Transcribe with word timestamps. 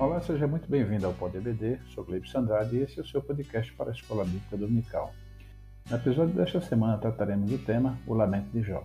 Olá, 0.00 0.18
seja 0.22 0.46
muito 0.46 0.66
bem-vindo 0.66 1.04
ao 1.04 1.12
Pod 1.12 1.36
EBD. 1.36 1.78
Sou 1.94 2.02
Gleibson 2.02 2.38
Andrade 2.38 2.74
e 2.74 2.80
esse 2.80 2.98
é 2.98 3.02
o 3.02 3.06
seu 3.06 3.20
podcast 3.20 3.70
para 3.74 3.90
a 3.90 3.92
Escola 3.92 4.24
Bíblica 4.24 4.56
Dominical. 4.56 5.12
No 5.90 5.96
episódio 5.98 6.34
desta 6.34 6.58
semana 6.58 6.96
trataremos 6.96 7.50
do 7.50 7.58
tema 7.58 7.98
O 8.06 8.14
Lamento 8.14 8.48
de 8.50 8.62
Jó. 8.62 8.82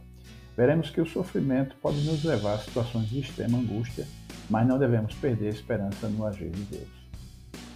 Veremos 0.58 0.90
que 0.90 1.00
o 1.00 1.06
sofrimento 1.06 1.78
pode 1.78 2.04
nos 2.04 2.22
levar 2.26 2.56
a 2.56 2.58
situações 2.58 3.08
de 3.08 3.22
extrema 3.22 3.58
angústia, 3.58 4.06
mas 4.50 4.68
não 4.68 4.78
devemos 4.78 5.16
perder 5.16 5.48
a 5.48 5.52
esperança 5.52 6.10
no 6.10 6.26
agir 6.26 6.50
de 6.50 6.64
Deus. 6.64 6.90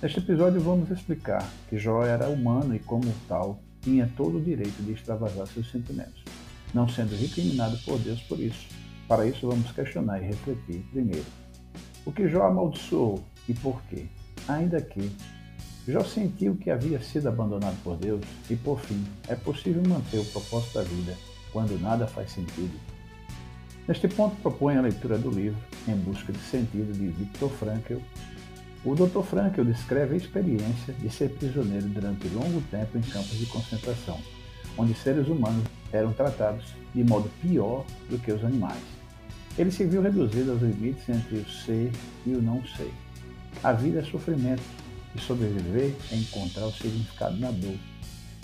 Neste 0.01 0.19
episódio 0.19 0.59
vamos 0.59 0.91
explicar 0.91 1.49
que 1.69 1.77
Jó 1.77 2.03
era 2.03 2.27
humano 2.27 2.75
e, 2.75 2.79
como 2.79 3.05
tal, 3.29 3.57
tinha 3.79 4.11
todo 4.17 4.37
o 4.37 4.43
direito 4.43 4.83
de 4.83 4.91
extravasar 4.91 5.47
seus 5.47 5.71
sentimentos, 5.71 6.25
não 6.73 6.89
sendo 6.89 7.15
recriminado 7.15 7.77
por 7.85 7.97
Deus 7.99 8.21
por 8.23 8.37
isso. 8.37 8.67
Para 9.07 9.25
isso, 9.25 9.47
vamos 9.47 9.71
questionar 9.71 10.21
e 10.21 10.25
refletir 10.25 10.83
primeiro 10.91 11.25
o 12.05 12.11
que 12.11 12.27
Jó 12.27 12.43
amaldiçoou 12.47 13.23
e 13.49 13.53
por 13.55 13.81
quê? 13.89 14.05
Ainda 14.47 14.79
que 14.79 15.11
Jó 15.87 16.03
sentiu 16.03 16.55
que 16.55 16.69
havia 16.69 17.01
sido 17.01 17.27
abandonado 17.29 17.75
por 17.83 17.97
Deus 17.97 18.21
e, 18.47 18.55
por 18.55 18.79
fim, 18.79 19.03
é 19.27 19.33
possível 19.33 19.81
manter 19.87 20.19
o 20.19 20.25
propósito 20.25 20.75
da 20.75 20.83
vida 20.83 21.17
quando 21.51 21.81
nada 21.81 22.05
faz 22.05 22.31
sentido. 22.31 22.79
Neste 23.87 24.07
ponto, 24.07 24.35
propõe 24.35 24.77
a 24.77 24.81
leitura 24.81 25.17
do 25.17 25.31
livro 25.31 25.59
Em 25.87 25.95
Busca 25.95 26.31
de 26.31 26.39
Sentido 26.39 26.93
de 26.93 27.07
Viktor 27.07 27.49
Frankl. 27.49 27.97
O 28.85 28.93
Dr. 28.93 29.23
Frankl 29.23 29.63
descreve 29.63 30.13
a 30.13 30.17
experiência 30.17 30.93
de 30.93 31.09
ser 31.09 31.29
prisioneiro 31.31 31.87
durante 31.87 32.27
longo 32.27 32.61
tempo 32.69 32.99
em 32.99 33.01
campos 33.01 33.37
de 33.39 33.47
concentração, 33.47 34.19
onde 34.77 34.93
seres 34.93 35.27
humanos 35.27 35.65
eram 35.91 36.13
tratados 36.13 36.65
de 36.93 37.03
modo 37.03 37.27
pior 37.41 37.83
do 38.11 38.19
que 38.19 38.31
os 38.31 38.43
animais. 38.45 38.83
Ele 39.57 39.71
se 39.71 39.85
viu 39.85 40.03
reduzido 40.03 40.51
aos 40.51 40.61
limites 40.61 41.09
entre 41.09 41.37
o 41.37 41.49
ser 41.49 41.91
e 42.27 42.33
o 42.33 42.41
não 42.41 42.63
ser. 42.63 42.91
A 43.61 43.73
vida 43.73 43.99
é 43.99 44.03
sofrimento 44.03 44.63
e 45.13 45.19
sobreviver 45.19 45.93
é 46.11 46.15
encontrar 46.15 46.65
o 46.65 46.71
significado 46.71 47.35
na 47.37 47.51
dor. 47.51 47.75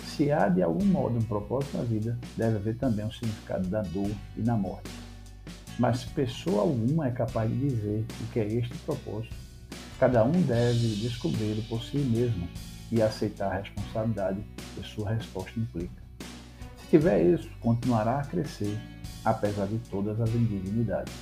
Se 0.05 0.29
há 0.29 0.49
de 0.49 0.61
algum 0.61 0.83
modo 0.83 1.17
um 1.17 1.21
propósito 1.21 1.77
na 1.77 1.83
vida, 1.83 2.19
deve 2.35 2.57
haver 2.57 2.75
também 2.77 3.05
um 3.05 3.11
significado 3.11 3.65
da 3.69 3.81
dor 3.81 4.11
e 4.35 4.41
na 4.41 4.57
morte. 4.57 4.89
Mas 5.79 6.03
pessoa 6.03 6.63
alguma 6.63 7.07
é 7.07 7.11
capaz 7.11 7.49
de 7.49 7.57
dizer 7.57 8.05
o 8.21 8.31
que 8.33 8.39
é 8.41 8.45
este 8.45 8.77
propósito. 8.79 9.33
Cada 9.97 10.21
um 10.25 10.33
deve 10.41 10.95
descobri-lo 10.95 11.63
por 11.69 11.81
si 11.81 11.97
mesmo 11.97 12.49
e 12.91 13.01
aceitar 13.01 13.53
a 13.53 13.59
responsabilidade 13.59 14.41
que 14.75 14.85
sua 14.85 15.11
resposta 15.11 15.57
implica. 15.57 16.03
Se 16.81 16.87
tiver 16.89 17.23
isso, 17.23 17.49
continuará 17.61 18.19
a 18.19 18.25
crescer 18.25 18.77
apesar 19.23 19.65
de 19.67 19.79
todas 19.89 20.19
as 20.19 20.29
indignidades. 20.31 21.13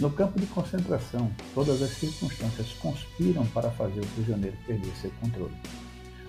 No 0.00 0.10
campo 0.10 0.40
de 0.40 0.46
concentração, 0.46 1.30
todas 1.54 1.80
as 1.80 1.90
circunstâncias 1.90 2.72
conspiram 2.80 3.46
para 3.46 3.70
fazer 3.70 4.00
o 4.00 4.06
prisioneiro 4.08 4.56
perder 4.66 4.92
seu 4.96 5.10
controle. 5.20 5.54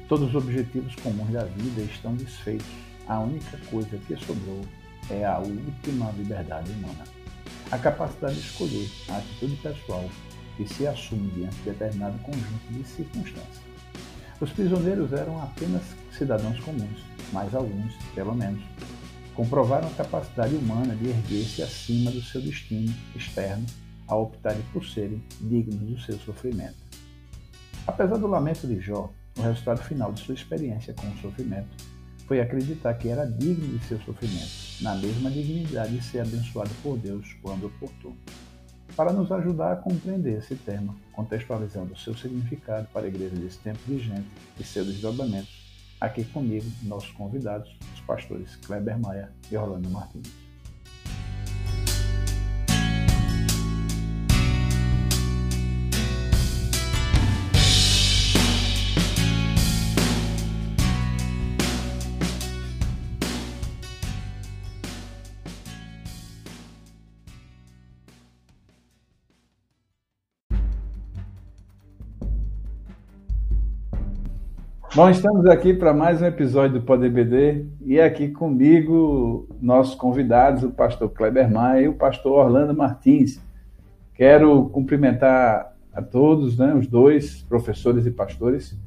Todos 0.08 0.30
os 0.30 0.36
objetivos 0.36 0.94
comuns 0.98 1.32
da 1.32 1.46
vida 1.46 1.82
estão 1.82 2.14
desfeitos. 2.14 2.68
A 3.08 3.20
única 3.20 3.58
coisa 3.72 3.98
que 3.98 4.16
sobrou 4.18 4.62
é 5.10 5.26
a 5.26 5.40
última 5.40 6.12
liberdade 6.12 6.72
humana. 6.74 7.06
A 7.72 7.78
capacidade 7.80 8.36
de 8.36 8.42
escolher 8.42 8.88
a 9.10 9.18
atitude 9.18 9.56
pessoal 9.56 10.08
que 10.58 10.68
se 10.68 10.86
assume 10.86 11.32
diante 11.32 11.56
de 11.58 11.72
determinado 11.72 12.20
conjunto 12.20 12.68
de 12.70 12.84
circunstâncias. 12.84 13.64
Os 14.40 14.52
prisioneiros 14.52 15.12
eram 15.12 15.42
apenas 15.42 15.82
cidadãos 16.16 16.60
comuns, 16.60 17.00
mas 17.34 17.54
alguns, 17.56 17.96
pelo 18.14 18.36
menos, 18.36 18.62
comprovaram 19.36 19.88
a 19.88 19.92
capacidade 19.92 20.56
humana 20.56 20.96
de 20.96 21.10
erguer-se 21.10 21.62
acima 21.62 22.10
do 22.10 22.22
seu 22.22 22.42
destino 22.42 22.94
externo 23.16 23.66
ao 24.08 24.24
optarem 24.24 24.62
por 24.72 24.86
serem 24.86 25.22
dignos 25.42 25.80
do 25.80 26.00
seu 26.00 26.18
sofrimento. 26.20 26.76
Apesar 27.86 28.18
do 28.18 28.28
lamento 28.28 28.66
de 28.66 28.80
Jó, 28.80 29.12
o 29.38 29.42
resultado 29.42 29.84
final 29.84 30.14
de 30.14 30.22
sua 30.22 30.34
experiência 30.34 30.94
com 30.94 31.08
o 31.08 31.18
sofrimento 31.18 31.76
foi 32.26 32.40
acreditar 32.40 32.94
que 32.96 33.10
era 33.10 33.26
digno 33.26 33.78
de 33.78 33.86
seu 33.86 34.00
sofrimento, 34.02 34.82
na 34.82 34.96
mesma 34.96 35.30
dignidade 35.30 35.96
de 35.96 36.04
ser 36.04 36.20
abençoado 36.22 36.72
por 36.82 36.98
Deus 36.98 37.36
quando 37.42 37.68
oportuno. 37.68 38.18
Para 38.96 39.12
nos 39.12 39.32
ajudar 39.32 39.74
a 39.74 39.76
compreender 39.76 40.40
esse 40.40 40.56
tema, 40.56 40.96
contextualizando 41.12 41.94
o 41.94 41.98
seu 41.98 42.16
significado 42.16 42.88
para 42.94 43.06
a 43.06 43.10
igreja 43.10 43.36
desse 43.36 43.58
tempo 43.60 43.80
vigente 43.86 44.28
e 44.60 44.64
seus 44.64 44.88
desdobramentos, 44.88 45.65
Aqui 46.06 46.24
comigo, 46.24 46.68
nossos 46.84 47.10
convidados, 47.14 47.76
os 47.96 48.02
pastores 48.02 48.56
Kleber 48.58 49.00
Maia 49.00 49.32
e 49.52 49.58
Orlando 49.58 49.90
Martins. 49.90 50.45
Bom, 74.96 75.10
estamos 75.10 75.46
aqui 75.48 75.74
para 75.74 75.94
mais 75.94 76.22
um 76.22 76.26
episódio 76.26 76.80
do 76.80 76.86
PodBD 76.86 77.66
e 77.86 78.00
aqui 78.00 78.30
comigo 78.30 79.46
nossos 79.62 79.94
convidados, 79.94 80.64
o 80.64 80.72
pastor 80.72 81.10
Kleber 81.10 81.52
Maia 81.52 81.82
e 81.82 81.88
o 81.90 81.96
pastor 81.96 82.46
Orlando 82.46 82.74
Martins. 82.74 83.42
Quero 84.14 84.70
cumprimentar 84.70 85.76
a 85.94 86.02
todos, 86.02 86.58
né, 86.58 86.74
os 86.74 86.88
dois 86.88 87.42
professores 87.42 88.06
e 88.06 88.12
pastores. 88.12 88.80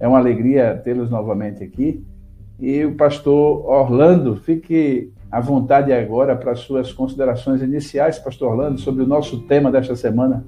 É 0.00 0.08
uma 0.08 0.18
alegria 0.18 0.80
tê-los 0.82 1.08
novamente 1.08 1.62
aqui. 1.62 2.04
E 2.58 2.84
o 2.84 2.96
pastor 2.96 3.64
Orlando, 3.64 4.34
fique 4.34 5.12
à 5.30 5.40
vontade 5.40 5.92
agora 5.92 6.34
para 6.34 6.56
suas 6.56 6.92
considerações 6.92 7.62
iniciais, 7.62 8.18
pastor 8.18 8.50
Orlando, 8.50 8.80
sobre 8.80 9.04
o 9.04 9.06
nosso 9.06 9.42
tema 9.42 9.70
desta 9.70 9.94
semana. 9.94 10.44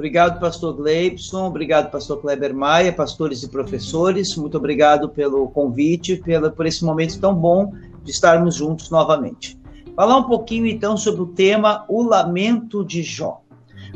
Obrigado, 0.00 0.40
pastor 0.40 0.74
Gleibson, 0.74 1.48
obrigado, 1.48 1.90
pastor 1.90 2.22
Kleber 2.22 2.54
Maia, 2.54 2.90
pastores 2.90 3.42
e 3.42 3.48
professores, 3.50 4.34
muito 4.34 4.56
obrigado 4.56 5.10
pelo 5.10 5.46
convite, 5.50 6.16
pela, 6.16 6.48
por 6.48 6.64
esse 6.64 6.82
momento 6.82 7.20
tão 7.20 7.34
bom 7.34 7.74
de 8.02 8.10
estarmos 8.10 8.54
juntos 8.54 8.88
novamente. 8.88 9.60
Falar 9.94 10.16
um 10.16 10.22
pouquinho, 10.22 10.66
então, 10.66 10.96
sobre 10.96 11.20
o 11.20 11.26
tema 11.26 11.84
O 11.86 12.02
Lamento 12.02 12.82
de 12.82 13.02
Jó. 13.02 13.42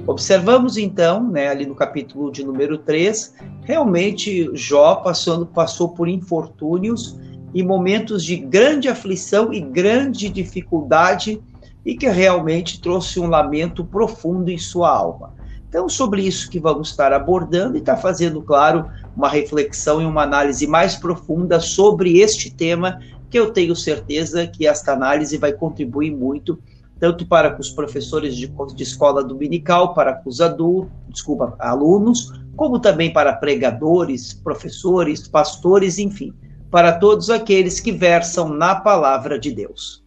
Observamos, 0.07 0.77
então, 0.77 1.27
né, 1.27 1.49
ali 1.49 1.65
no 1.65 1.75
capítulo 1.75 2.31
de 2.31 2.45
número 2.45 2.77
3, 2.77 3.37
realmente 3.63 4.51
Jó 4.53 4.97
passando, 4.97 5.47
passou 5.47 5.89
por 5.89 6.07
infortúnios 6.07 7.19
e 7.55 7.63
momentos 7.63 8.23
de 8.23 8.37
grande 8.37 8.91
aflição 8.91 9.55
e 9.55 9.59
grande 9.59 10.29
dificuldade 10.29 11.41
e 11.83 11.97
que 11.97 12.07
realmente 12.11 12.79
trouxe 12.79 13.19
um 13.19 13.27
lamento 13.27 13.83
profundo 13.87 14.51
em 14.51 14.59
sua 14.59 14.91
alma. 14.91 15.33
Então, 15.75 15.89
sobre 15.89 16.23
isso 16.23 16.49
que 16.49 16.61
vamos 16.61 16.91
estar 16.91 17.12
abordando 17.12 17.77
e 17.77 17.81
está 17.81 17.97
fazendo, 17.97 18.41
claro, 18.41 18.89
uma 19.17 19.29
reflexão 19.29 20.01
e 20.01 20.05
uma 20.05 20.23
análise 20.23 20.69
mais 20.69 20.95
profunda 20.95 21.59
sobre 21.59 22.21
este 22.21 22.49
tema, 22.49 23.01
que 23.29 23.37
eu 23.37 23.51
tenho 23.51 23.75
certeza 23.75 24.47
que 24.47 24.69
esta 24.69 24.93
análise 24.93 25.37
vai 25.37 25.53
contribuir 25.53 26.12
muito, 26.12 26.61
tanto 27.01 27.27
para 27.27 27.59
os 27.59 27.71
professores 27.71 28.37
de, 28.37 28.47
de 28.47 28.83
escola 28.85 29.25
dominical, 29.25 29.95
para 29.95 30.23
os 30.25 30.41
adultos, 30.41 30.93
desculpa, 31.09 31.57
alunos, 31.59 32.31
como 32.55 32.79
também 32.79 33.12
para 33.12 33.32
pregadores, 33.32 34.32
professores, 34.32 35.26
pastores, 35.26 35.99
enfim, 35.99 36.32
para 36.71 36.93
todos 36.93 37.31
aqueles 37.31 37.81
que 37.81 37.91
versam 37.91 38.49
na 38.49 38.76
palavra 38.76 39.41
de 39.41 39.50
Deus. 39.50 40.04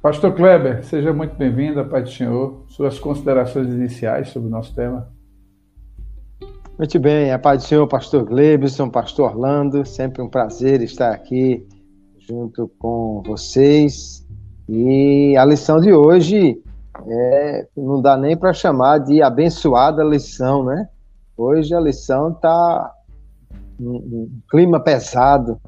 Pastor 0.00 0.32
Kleber, 0.32 0.84
seja 0.84 1.12
muito 1.12 1.34
bem-vindo, 1.34 1.84
Pai 1.84 2.04
do 2.04 2.08
Senhor. 2.08 2.62
Suas 2.68 3.00
considerações 3.00 3.66
iniciais 3.66 4.28
sobre 4.28 4.46
o 4.48 4.50
nosso 4.50 4.72
tema. 4.72 5.08
Muito 6.78 7.00
bem, 7.00 7.32
a 7.32 7.38
paz 7.38 7.64
do 7.64 7.66
Senhor, 7.66 7.88
Pastor 7.88 8.24
Glebson, 8.24 8.88
Pastor 8.88 9.32
Orlando, 9.32 9.84
sempre 9.84 10.22
um 10.22 10.28
prazer 10.28 10.80
estar 10.82 11.10
aqui 11.10 11.66
junto 12.16 12.70
com 12.78 13.24
vocês. 13.26 14.24
E 14.68 15.36
a 15.36 15.44
lição 15.44 15.80
de 15.80 15.92
hoje 15.92 16.62
é, 17.04 17.66
não 17.76 18.00
dá 18.00 18.16
nem 18.16 18.36
para 18.36 18.52
chamar 18.52 18.98
de 18.98 19.20
abençoada 19.20 20.04
lição, 20.04 20.64
né? 20.64 20.88
Hoje 21.36 21.74
a 21.74 21.80
lição 21.80 22.30
está 22.30 22.92
um, 23.80 23.96
um 23.96 24.40
clima 24.48 24.78
pesado, 24.78 25.60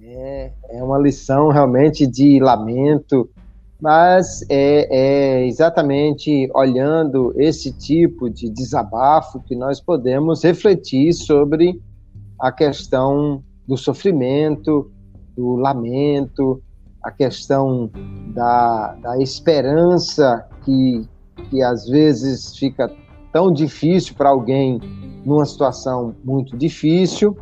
é, 0.00 0.52
é 0.70 0.82
uma 0.82 0.98
lição 0.98 1.50
realmente 1.50 2.06
de 2.06 2.40
lamento, 2.40 3.28
mas 3.84 4.40
é, 4.48 4.88
é, 4.90 5.46
exatamente 5.46 6.50
olhando 6.54 7.34
esse 7.36 7.70
tipo 7.70 8.30
de 8.30 8.48
desabafo 8.48 9.40
que 9.40 9.54
nós 9.54 9.78
podemos 9.78 10.42
refletir 10.42 11.12
sobre 11.12 11.78
a 12.40 12.50
questão 12.50 13.44
do 13.68 13.76
sofrimento, 13.76 14.90
do 15.36 15.56
lamento, 15.56 16.62
a 17.02 17.10
questão 17.10 17.90
da, 18.34 18.94
da 19.02 19.18
esperança 19.18 20.48
que, 20.64 21.06
que 21.50 21.62
às 21.62 21.86
vezes 21.86 22.56
fica 22.56 22.90
tão 23.34 23.52
difícil 23.52 24.14
para 24.14 24.30
alguém 24.30 24.80
numa 25.26 25.44
situação 25.44 26.14
muito 26.24 26.56
difícil 26.56 27.36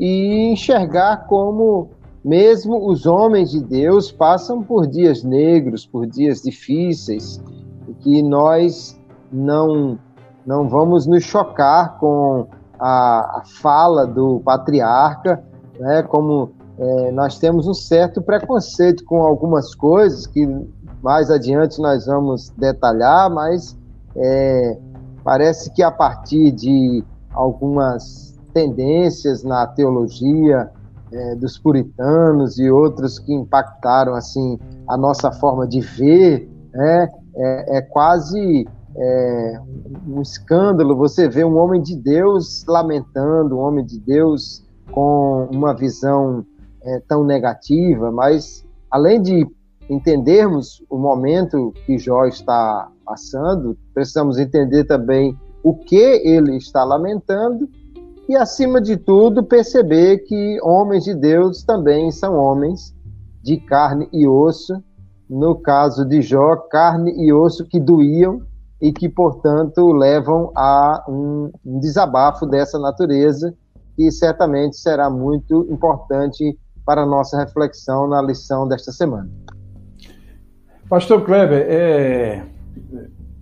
e 0.00 0.52
enxergar 0.52 1.26
como 1.26 1.90
mesmo 2.24 2.88
os 2.88 3.06
homens 3.06 3.50
de 3.50 3.60
Deus 3.60 4.12
passam 4.12 4.62
por 4.62 4.86
dias 4.86 5.22
negros, 5.22 5.84
por 5.84 6.06
dias 6.06 6.42
difíceis, 6.42 7.42
que 8.00 8.22
nós 8.22 8.98
não 9.32 9.98
não 10.44 10.68
vamos 10.68 11.06
nos 11.06 11.22
chocar 11.22 11.98
com 11.98 12.48
a, 12.78 13.38
a 13.38 13.42
fala 13.60 14.04
do 14.04 14.40
patriarca, 14.40 15.42
né, 15.78 16.02
como 16.02 16.50
é, 16.78 17.12
nós 17.12 17.38
temos 17.38 17.68
um 17.68 17.74
certo 17.74 18.20
preconceito 18.20 19.04
com 19.04 19.22
algumas 19.22 19.72
coisas 19.72 20.26
que 20.26 20.48
mais 21.00 21.30
adiante 21.30 21.80
nós 21.80 22.06
vamos 22.06 22.50
detalhar, 22.50 23.30
mas 23.30 23.78
é, 24.16 24.78
parece 25.22 25.72
que 25.72 25.82
a 25.82 25.92
partir 25.92 26.50
de 26.50 27.04
algumas 27.32 28.36
tendências 28.52 29.44
na 29.44 29.66
teologia 29.66 30.70
é, 31.12 31.34
dos 31.34 31.58
puritanos 31.58 32.58
e 32.58 32.70
outros 32.70 33.18
que 33.18 33.32
impactaram 33.32 34.14
assim 34.14 34.58
a 34.88 34.96
nossa 34.96 35.30
forma 35.30 35.66
de 35.66 35.80
ver, 35.80 36.48
né, 36.72 37.08
é, 37.34 37.78
é 37.78 37.82
quase 37.82 38.66
é, 38.96 39.60
um 40.06 40.20
escândalo 40.20 40.96
você 40.96 41.28
ver 41.28 41.44
um 41.44 41.56
homem 41.56 41.80
de 41.80 41.96
Deus 41.96 42.64
lamentando, 42.66 43.56
um 43.56 43.60
homem 43.60 43.84
de 43.84 43.98
Deus 43.98 44.64
com 44.90 45.48
uma 45.50 45.74
visão 45.74 46.44
é, 46.82 47.00
tão 47.08 47.24
negativa, 47.24 48.10
mas 48.10 48.64
além 48.90 49.20
de 49.20 49.46
entendermos 49.88 50.84
o 50.88 50.96
momento 50.96 51.72
que 51.86 51.98
Jó 51.98 52.26
está 52.26 52.88
passando, 53.04 53.76
precisamos 53.94 54.38
entender 54.38 54.84
também 54.84 55.36
o 55.62 55.74
que 55.74 55.96
ele 55.96 56.56
está 56.56 56.84
lamentando 56.84 57.68
e, 58.28 58.36
acima 58.36 58.80
de 58.80 58.96
tudo, 58.96 59.42
perceber 59.42 60.18
que 60.18 60.58
homens 60.62 61.04
de 61.04 61.14
Deus 61.14 61.62
também 61.62 62.10
são 62.10 62.36
homens 62.36 62.94
de 63.42 63.56
carne 63.58 64.08
e 64.12 64.26
osso. 64.26 64.82
No 65.28 65.56
caso 65.56 66.04
de 66.04 66.20
Jó, 66.20 66.56
carne 66.56 67.12
e 67.16 67.32
osso 67.32 67.66
que 67.66 67.80
doíam 67.80 68.42
e 68.80 68.92
que, 68.92 69.08
portanto, 69.08 69.92
levam 69.92 70.52
a 70.56 71.04
um, 71.08 71.50
desabafo 71.80 72.46
dessa 72.46 72.78
natureza, 72.78 73.54
que 73.96 74.10
certamente 74.10 74.76
será 74.76 75.08
muito 75.08 75.66
importante 75.70 76.58
para 76.84 77.02
a 77.02 77.06
nossa 77.06 77.38
reflexão 77.38 78.08
na 78.08 78.20
lição 78.20 78.66
desta 78.66 78.92
semana. 78.92 79.30
Pastor 80.88 81.24
Kleber, 81.24 81.64
é, 81.68 82.44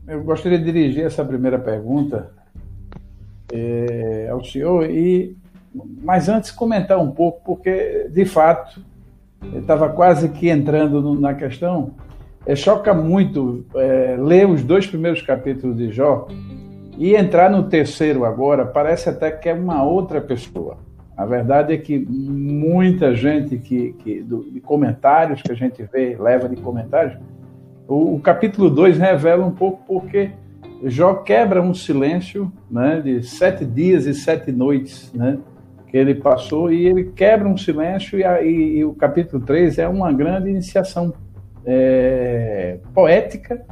eu 0.06 0.22
gostaria 0.22 0.58
de 0.58 0.64
dirigir 0.64 1.04
essa 1.04 1.24
primeira 1.24 1.58
pergunta 1.58 2.30
é, 3.52 4.28
ao 4.30 4.44
senhor, 4.44 4.88
e, 4.90 5.36
mas 6.02 6.28
antes 6.28 6.50
comentar 6.50 6.98
um 6.98 7.10
pouco, 7.10 7.40
porque, 7.44 8.08
de 8.10 8.24
fato, 8.24 8.80
estava 9.54 9.88
quase 9.88 10.28
que 10.28 10.48
entrando 10.48 11.00
no, 11.00 11.18
na 11.18 11.34
questão, 11.34 11.92
é, 12.46 12.54
choca 12.56 12.94
muito 12.94 13.64
é, 13.74 14.16
ler 14.18 14.48
os 14.48 14.62
dois 14.62 14.86
primeiros 14.86 15.22
capítulos 15.22 15.76
de 15.76 15.90
Jó 15.90 16.26
e 16.96 17.14
entrar 17.14 17.50
no 17.50 17.64
terceiro 17.64 18.24
agora, 18.24 18.64
parece 18.66 19.08
até 19.08 19.30
que 19.30 19.48
é 19.48 19.54
uma 19.54 19.82
outra 19.82 20.20
pessoa. 20.20 20.78
A 21.16 21.26
verdade 21.26 21.74
é 21.74 21.76
que 21.76 21.98
muita 21.98 23.14
gente 23.14 23.58
que, 23.58 23.92
que 23.94 24.22
do, 24.22 24.50
de 24.50 24.60
comentários 24.60 25.42
que 25.42 25.52
a 25.52 25.54
gente 25.54 25.82
vê, 25.92 26.16
leva 26.18 26.48
de 26.48 26.56
comentários, 26.56 27.18
o, 27.86 28.14
o 28.14 28.20
capítulo 28.20 28.70
2 28.70 28.98
revela 28.98 29.44
um 29.44 29.50
pouco 29.50 29.82
porque 29.86 30.30
Jó 30.84 31.14
quebra 31.14 31.60
um 31.60 31.74
silêncio 31.74 32.50
né, 32.70 33.00
de 33.00 33.22
sete 33.22 33.64
dias 33.64 34.06
e 34.06 34.14
sete 34.14 34.50
noites 34.50 35.12
né, 35.12 35.38
que 35.88 35.96
ele 35.96 36.14
passou, 36.14 36.72
e 36.72 36.86
ele 36.86 37.04
quebra 37.04 37.48
um 37.48 37.56
silêncio, 37.56 38.18
e, 38.18 38.22
e, 38.22 38.78
e 38.78 38.84
o 38.84 38.94
capítulo 38.94 39.44
3 39.44 39.78
é 39.78 39.88
uma 39.88 40.12
grande 40.12 40.48
iniciação 40.48 41.12
é, 41.66 42.78
poética, 42.94 43.64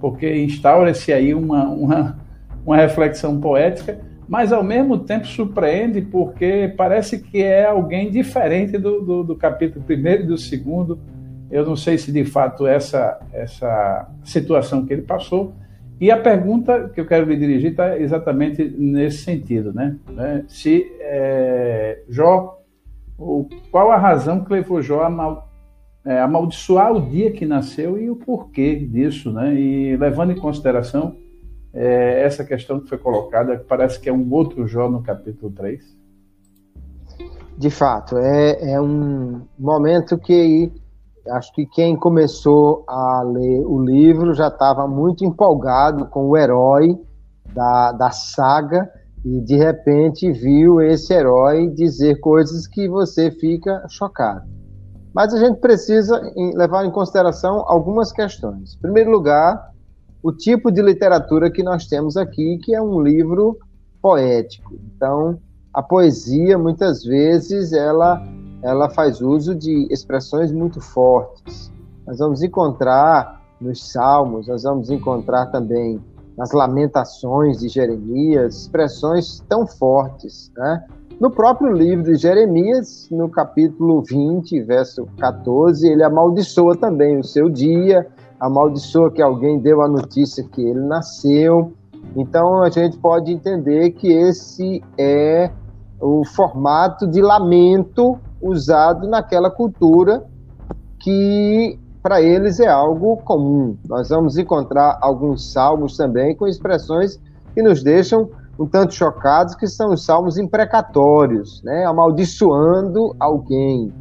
porque 0.00 0.42
instaura-se 0.42 1.12
aí 1.12 1.34
uma, 1.34 1.64
uma, 1.68 2.18
uma 2.64 2.76
reflexão 2.76 3.40
poética, 3.40 3.98
mas 4.28 4.52
ao 4.52 4.62
mesmo 4.62 4.98
tempo 4.98 5.26
surpreende 5.26 6.00
porque 6.00 6.72
parece 6.76 7.18
que 7.18 7.42
é 7.42 7.66
alguém 7.66 8.10
diferente 8.10 8.78
do, 8.78 9.00
do, 9.00 9.24
do 9.24 9.36
capítulo 9.36 9.84
primeiro 9.84 10.22
e 10.22 10.26
do 10.26 10.38
segundo. 10.38 11.00
Eu 11.50 11.66
não 11.66 11.74
sei 11.74 11.98
se 11.98 12.12
de 12.12 12.24
fato 12.24 12.64
essa, 12.64 13.18
essa 13.32 14.08
situação 14.22 14.86
que 14.86 14.92
ele 14.92 15.02
passou 15.02 15.52
e 16.00 16.10
a 16.10 16.16
pergunta 16.16 16.88
que 16.88 16.98
eu 16.98 17.06
quero 17.06 17.26
lhe 17.26 17.36
dirigir 17.36 17.72
está 17.72 17.98
exatamente 17.98 18.64
nesse 18.64 19.18
sentido, 19.18 19.70
né? 19.70 19.98
né? 20.08 20.44
Se 20.48 20.90
é, 20.98 22.02
Jó, 22.08 22.58
qual 23.70 23.92
a 23.92 23.98
razão 23.98 24.42
que 24.42 24.50
levou 24.50 24.80
Jó 24.80 25.02
a 25.02 25.10
mal, 25.10 25.50
é, 26.02 26.18
amaldiçoar 26.18 26.90
o 26.92 27.02
dia 27.02 27.30
que 27.30 27.44
nasceu 27.44 27.98
e 27.98 28.08
o 28.08 28.16
porquê 28.16 28.76
disso, 28.76 29.30
né? 29.30 29.54
E 29.54 29.94
levando 29.98 30.32
em 30.32 30.36
consideração 30.36 31.16
é, 31.74 32.22
essa 32.22 32.44
questão 32.46 32.80
que 32.80 32.88
foi 32.88 32.96
colocada, 32.96 33.58
que 33.58 33.64
parece 33.64 34.00
que 34.00 34.08
é 34.08 34.12
um 34.12 34.32
outro 34.32 34.66
Jó 34.66 34.88
no 34.88 35.02
capítulo 35.02 35.52
3. 35.52 36.00
De 37.58 37.68
fato, 37.68 38.16
é, 38.16 38.72
é 38.72 38.80
um 38.80 39.42
momento 39.58 40.16
que 40.16 40.72
acho 41.30 41.52
que 41.52 41.66
quem 41.66 41.96
começou 41.96 42.84
a 42.86 43.22
ler 43.22 43.64
o 43.64 43.82
livro 43.82 44.34
já 44.34 44.48
estava 44.48 44.86
muito 44.86 45.24
empolgado 45.24 46.06
com 46.06 46.28
o 46.28 46.36
herói 46.36 46.98
da, 47.52 47.92
da 47.92 48.10
saga 48.10 48.90
e 49.24 49.40
de 49.40 49.56
repente 49.56 50.30
viu 50.32 50.80
esse 50.80 51.12
herói 51.12 51.68
dizer 51.68 52.20
coisas 52.20 52.66
que 52.66 52.88
você 52.88 53.30
fica 53.30 53.84
chocado. 53.88 54.48
Mas 55.12 55.34
a 55.34 55.38
gente 55.38 55.58
precisa 55.58 56.20
levar 56.54 56.84
em 56.84 56.90
consideração 56.90 57.64
algumas 57.66 58.12
questões. 58.12 58.74
Em 58.74 58.80
primeiro 58.80 59.10
lugar, 59.10 59.70
o 60.22 60.32
tipo 60.32 60.70
de 60.70 60.80
literatura 60.80 61.50
que 61.50 61.62
nós 61.62 61.86
temos 61.86 62.16
aqui, 62.16 62.58
que 62.62 62.74
é 62.74 62.80
um 62.80 63.00
livro 63.00 63.58
poético. 64.00 64.74
Então, 64.94 65.38
a 65.74 65.82
poesia, 65.82 66.56
muitas 66.56 67.02
vezes, 67.02 67.72
ela 67.72 68.22
ela 68.62 68.90
faz 68.90 69.20
uso 69.20 69.54
de 69.54 69.86
expressões 69.90 70.52
muito 70.52 70.80
fortes. 70.80 71.72
Nós 72.06 72.18
vamos 72.18 72.42
encontrar 72.42 73.40
nos 73.60 73.92
Salmos, 73.92 74.48
nós 74.48 74.62
vamos 74.62 74.90
encontrar 74.90 75.46
também 75.46 76.00
nas 76.36 76.52
Lamentações 76.52 77.58
de 77.58 77.68
Jeremias 77.68 78.62
expressões 78.62 79.40
tão 79.48 79.66
fortes. 79.66 80.50
Né? 80.56 80.84
No 81.20 81.30
próprio 81.30 81.72
livro 81.72 82.04
de 82.04 82.16
Jeremias, 82.16 83.08
no 83.10 83.28
capítulo 83.28 84.02
20, 84.02 84.62
verso 84.62 85.06
14, 85.18 85.86
ele 85.86 86.02
amaldiçoa 86.02 86.76
também 86.76 87.18
o 87.18 87.24
seu 87.24 87.50
dia, 87.50 88.06
amaldiçoa 88.38 89.10
que 89.10 89.20
alguém 89.20 89.58
deu 89.58 89.82
a 89.82 89.88
notícia 89.88 90.42
que 90.44 90.62
ele 90.62 90.80
nasceu. 90.80 91.72
Então 92.16 92.62
a 92.62 92.70
gente 92.70 92.96
pode 92.96 93.30
entender 93.30 93.90
que 93.90 94.10
esse 94.10 94.82
é 94.96 95.50
o 96.00 96.24
formato 96.24 97.06
de 97.06 97.20
lamento 97.20 98.18
usado 98.40 99.08
naquela 99.08 99.50
cultura 99.50 100.24
que 100.98 101.78
para 102.02 102.20
eles 102.20 102.60
é 102.60 102.68
algo 102.68 103.18
comum. 103.18 103.76
Nós 103.88 104.08
vamos 104.08 104.38
encontrar 104.38 104.98
alguns 105.00 105.52
salmos 105.52 105.96
também 105.96 106.34
com 106.34 106.46
expressões 106.46 107.20
que 107.54 107.62
nos 107.62 107.82
deixam 107.82 108.30
um 108.58 108.66
tanto 108.66 108.94
chocados, 108.94 109.54
que 109.54 109.66
são 109.66 109.92
os 109.92 110.04
salmos 110.04 110.36
imprecatórios, 110.36 111.62
né? 111.62 111.84
amaldiçoando 111.84 113.14
alguém. 113.18 113.92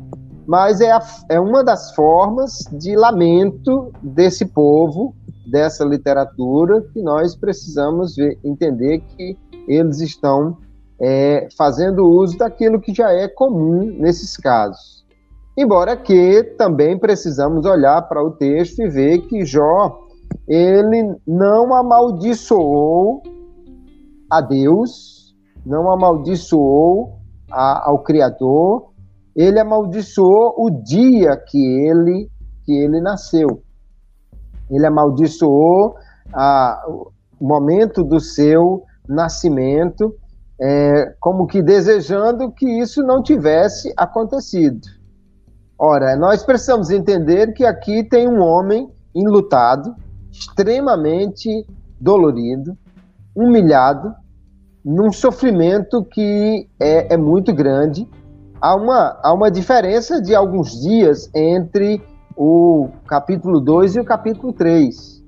Mas 0.45 0.81
é, 0.81 0.91
a, 0.91 1.01
é 1.29 1.39
uma 1.39 1.63
das 1.63 1.93
formas 1.93 2.67
de 2.73 2.95
lamento 2.95 3.91
desse 4.01 4.45
povo, 4.45 5.13
dessa 5.49 5.85
literatura, 5.85 6.81
que 6.93 7.01
nós 7.01 7.35
precisamos 7.35 8.15
ver, 8.15 8.37
entender 8.43 8.99
que 8.99 9.37
eles 9.67 10.01
estão 10.01 10.57
é, 11.01 11.47
fazendo 11.57 12.05
uso 12.05 12.37
daquilo 12.37 12.79
que 12.79 12.93
já 12.93 13.11
é 13.11 13.27
comum 13.27 13.95
nesses 13.97 14.35
casos. 14.35 15.05
Embora 15.57 15.95
que 15.97 16.43
também 16.57 16.97
precisamos 16.97 17.65
olhar 17.65 18.01
para 18.03 18.23
o 18.23 18.31
texto 18.31 18.81
e 18.81 18.89
ver 18.89 19.19
que 19.27 19.45
Jó 19.45 20.07
ele 20.47 21.15
não 21.27 21.73
amaldiçoou 21.73 23.21
a 24.29 24.41
Deus, 24.41 25.35
não 25.65 25.91
amaldiçoou 25.91 27.19
a, 27.51 27.89
ao 27.89 27.99
Criador, 28.03 28.89
ele 29.35 29.59
amaldiçoou 29.59 30.55
o 30.57 30.69
dia 30.69 31.35
que 31.35 31.57
ele 31.57 32.29
que 32.65 32.73
ele 32.73 33.01
nasceu. 33.01 33.63
Ele 34.69 34.85
amaldiçoou 34.85 35.95
a, 36.31 36.83
o 36.87 37.11
momento 37.47 38.03
do 38.03 38.19
seu 38.19 38.83
nascimento 39.07 40.15
é, 40.59 41.13
como 41.19 41.47
que 41.47 41.61
desejando 41.61 42.51
que 42.51 42.65
isso 42.65 43.01
não 43.01 43.23
tivesse 43.23 43.93
acontecido. 43.95 44.87
Ora, 45.77 46.15
nós 46.17 46.43
precisamos 46.43 46.89
entender 46.89 47.53
que 47.53 47.65
aqui 47.65 48.03
tem 48.03 48.27
um 48.27 48.41
homem 48.41 48.91
enlutado, 49.15 49.95
extremamente 50.29 51.65
dolorido, 51.99 52.77
humilhado, 53.33 54.13
num 54.83 55.11
sofrimento 55.11 56.03
que 56.03 56.67
é, 56.79 57.13
é 57.13 57.17
muito 57.17 57.53
grande. 57.53 58.07
Há 58.59 58.75
uma, 58.75 59.17
há 59.23 59.33
uma 59.33 59.49
diferença 59.49 60.21
de 60.21 60.35
alguns 60.35 60.81
dias 60.81 61.29
entre 61.33 62.01
o 62.35 62.89
capítulo 63.07 63.61
2 63.61 63.95
e 63.95 63.99
o 64.01 64.05
capítulo 64.05 64.51
3. 64.51 65.23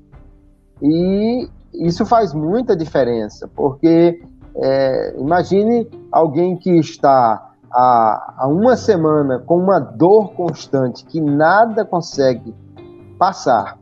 E 0.82 1.50
isso 1.74 2.06
faz 2.06 2.34
muita 2.34 2.76
diferença, 2.76 3.50
porque 3.56 4.22
é, 4.62 5.15
imagine 5.18 5.89
alguém 6.12 6.56
que 6.56 6.70
está 6.77 7.51
há, 7.72 8.34
há 8.38 8.48
uma 8.48 8.77
semana 8.77 9.39
com 9.39 9.58
uma 9.58 9.80
dor 9.80 10.34
constante 10.34 11.03
que 11.06 11.20
nada 11.20 11.84
consegue 11.84 12.53
passar. 13.18 13.80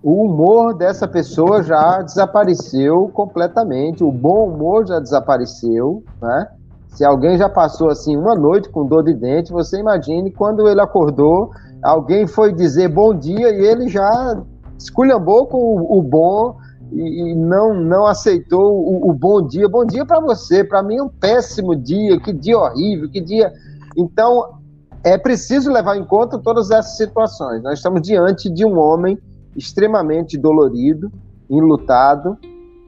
O 0.00 0.24
humor 0.24 0.74
dessa 0.74 1.08
pessoa 1.08 1.62
já 1.64 2.00
desapareceu 2.00 3.10
completamente, 3.12 4.04
o 4.04 4.12
bom 4.12 4.48
humor 4.48 4.86
já 4.86 5.00
desapareceu, 5.00 6.04
né? 6.22 6.46
Se 6.90 7.04
alguém 7.04 7.36
já 7.36 7.48
passou 7.48 7.90
assim 7.90 8.16
uma 8.16 8.34
noite 8.34 8.68
com 8.68 8.86
dor 8.86 9.02
de 9.02 9.14
dente, 9.14 9.52
você 9.52 9.78
imagine 9.78 10.30
quando 10.30 10.68
ele 10.68 10.80
acordou, 10.80 11.50
alguém 11.82 12.26
foi 12.26 12.52
dizer 12.52 12.88
bom 12.88 13.12
dia 13.12 13.50
e 13.50 13.66
ele 13.66 13.88
já 13.88 14.40
esculhambou 14.78 15.46
com 15.46 15.58
o, 15.58 15.98
o 15.98 16.02
bom 16.02 16.56
e, 16.92 17.34
não 17.34 17.74
não 17.74 18.06
aceitou 18.06 18.74
o, 18.74 19.10
o 19.10 19.12
bom 19.12 19.46
dia. 19.46 19.68
Bom 19.68 19.84
dia 19.84 20.04
para 20.04 20.20
você, 20.20 20.64
para 20.64 20.82
mim 20.82 20.96
é 20.96 21.02
um 21.02 21.08
péssimo 21.08 21.74
dia, 21.76 22.18
que 22.20 22.32
dia 22.32 22.58
horrível, 22.58 23.10
que 23.10 23.20
dia. 23.20 23.52
Então 23.96 24.58
é 25.04 25.16
preciso 25.16 25.70
levar 25.70 25.96
em 25.96 26.04
conta 26.04 26.38
todas 26.38 26.70
essas 26.70 26.96
situações. 26.96 27.62
Nós 27.62 27.78
estamos 27.78 28.02
diante 28.02 28.50
de 28.50 28.64
um 28.64 28.78
homem 28.78 29.18
extremamente 29.56 30.36
dolorido, 30.36 31.10
enlutado, 31.48 32.36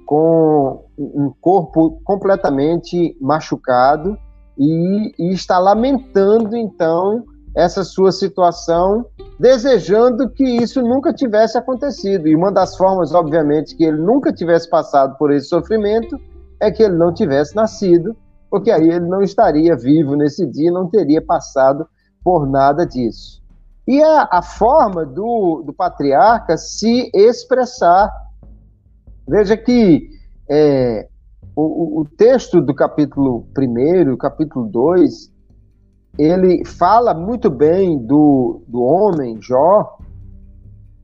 com 0.07 0.85
um 0.99 1.33
corpo 1.41 2.01
completamente 2.05 3.17
machucado 3.21 4.19
e, 4.59 5.15
e 5.19 5.33
está 5.33 5.59
lamentando 5.59 6.57
então 6.57 7.25
essa 7.55 7.85
sua 7.85 8.13
situação, 8.13 9.07
desejando 9.41 10.29
que 10.29 10.45
isso 10.45 10.83
nunca 10.83 11.15
tivesse 11.15 11.57
acontecido. 11.57 12.29
E 12.29 12.37
uma 12.37 12.53
das 12.53 12.77
formas, 12.77 13.15
obviamente, 13.15 13.75
que 13.75 13.85
ele 13.85 13.97
nunca 13.97 14.31
tivesse 14.31 14.69
passado 14.69 15.17
por 15.17 15.33
esse 15.33 15.47
sofrimento 15.47 16.21
é 16.61 16.71
que 16.71 16.83
ele 16.83 16.97
não 16.97 17.11
tivesse 17.11 17.57
nascido, 17.57 18.15
porque 18.51 18.71
aí 18.71 18.91
ele 18.91 19.07
não 19.07 19.23
estaria 19.23 19.75
vivo 19.75 20.15
nesse 20.15 20.45
dia, 20.45 20.71
não 20.71 20.91
teria 20.91 21.23
passado 21.23 21.89
por 22.23 22.47
nada 22.47 22.85
disso. 22.85 23.43
E 23.89 24.03
a, 24.03 24.29
a 24.31 24.43
forma 24.43 25.07
do, 25.07 25.63
do 25.65 25.73
patriarca 25.73 26.59
se 26.59 27.11
expressar. 27.15 28.13
Veja 29.27 29.57
que 29.57 30.07
é, 30.51 31.09
o, 31.57 32.03
o 32.03 32.05
texto 32.05 32.61
do 32.61 32.75
capítulo 32.75 33.47
1, 33.57 34.19
capítulo 34.19 34.67
2, 34.67 35.30
ele 36.23 36.65
fala 36.65 37.15
muito 37.15 37.49
bem 37.49 37.99
do, 37.99 38.63
do 38.67 38.83
homem, 38.83 39.41
Jó, 39.41 39.99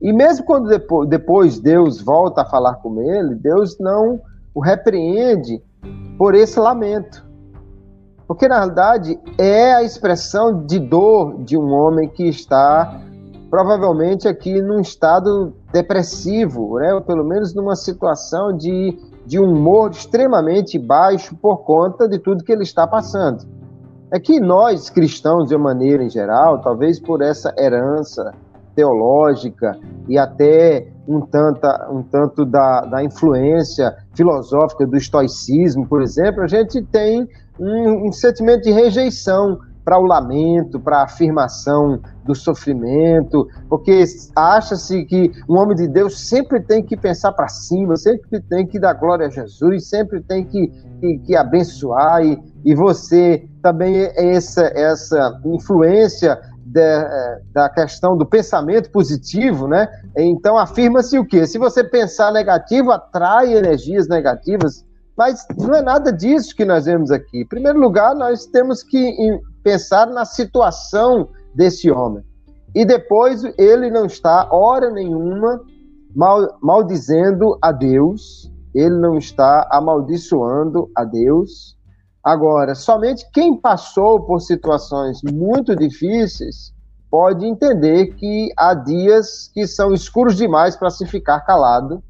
e 0.01 0.13
mesmo 0.13 0.45
quando 0.45 0.69
depois, 0.69 1.09
depois 1.09 1.59
Deus 1.59 2.01
volta 2.01 2.41
a 2.41 2.45
falar 2.45 2.75
com 2.75 3.01
ele, 3.01 3.35
Deus 3.35 3.77
não 3.79 4.21
o 4.53 4.59
repreende 4.59 5.61
por 6.17 6.35
esse 6.35 6.59
lamento. 6.59 7.25
Porque, 8.27 8.47
na 8.47 8.57
realidade, 8.57 9.19
é 9.37 9.73
a 9.73 9.83
expressão 9.83 10.65
de 10.65 10.79
dor 10.79 11.43
de 11.43 11.57
um 11.57 11.71
homem 11.73 12.09
que 12.09 12.27
está 12.27 13.01
provavelmente 13.49 14.27
aqui 14.27 14.61
num 14.61 14.81
estado 14.81 15.53
depressivo, 15.71 16.77
né? 16.79 16.93
ou 16.93 17.01
pelo 17.01 17.23
menos 17.23 17.55
numa 17.55 17.75
situação 17.75 18.55
de, 18.55 18.99
de 19.25 19.39
humor 19.39 19.91
extremamente 19.91 20.77
baixo 20.77 21.35
por 21.35 21.59
conta 21.59 22.07
de 22.07 22.19
tudo 22.19 22.43
que 22.43 22.51
ele 22.51 22.63
está 22.63 22.85
passando. 22.85 23.56
É 24.11 24.19
que 24.19 24.39
nós, 24.39 24.89
cristãos, 24.89 25.49
de 25.49 25.55
uma 25.55 25.65
maneira 25.65 26.03
em 26.03 26.09
geral, 26.09 26.61
talvez 26.61 26.99
por 26.99 27.21
essa 27.21 27.53
herança 27.57 28.33
teológica 28.73 29.77
e 30.07 30.17
até 30.17 30.87
um, 31.07 31.21
tanta, 31.21 31.89
um 31.91 32.03
tanto 32.03 32.45
da, 32.45 32.81
da 32.81 33.03
influência 33.03 33.95
filosófica 34.13 34.85
do 34.85 34.95
estoicismo, 34.95 35.85
por 35.87 36.01
exemplo, 36.01 36.43
a 36.43 36.47
gente 36.47 36.81
tem 36.83 37.27
um, 37.59 38.07
um 38.07 38.11
sentimento 38.11 38.63
de 38.63 38.71
rejeição 38.71 39.59
para 39.87 39.97
o 39.97 40.05
lamento, 40.05 40.81
para 40.81 40.97
a 40.97 41.03
afirmação 41.05 42.01
do 42.25 42.35
sofrimento, 42.35 43.47
porque 43.69 44.03
acha-se 44.35 45.05
que 45.05 45.31
um 45.47 45.57
homem 45.57 45.77
de 45.77 45.87
Deus 45.87 46.27
sempre 46.27 46.61
tem 46.61 46.83
que 46.83 46.97
pensar 46.97 47.31
para 47.31 47.47
cima, 47.47 47.95
sempre 47.95 48.41
tem 48.41 48.67
que 48.67 48.77
dar 48.77 48.95
glória 48.95 49.27
a 49.27 49.29
Jesus, 49.29 49.87
sempre 49.87 50.21
tem 50.21 50.43
que, 50.43 50.67
que, 50.99 51.19
que 51.19 51.35
abençoar, 51.37 52.21
e, 52.21 52.37
e 52.67 52.75
você 52.75 53.47
também 53.61 53.95
é 53.95 54.35
essa, 54.35 54.63
essa 54.75 55.39
influência 55.45 56.37
da, 56.65 57.39
da 57.53 57.69
questão 57.69 58.17
do 58.17 58.25
pensamento 58.25 58.91
positivo, 58.91 59.69
né? 59.69 59.87
Então 60.17 60.57
afirma-se 60.57 61.17
o 61.17 61.25
quê? 61.25 61.47
Se 61.47 61.57
você 61.57 61.81
pensar 61.81 62.33
negativo, 62.33 62.91
atrai 62.91 63.55
energias 63.55 64.09
negativas, 64.09 64.83
mas 65.17 65.47
não 65.57 65.75
é 65.75 65.81
nada 65.81 66.11
disso 66.11 66.53
que 66.53 66.65
nós 66.65 66.83
vemos 66.83 67.09
aqui. 67.09 67.39
Em 67.39 67.47
primeiro 67.47 67.79
lugar, 67.79 68.13
nós 68.13 68.45
temos 68.45 68.83
que 68.83 69.15
pensar 69.63 70.05
na 70.07 70.25
situação 70.25 71.29
desse 71.55 71.89
homem. 71.89 72.21
E 72.75 72.83
depois 72.83 73.43
ele 73.57 73.89
não 73.89 74.07
está, 74.07 74.49
hora 74.51 74.91
nenhuma, 74.91 75.61
mal, 76.13 76.57
maldizendo 76.61 77.57
a 77.61 77.71
Deus, 77.71 78.51
ele 78.75 78.97
não 78.99 79.17
está 79.17 79.65
amaldiçoando 79.71 80.91
a 80.93 81.05
Deus. 81.05 81.76
Agora, 82.27 82.75
somente 82.75 83.25
quem 83.31 83.55
passou 83.55 84.19
por 84.19 84.41
situações 84.41 85.21
muito 85.23 85.73
difíceis 85.73 86.73
pode 87.09 87.45
entender 87.45 88.15
que 88.15 88.51
há 88.57 88.73
dias 88.73 89.49
que 89.53 89.65
são 89.65 89.93
escuros 89.93 90.35
demais 90.35 90.75
para 90.75 90.89
se 90.89 91.05
ficar 91.05 91.39
calado 91.45 92.03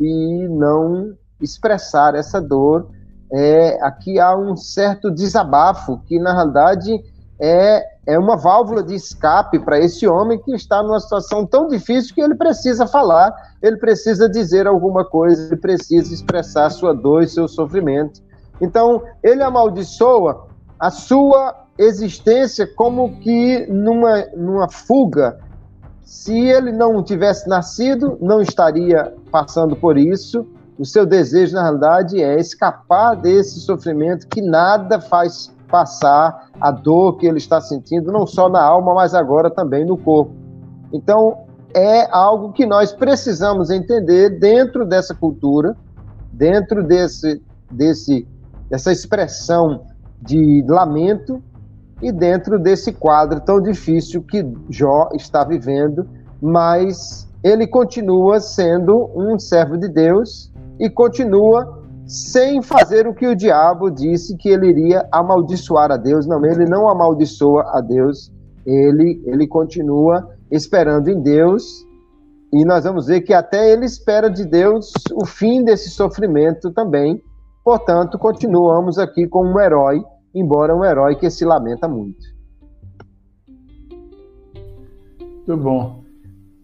e 0.00 0.48
não 0.48 1.12
expressar 1.42 2.14
essa 2.14 2.40
dor. 2.40 2.88
É, 3.30 3.78
aqui 3.82 4.18
há 4.18 4.34
um 4.34 4.56
certo 4.56 5.10
desabafo 5.10 6.00
que, 6.06 6.18
na 6.18 6.32
realidade, 6.32 6.98
é, 7.38 7.86
é 8.06 8.18
uma 8.18 8.38
válvula 8.38 8.82
de 8.82 8.94
escape 8.94 9.58
para 9.58 9.78
esse 9.78 10.06
homem 10.06 10.38
que 10.38 10.54
está 10.54 10.82
numa 10.82 11.00
situação 11.00 11.44
tão 11.44 11.68
difícil 11.68 12.14
que 12.14 12.22
ele 12.22 12.34
precisa 12.34 12.86
falar, 12.86 13.30
ele 13.60 13.76
precisa 13.76 14.26
dizer 14.26 14.66
alguma 14.66 15.04
coisa, 15.04 15.48
ele 15.48 15.60
precisa 15.60 16.14
expressar 16.14 16.70
sua 16.70 16.94
dor 16.94 17.24
e 17.24 17.28
seu 17.28 17.46
sofrimento. 17.46 18.22
Então, 18.60 19.02
ele 19.22 19.42
amaldiçoa 19.42 20.46
a 20.78 20.90
sua 20.90 21.64
existência 21.78 22.66
como 22.66 23.16
que 23.20 23.66
numa, 23.66 24.26
numa 24.36 24.68
fuga. 24.68 25.38
Se 26.02 26.36
ele 26.36 26.72
não 26.72 27.02
tivesse 27.02 27.48
nascido, 27.48 28.18
não 28.20 28.40
estaria 28.42 29.14
passando 29.30 29.76
por 29.76 29.96
isso, 29.96 30.46
o 30.78 30.84
seu 30.84 31.04
desejo, 31.04 31.54
na 31.54 31.62
realidade, 31.62 32.22
é 32.22 32.40
escapar 32.40 33.14
desse 33.14 33.60
sofrimento 33.60 34.26
que 34.26 34.40
nada 34.40 35.00
faz 35.00 35.54
passar 35.70 36.48
a 36.60 36.70
dor 36.70 37.18
que 37.18 37.26
ele 37.26 37.38
está 37.38 37.60
sentindo, 37.60 38.10
não 38.10 38.26
só 38.26 38.48
na 38.48 38.62
alma, 38.62 38.94
mas 38.94 39.14
agora 39.14 39.50
também 39.50 39.84
no 39.84 39.96
corpo. 39.96 40.32
Então, 40.92 41.44
é 41.74 42.08
algo 42.10 42.52
que 42.52 42.66
nós 42.66 42.92
precisamos 42.92 43.70
entender 43.70 44.40
dentro 44.40 44.84
dessa 44.84 45.14
cultura, 45.14 45.76
dentro 46.32 46.82
desse, 46.82 47.42
desse, 47.70 48.26
dessa 48.70 48.92
expressão 48.92 49.82
de 50.22 50.64
lamento 50.68 51.42
e 52.00 52.12
dentro 52.12 52.58
desse 52.58 52.92
quadro 52.92 53.40
tão 53.40 53.60
difícil 53.60 54.22
que 54.22 54.46
Jó 54.70 55.10
está 55.12 55.44
vivendo, 55.44 56.08
mas 56.40 57.28
ele 57.42 57.66
continua 57.66 58.40
sendo 58.40 59.10
um 59.14 59.38
servo 59.38 59.76
de 59.76 59.88
Deus 59.88 60.52
e 60.78 60.88
continua 60.88 61.80
sem 62.06 62.62
fazer 62.62 63.06
o 63.06 63.14
que 63.14 63.26
o 63.26 63.36
diabo 63.36 63.90
disse 63.90 64.36
que 64.36 64.48
ele 64.48 64.68
iria 64.68 65.06
amaldiçoar 65.12 65.92
a 65.92 65.96
Deus. 65.96 66.26
Não, 66.26 66.44
ele 66.44 66.64
não 66.64 66.88
amaldiçoa 66.88 67.70
a 67.72 67.80
Deus, 67.80 68.32
ele, 68.66 69.22
ele 69.26 69.46
continua 69.46 70.30
esperando 70.50 71.08
em 71.08 71.20
Deus. 71.20 71.86
E 72.52 72.64
nós 72.64 72.84
vamos 72.84 73.06
ver 73.06 73.20
que 73.20 73.32
até 73.32 73.70
ele 73.70 73.86
espera 73.86 74.28
de 74.28 74.44
Deus 74.44 74.92
o 75.14 75.24
fim 75.24 75.62
desse 75.62 75.88
sofrimento 75.90 76.72
também. 76.72 77.22
Portanto, 77.70 78.18
continuamos 78.18 78.98
aqui 78.98 79.28
com 79.28 79.46
um 79.46 79.60
herói, 79.60 80.02
embora 80.34 80.74
um 80.74 80.84
herói 80.84 81.14
que 81.14 81.30
se 81.30 81.44
lamenta 81.44 81.86
muito. 81.86 82.26
Muito 85.20 85.56
bom. 85.56 86.02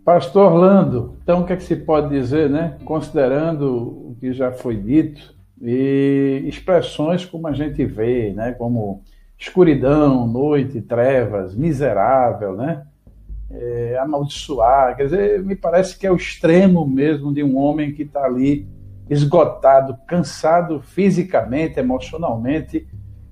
Pastor 0.04 0.50
Orlando, 0.50 1.14
então 1.22 1.42
o 1.42 1.46
que, 1.46 1.52
é 1.52 1.56
que 1.56 1.62
se 1.62 1.76
pode 1.76 2.08
dizer, 2.08 2.50
né? 2.50 2.76
Considerando 2.84 4.08
o 4.10 4.16
que 4.18 4.32
já 4.32 4.50
foi 4.50 4.76
dito 4.76 5.32
e 5.62 6.42
expressões 6.44 7.24
como 7.24 7.46
a 7.46 7.52
gente 7.52 7.84
vê, 7.84 8.32
né? 8.32 8.50
Como 8.50 9.04
escuridão, 9.38 10.26
noite, 10.26 10.80
trevas, 10.80 11.54
miserável, 11.54 12.56
né? 12.56 12.84
É, 13.48 13.96
amaldiçoar, 14.00 14.96
quer 14.96 15.04
dizer, 15.04 15.44
me 15.44 15.54
parece 15.54 15.96
que 15.96 16.04
é 16.04 16.10
o 16.10 16.16
extremo 16.16 16.84
mesmo 16.84 17.32
de 17.32 17.44
um 17.44 17.56
homem 17.56 17.92
que 17.92 18.02
está 18.02 18.24
ali 18.24 18.66
esgotado, 19.08 19.96
cansado 20.06 20.80
fisicamente, 20.80 21.78
emocionalmente, 21.78 22.86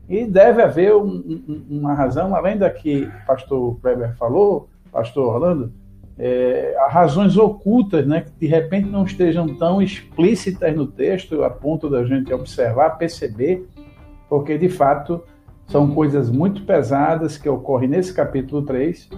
e 0.08 0.26
deve 0.26 0.62
haver 0.62 0.94
um, 0.94 1.06
um, 1.48 1.66
uma 1.70 1.94
razão, 1.94 2.34
além 2.34 2.58
da 2.58 2.70
que 2.70 3.04
o 3.04 3.26
pastor 3.26 3.80
Kleber 3.80 4.14
falou, 4.16 4.68
pastor 4.92 5.34
Orlando, 5.34 5.72
é, 6.18 6.76
razões 6.88 7.36
ocultas, 7.36 8.06
né, 8.06 8.20
que 8.20 8.32
de 8.38 8.46
repente 8.46 8.88
não 8.88 9.04
estejam 9.04 9.56
tão 9.56 9.82
explícitas 9.82 10.74
no 10.76 10.86
texto, 10.86 11.42
a 11.42 11.50
ponto 11.50 11.90
da 11.90 12.04
gente 12.04 12.32
observar, 12.32 12.90
perceber, 12.90 13.66
porque 14.28 14.56
de 14.56 14.68
fato 14.68 15.22
são 15.66 15.92
coisas 15.92 16.30
muito 16.30 16.62
pesadas 16.64 17.38
que 17.38 17.48
ocorrem 17.48 17.88
nesse 17.88 18.12
capítulo 18.12 18.62
3 18.62 19.08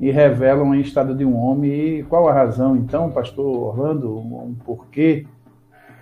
e 0.00 0.10
revelam 0.10 0.72
a 0.72 0.78
estado 0.78 1.14
de 1.14 1.24
um 1.24 1.36
homem. 1.36 1.70
E 1.70 2.02
qual 2.04 2.28
a 2.28 2.32
razão, 2.32 2.76
então, 2.76 3.10
pastor 3.10 3.44
Orlando, 3.44 4.16
um 4.16 4.54
porquê, 4.64 5.26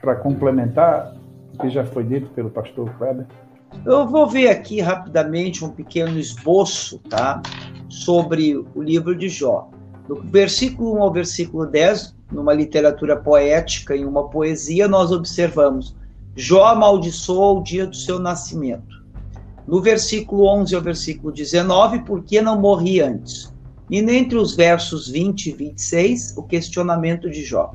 para 0.07 0.15
complementar 0.15 1.17
o 1.53 1.59
que 1.59 1.69
já 1.69 1.85
foi 1.85 2.05
dito 2.05 2.31
pelo 2.31 2.49
pastor 2.49 2.89
Kleber? 2.97 3.27
Eu 3.85 4.07
vou 4.07 4.29
ver 4.29 4.47
aqui 4.47 4.81
rapidamente 4.81 5.65
um 5.65 5.69
pequeno 5.69 6.17
esboço, 6.17 7.01
tá? 7.11 7.43
Sobre 7.89 8.57
o 8.57 8.81
livro 8.81 9.17
de 9.17 9.29
Jó. 9.29 9.69
Do 10.07 10.23
versículo 10.23 10.95
1 10.99 11.03
ao 11.03 11.13
versículo 11.13 11.67
10, 11.67 12.15
numa 12.31 12.55
literatura 12.55 13.17
poética, 13.17 13.97
em 13.97 14.05
uma 14.05 14.29
poesia, 14.29 14.87
nós 14.87 15.11
observamos: 15.11 15.97
Jó 16.37 16.67
amaldiçoou 16.67 17.59
o 17.59 17.63
dia 17.65 17.85
do 17.85 17.97
seu 17.97 18.21
nascimento. 18.21 19.05
No 19.67 19.83
versículo 19.83 20.47
11 20.47 20.77
ao 20.77 20.83
versículo 20.83 21.33
19, 21.33 22.05
por 22.05 22.23
que 22.23 22.41
não 22.41 22.61
morri 22.61 23.01
antes? 23.01 23.53
E 23.91 23.99
entre 23.99 24.39
os 24.39 24.55
versos 24.55 25.09
20 25.09 25.47
e 25.47 25.53
26, 25.53 26.37
o 26.37 26.45
questionamento 26.45 27.29
de 27.29 27.43
Jó. 27.43 27.73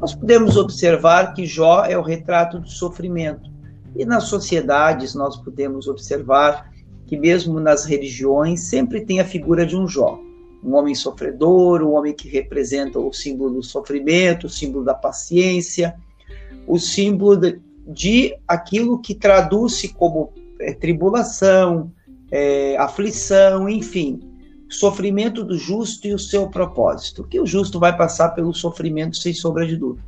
Nós 0.00 0.14
podemos 0.14 0.56
observar 0.56 1.34
que 1.34 1.46
Jó 1.46 1.84
é 1.84 1.96
o 1.98 2.02
retrato 2.02 2.58
do 2.58 2.68
sofrimento. 2.68 3.50
E 3.96 4.04
nas 4.04 4.24
sociedades 4.24 5.14
nós 5.14 5.36
podemos 5.36 5.88
observar 5.88 6.70
que 7.06 7.16
mesmo 7.16 7.58
nas 7.58 7.84
religiões 7.84 8.60
sempre 8.60 9.04
tem 9.04 9.20
a 9.20 9.24
figura 9.24 9.66
de 9.66 9.76
um 9.76 9.88
Jó 9.88 10.20
um 10.62 10.74
homem 10.74 10.94
sofredor, 10.94 11.82
um 11.82 11.92
homem 11.92 12.12
que 12.12 12.28
representa 12.28 12.98
o 12.98 13.12
símbolo 13.12 13.54
do 13.54 13.62
sofrimento, 13.62 14.46
o 14.46 14.50
símbolo 14.50 14.84
da 14.84 14.94
paciência, 14.94 15.94
o 16.66 16.78
símbolo 16.78 17.36
de, 17.36 17.60
de 17.86 18.36
aquilo 18.46 19.00
que 19.00 19.14
traduz-se 19.14 19.88
como 19.88 20.32
é, 20.60 20.72
tribulação, 20.72 21.92
é, 22.30 22.76
aflição, 22.76 23.68
enfim, 23.68 24.20
sofrimento 24.68 25.44
do 25.44 25.56
justo 25.56 26.06
e 26.06 26.14
o 26.14 26.18
seu 26.18 26.48
propósito, 26.48 27.24
que 27.24 27.40
o 27.40 27.46
justo 27.46 27.78
vai 27.78 27.96
passar 27.96 28.30
pelo 28.30 28.52
sofrimento 28.54 29.16
sem 29.16 29.32
sombra 29.32 29.66
de 29.66 29.76
dúvida. 29.76 30.06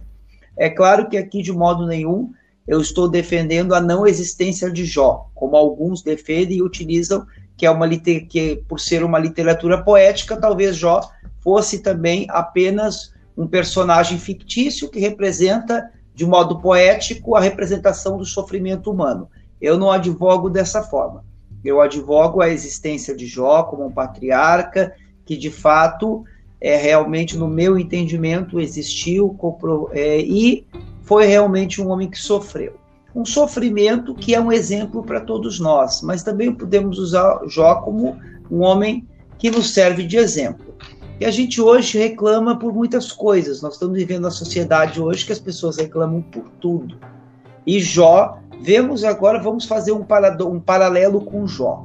É 0.56 0.68
claro 0.68 1.08
que 1.08 1.16
aqui, 1.16 1.42
de 1.42 1.52
modo 1.52 1.86
nenhum, 1.86 2.32
eu 2.68 2.80
estou 2.80 3.08
defendendo 3.08 3.74
a 3.74 3.80
não 3.80 4.06
existência 4.06 4.70
de 4.70 4.84
Jó, 4.84 5.28
como 5.34 5.56
alguns 5.56 6.02
defendem 6.02 6.58
e 6.58 6.62
utilizam 6.62 7.26
que 7.56 7.66
é 7.66 7.70
uma 7.70 7.88
que 7.88 8.62
por 8.68 8.80
ser 8.80 9.04
uma 9.04 9.18
literatura 9.18 9.82
poética, 9.82 10.36
talvez 10.36 10.76
Jó 10.76 11.00
fosse 11.40 11.80
também 11.80 12.26
apenas 12.30 13.12
um 13.36 13.46
personagem 13.46 14.18
fictício 14.18 14.88
que 14.88 14.98
representa 14.98 15.90
de 16.14 16.24
modo 16.26 16.60
poético 16.60 17.36
a 17.36 17.40
representação 17.40 18.16
do 18.16 18.24
sofrimento 18.24 18.90
humano. 18.90 19.28
Eu 19.60 19.78
não 19.78 19.90
advogo 19.90 20.48
dessa 20.48 20.82
forma. 20.82 21.24
Eu 21.64 21.80
advogo 21.80 22.40
a 22.40 22.48
existência 22.48 23.14
de 23.14 23.26
Jó 23.26 23.62
como 23.64 23.86
um 23.86 23.92
patriarca 23.92 24.94
que 25.24 25.36
de 25.36 25.50
fato 25.50 26.24
é 26.60 26.76
realmente 26.76 27.36
no 27.36 27.48
meu 27.48 27.78
entendimento 27.78 28.60
existiu 28.60 29.36
é, 29.92 30.20
e 30.20 30.66
foi 31.02 31.26
realmente 31.26 31.80
um 31.80 31.88
homem 31.88 32.08
que 32.10 32.18
sofreu 32.18 32.80
um 33.14 33.24
sofrimento 33.24 34.14
que 34.14 34.34
é 34.34 34.40
um 34.40 34.52
exemplo 34.52 35.02
para 35.02 35.20
todos 35.20 35.58
nós, 35.58 36.02
mas 36.02 36.22
também 36.22 36.52
podemos 36.52 36.98
usar 36.98 37.40
Jó 37.46 37.76
como 37.76 38.16
um 38.50 38.60
homem 38.60 39.06
que 39.38 39.50
nos 39.50 39.72
serve 39.72 40.04
de 40.04 40.16
exemplo. 40.16 40.74
E 41.18 41.24
a 41.24 41.30
gente 41.30 41.60
hoje 41.60 41.98
reclama 41.98 42.58
por 42.58 42.72
muitas 42.72 43.12
coisas. 43.12 43.60
Nós 43.60 43.74
estamos 43.74 43.98
vivendo 43.98 44.26
a 44.26 44.30
sociedade 44.30 45.00
hoje 45.00 45.26
que 45.26 45.32
as 45.32 45.38
pessoas 45.38 45.76
reclamam 45.76 46.22
por 46.22 46.48
tudo. 46.60 46.98
E 47.66 47.78
Jó, 47.80 48.38
vemos 48.60 49.04
agora, 49.04 49.40
vamos 49.40 49.64
fazer 49.64 49.92
um, 49.92 50.04
um 50.46 50.60
paralelo 50.60 51.22
com 51.22 51.46
Jó. 51.46 51.84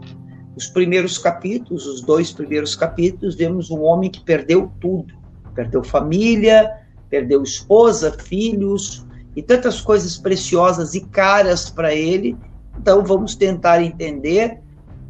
Os 0.55 0.67
primeiros 0.67 1.17
capítulos, 1.17 1.85
os 1.85 2.01
dois 2.01 2.31
primeiros 2.31 2.75
capítulos, 2.75 3.35
vemos 3.35 3.69
um 3.71 3.81
homem 3.81 4.09
que 4.09 4.21
perdeu 4.21 4.71
tudo. 4.79 5.13
Perdeu 5.53 5.83
família, 5.83 6.69
perdeu 7.09 7.43
esposa, 7.43 8.11
filhos, 8.11 9.05
e 9.35 9.41
tantas 9.41 9.81
coisas 9.81 10.17
preciosas 10.17 10.93
e 10.93 11.01
caras 11.01 11.69
para 11.69 11.93
ele. 11.93 12.37
Então 12.77 13.03
vamos 13.03 13.35
tentar 13.35 13.81
entender 13.81 14.59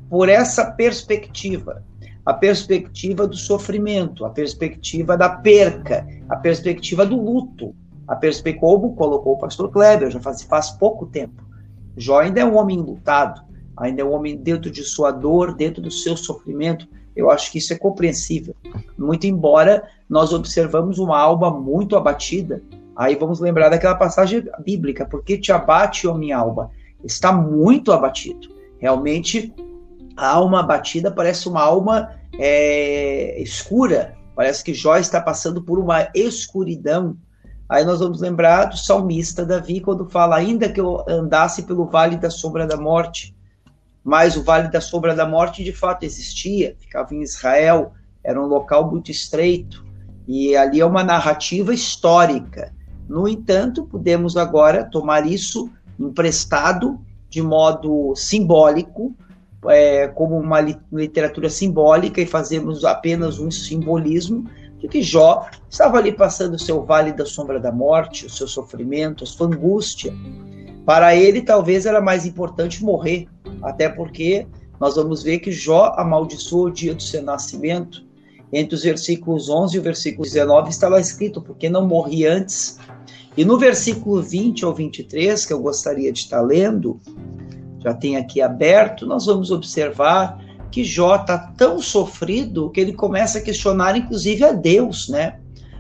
por 0.10 0.30
essa 0.30 0.72
perspectiva, 0.72 1.84
a 2.26 2.34
perspectiva 2.34 3.28
do 3.28 3.36
sofrimento, 3.36 4.26
a 4.26 4.30
perspectiva 4.30 5.18
da 5.18 5.30
perca, 5.30 6.08
a 6.30 6.36
perspectiva 6.36 7.06
do 7.06 7.22
luto, 7.22 7.76
a 8.08 8.16
perspectiva 8.16 8.62
como 8.62 8.96
colocou 8.96 9.34
o 9.34 9.38
pastor 9.38 9.70
Kleber, 9.72 10.10
já 10.10 10.20
faz, 10.20 10.44
faz 10.44 10.72
pouco 10.72 11.06
tempo. 11.08 11.44
Jó 11.98 12.20
ainda 12.20 12.42
é 12.42 12.46
um 12.46 12.58
homem 12.58 12.80
lutado, 12.80 13.42
ainda 13.78 14.02
é 14.02 14.06
um 14.06 14.14
homem 14.14 14.38
dentro 14.38 14.70
de 14.70 14.84
sua 14.84 15.12
dor, 15.12 15.54
dentro 15.56 15.82
do 15.82 15.92
seu 15.92 16.16
sofrimento. 16.16 16.88
Eu 17.16 17.32
acho 17.32 17.52
que 17.52 17.58
isso 17.60 17.74
é 17.74 17.78
compreensível. 17.78 18.56
Muito 18.98 19.26
embora 19.26 19.84
nós 20.10 20.34
observamos 20.34 21.00
uma 21.00 21.18
alma 21.18 21.50
muito 21.50 21.96
abatida, 21.96 22.62
Aí 22.96 23.16
vamos 23.16 23.42
lembrar 23.42 23.70
daquela 23.70 23.96
passagem 23.96 24.44
bíblica, 24.64 25.06
porque 25.06 25.38
te 25.38 25.52
abate, 25.52 26.08
ó 26.08 26.14
minha 26.14 26.38
alma. 26.38 26.72
Está 27.04 27.32
muito 27.32 27.92
abatido. 27.92 28.48
Realmente, 28.80 29.54
a 30.16 30.30
alma 30.30 30.62
abatida 30.62 31.12
parece 31.12 31.50
uma 31.50 31.62
alma 31.62 32.12
é, 32.40 33.42
escura. 33.42 34.16
Parece 34.34 34.64
que 34.64 34.74
Jó 34.74 34.96
está 34.96 35.20
passando 35.20 35.62
por 35.62 35.78
uma 35.78 36.08
escuridão. 36.16 37.18
Aí 37.68 37.84
nós 37.84 38.00
vamos 38.00 38.22
lembrar 38.22 38.66
do 38.66 38.78
salmista 38.78 39.46
Davi, 39.46 39.82
quando 39.82 40.08
fala: 40.10 40.36
Ainda 40.36 40.70
que 40.70 40.80
eu 40.80 41.04
andasse 41.08 41.64
pelo 41.64 41.86
vale 41.86 42.16
da 42.18 42.30
sombra 42.30 42.68
da 42.68 42.78
morte. 42.78 43.36
Mas 44.04 44.38
o 44.38 44.44
vale 44.44 44.68
da 44.68 44.80
sombra 44.80 45.16
da 45.16 45.26
morte 45.26 45.64
de 45.64 45.74
fato 45.74 46.04
existia, 46.04 46.76
ficava 46.80 47.16
em 47.16 47.24
Israel, 47.24 47.94
era 48.24 48.40
um 48.40 48.46
local 48.46 48.90
muito 48.90 49.10
estreito. 49.10 49.84
E 50.28 50.56
ali 50.56 50.80
é 50.80 50.86
uma 50.86 51.04
narrativa 51.04 51.74
histórica. 51.74 52.72
No 53.10 53.28
entanto, 53.28 53.86
podemos 53.86 54.38
agora 54.38 54.84
tomar 54.84 55.26
isso 55.26 55.72
emprestado 56.00 57.00
de 57.30 57.42
modo 57.42 58.14
simbólico, 58.16 59.16
é, 59.68 60.08
como 60.08 60.38
uma 60.38 60.62
literatura 60.92 61.50
simbólica, 61.50 62.22
e 62.22 62.26
fazemos 62.28 62.86
apenas 62.86 63.40
um 63.40 63.50
simbolismo 63.50 64.48
de 64.86 64.88
que 64.88 65.02
Jó 65.02 65.48
estava 65.70 65.98
ali 65.98 66.12
passando 66.12 66.54
o 66.54 66.60
seu 66.60 66.84
vale 66.86 67.12
da 67.12 67.26
sombra 67.26 67.60
da 67.60 67.72
morte, 67.72 68.28
o 68.28 68.30
seu 68.30 68.48
sofrimento, 68.48 69.24
a 69.24 69.28
sua 69.28 69.48
angústia. 69.48 70.14
Para 70.86 71.16
ele, 71.16 71.42
talvez 71.42 71.86
era 71.86 72.00
mais 72.00 72.26
importante 72.26 72.84
morrer, 72.84 73.28
até 73.64 73.90
porque 73.90 74.48
nós 74.80 74.96
vamos 74.96 75.24
ver 75.24 75.40
que 75.40 75.52
Jó 75.52 75.94
amaldiçoou 75.98 76.66
o 76.66 76.72
dia 76.72 76.94
do 76.94 77.02
seu 77.02 77.24
nascimento. 77.24 78.06
Entre 78.54 78.76
os 78.76 78.84
versículos 78.84 79.50
11 79.50 79.76
e 79.76 79.80
o 79.80 79.82
versículo 79.82 80.24
19 80.24 80.70
está 80.70 80.88
lá 80.88 81.00
escrito: 81.00 81.42
porque 81.42 81.68
não 81.68 81.88
morri 81.88 82.26
antes 82.26 82.78
e 83.36 83.44
no 83.44 83.58
versículo 83.58 84.22
20 84.22 84.64
ao 84.64 84.74
23, 84.74 85.46
que 85.46 85.52
eu 85.52 85.60
gostaria 85.60 86.12
de 86.12 86.20
estar 86.20 86.42
lendo, 86.42 87.02
já 87.80 87.94
tem 87.94 88.16
aqui 88.16 88.42
aberto, 88.42 89.06
nós 89.06 89.26
vamos 89.26 89.52
observar 89.52 90.45
que 90.76 90.84
Jó 90.84 91.16
está 91.16 91.38
tão 91.38 91.82
sofrido 91.82 92.70
que 92.70 92.82
ele 92.82 92.92
começa 92.92 93.38
a 93.38 93.42
questionar, 93.42 93.96
inclusive, 93.96 94.44
a 94.44 94.52
Deus, 94.52 95.08
né? 95.08 95.40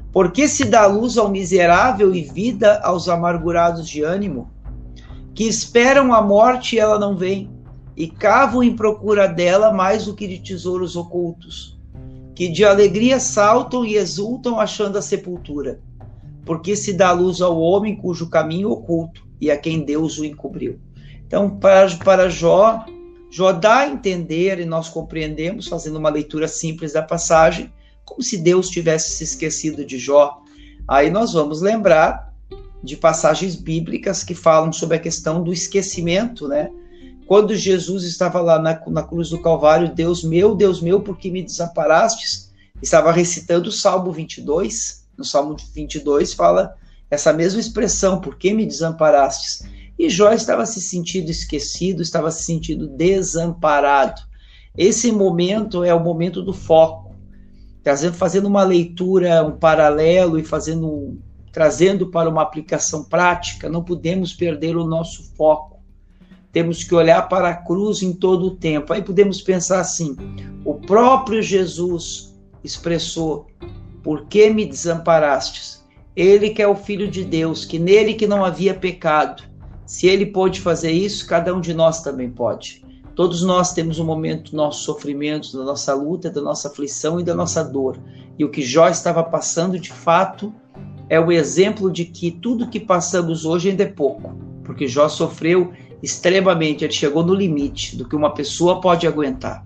Por 0.09 0.31
que 0.31 0.47
se 0.47 0.63
dá 0.63 0.85
luz 0.85 1.17
ao 1.17 1.29
miserável 1.29 2.15
e 2.15 2.21
vida 2.21 2.79
aos 2.79 3.09
amargurados 3.09 3.89
de 3.89 4.03
ânimo, 4.03 4.49
que 5.33 5.43
esperam 5.43 6.13
a 6.13 6.21
morte 6.21 6.77
e 6.77 6.79
ela 6.79 6.97
não 6.97 7.17
vem, 7.17 7.49
e 7.93 8.07
cavam 8.07 8.63
em 8.63 8.73
procura 8.73 9.27
dela 9.27 9.69
mais 9.69 10.05
do 10.05 10.15
que 10.15 10.29
de 10.29 10.39
tesouros 10.39 10.95
ocultos, 10.95 11.77
que 12.33 12.47
de 12.47 12.63
alegria 12.63 13.19
saltam 13.19 13.83
e 13.83 13.95
exultam 13.95 14.61
achando 14.61 14.97
a 14.97 15.01
sepultura? 15.01 15.81
porque 16.45 16.75
se 16.75 16.93
dá 16.93 17.11
luz 17.11 17.41
ao 17.41 17.59
homem 17.59 17.95
cujo 17.95 18.29
caminho 18.29 18.69
oculto 18.69 19.27
e 19.41 19.49
a 19.49 19.57
quem 19.57 19.83
Deus 19.83 20.19
o 20.19 20.23
encobriu. 20.23 20.79
Então, 21.25 21.49
para, 21.49 21.89
para 21.97 22.29
Jó, 22.29 22.85
Jó 23.35 23.51
dá 23.51 23.79
a 23.79 23.87
entender, 23.89 24.61
e 24.61 24.65
nós 24.65 24.87
compreendemos, 24.87 25.67
fazendo 25.67 25.99
uma 25.99 26.09
leitura 26.09 26.47
simples 26.47 26.93
da 26.93 27.01
passagem, 27.01 27.69
como 28.05 28.23
se 28.23 28.37
Deus 28.37 28.69
tivesse 28.69 29.11
se 29.11 29.25
esquecido 29.25 29.83
de 29.83 29.99
Jó. 29.99 30.41
Aí 30.87 31.11
nós 31.11 31.33
vamos 31.33 31.59
lembrar 31.59 32.33
de 32.81 32.95
passagens 32.95 33.57
bíblicas 33.57 34.23
que 34.23 34.33
falam 34.33 34.71
sobre 34.71 34.95
a 34.95 35.01
questão 35.01 35.43
do 35.43 35.51
esquecimento, 35.51 36.47
né? 36.47 36.71
Quando 37.27 37.53
Jesus 37.53 38.05
estava 38.05 38.39
lá 38.39 38.57
na, 38.57 38.81
na 38.87 39.03
cruz 39.03 39.31
do 39.31 39.41
Calvário, 39.41 39.93
Deus 39.93 40.23
meu, 40.23 40.55
Deus 40.55 40.79
meu, 40.79 41.01
por 41.01 41.17
que 41.17 41.29
me 41.29 41.43
desamparastes? 41.43 42.53
Estava 42.81 43.11
recitando 43.11 43.67
o 43.67 43.73
Salmo 43.73 44.13
22, 44.13 45.05
no 45.17 45.25
Salmo 45.25 45.57
22 45.73 46.33
fala 46.33 46.77
essa 47.11 47.33
mesma 47.33 47.59
expressão, 47.59 48.21
por 48.21 48.37
que 48.37 48.53
me 48.53 48.65
desamparastes? 48.65 49.65
E 49.97 50.09
Jó 50.09 50.31
estava 50.31 50.65
se 50.65 50.81
sentindo 50.81 51.29
esquecido, 51.31 52.01
estava 52.01 52.29
se 52.31 52.43
sentindo 52.43 52.87
desamparado. 52.87 54.21
Esse 54.77 55.11
momento 55.11 55.83
é 55.83 55.93
o 55.93 56.03
momento 56.03 56.41
do 56.41 56.53
foco. 56.53 57.15
Trazendo, 57.81 58.15
fazendo 58.15 58.47
uma 58.47 58.63
leitura, 58.63 59.45
um 59.45 59.57
paralelo 59.57 60.37
e 60.39 60.43
fazendo 60.43 61.17
trazendo 61.55 62.07
para 62.07 62.29
uma 62.29 62.41
aplicação 62.41 63.05
prática, 63.05 63.69
não 63.69 63.81
podemos 63.81 64.33
perder 64.33 64.75
o 64.75 64.83
nosso 64.83 65.33
foco. 65.37 65.79
Temos 66.51 66.83
que 66.83 66.93
olhar 66.93 67.29
para 67.29 67.47
a 67.47 67.55
cruz 67.55 68.01
em 68.01 68.11
todo 68.11 68.47
o 68.47 68.55
tempo. 68.57 68.91
Aí 68.91 69.01
podemos 69.01 69.41
pensar 69.41 69.79
assim: 69.79 70.17
o 70.65 70.73
próprio 70.73 71.41
Jesus 71.41 72.35
expressou: 72.61 73.47
Por 74.03 74.25
que 74.25 74.49
me 74.49 74.65
desamparastes? 74.65 75.81
Ele 76.13 76.49
que 76.49 76.61
é 76.61 76.67
o 76.67 76.75
Filho 76.75 77.09
de 77.09 77.23
Deus, 77.23 77.63
que 77.63 77.79
nele 77.79 78.15
que 78.15 78.27
não 78.27 78.43
havia 78.43 78.73
pecado. 78.73 79.43
Se 79.85 80.07
ele 80.07 80.25
pôde 80.25 80.61
fazer 80.61 80.91
isso, 80.91 81.27
cada 81.27 81.53
um 81.53 81.61
de 81.61 81.73
nós 81.73 82.01
também 82.01 82.29
pode. 82.29 82.83
Todos 83.15 83.43
nós 83.43 83.73
temos 83.73 83.99
um 83.99 84.05
momento 84.05 84.51
do 84.51 84.57
nosso 84.57 84.83
sofrimento, 84.83 85.57
da 85.57 85.63
nossa 85.63 85.93
luta, 85.93 86.29
da 86.29 86.41
nossa 86.41 86.67
aflição 86.67 87.19
e 87.19 87.23
da 87.23 87.33
nossa 87.33 87.63
dor. 87.63 87.97
E 88.37 88.43
o 88.43 88.49
que 88.49 88.61
Jó 88.61 88.89
estava 88.89 89.23
passando, 89.23 89.79
de 89.79 89.91
fato, 89.91 90.53
é 91.07 91.19
o 91.19 91.31
exemplo 91.31 91.91
de 91.91 92.03
que 92.03 92.31
tudo 92.31 92.69
que 92.69 92.79
passamos 92.79 93.45
hoje 93.45 93.69
ainda 93.69 93.83
é 93.83 93.87
pouco, 93.87 94.35
porque 94.63 94.87
Jó 94.87 95.07
sofreu 95.07 95.71
extremamente, 96.03 96.83
ele 96.83 96.91
chegou 96.91 97.23
no 97.23 97.33
limite 97.33 97.95
do 97.95 98.07
que 98.07 98.15
uma 98.15 98.33
pessoa 98.33 98.81
pode 98.81 99.07
aguentar. 99.07 99.65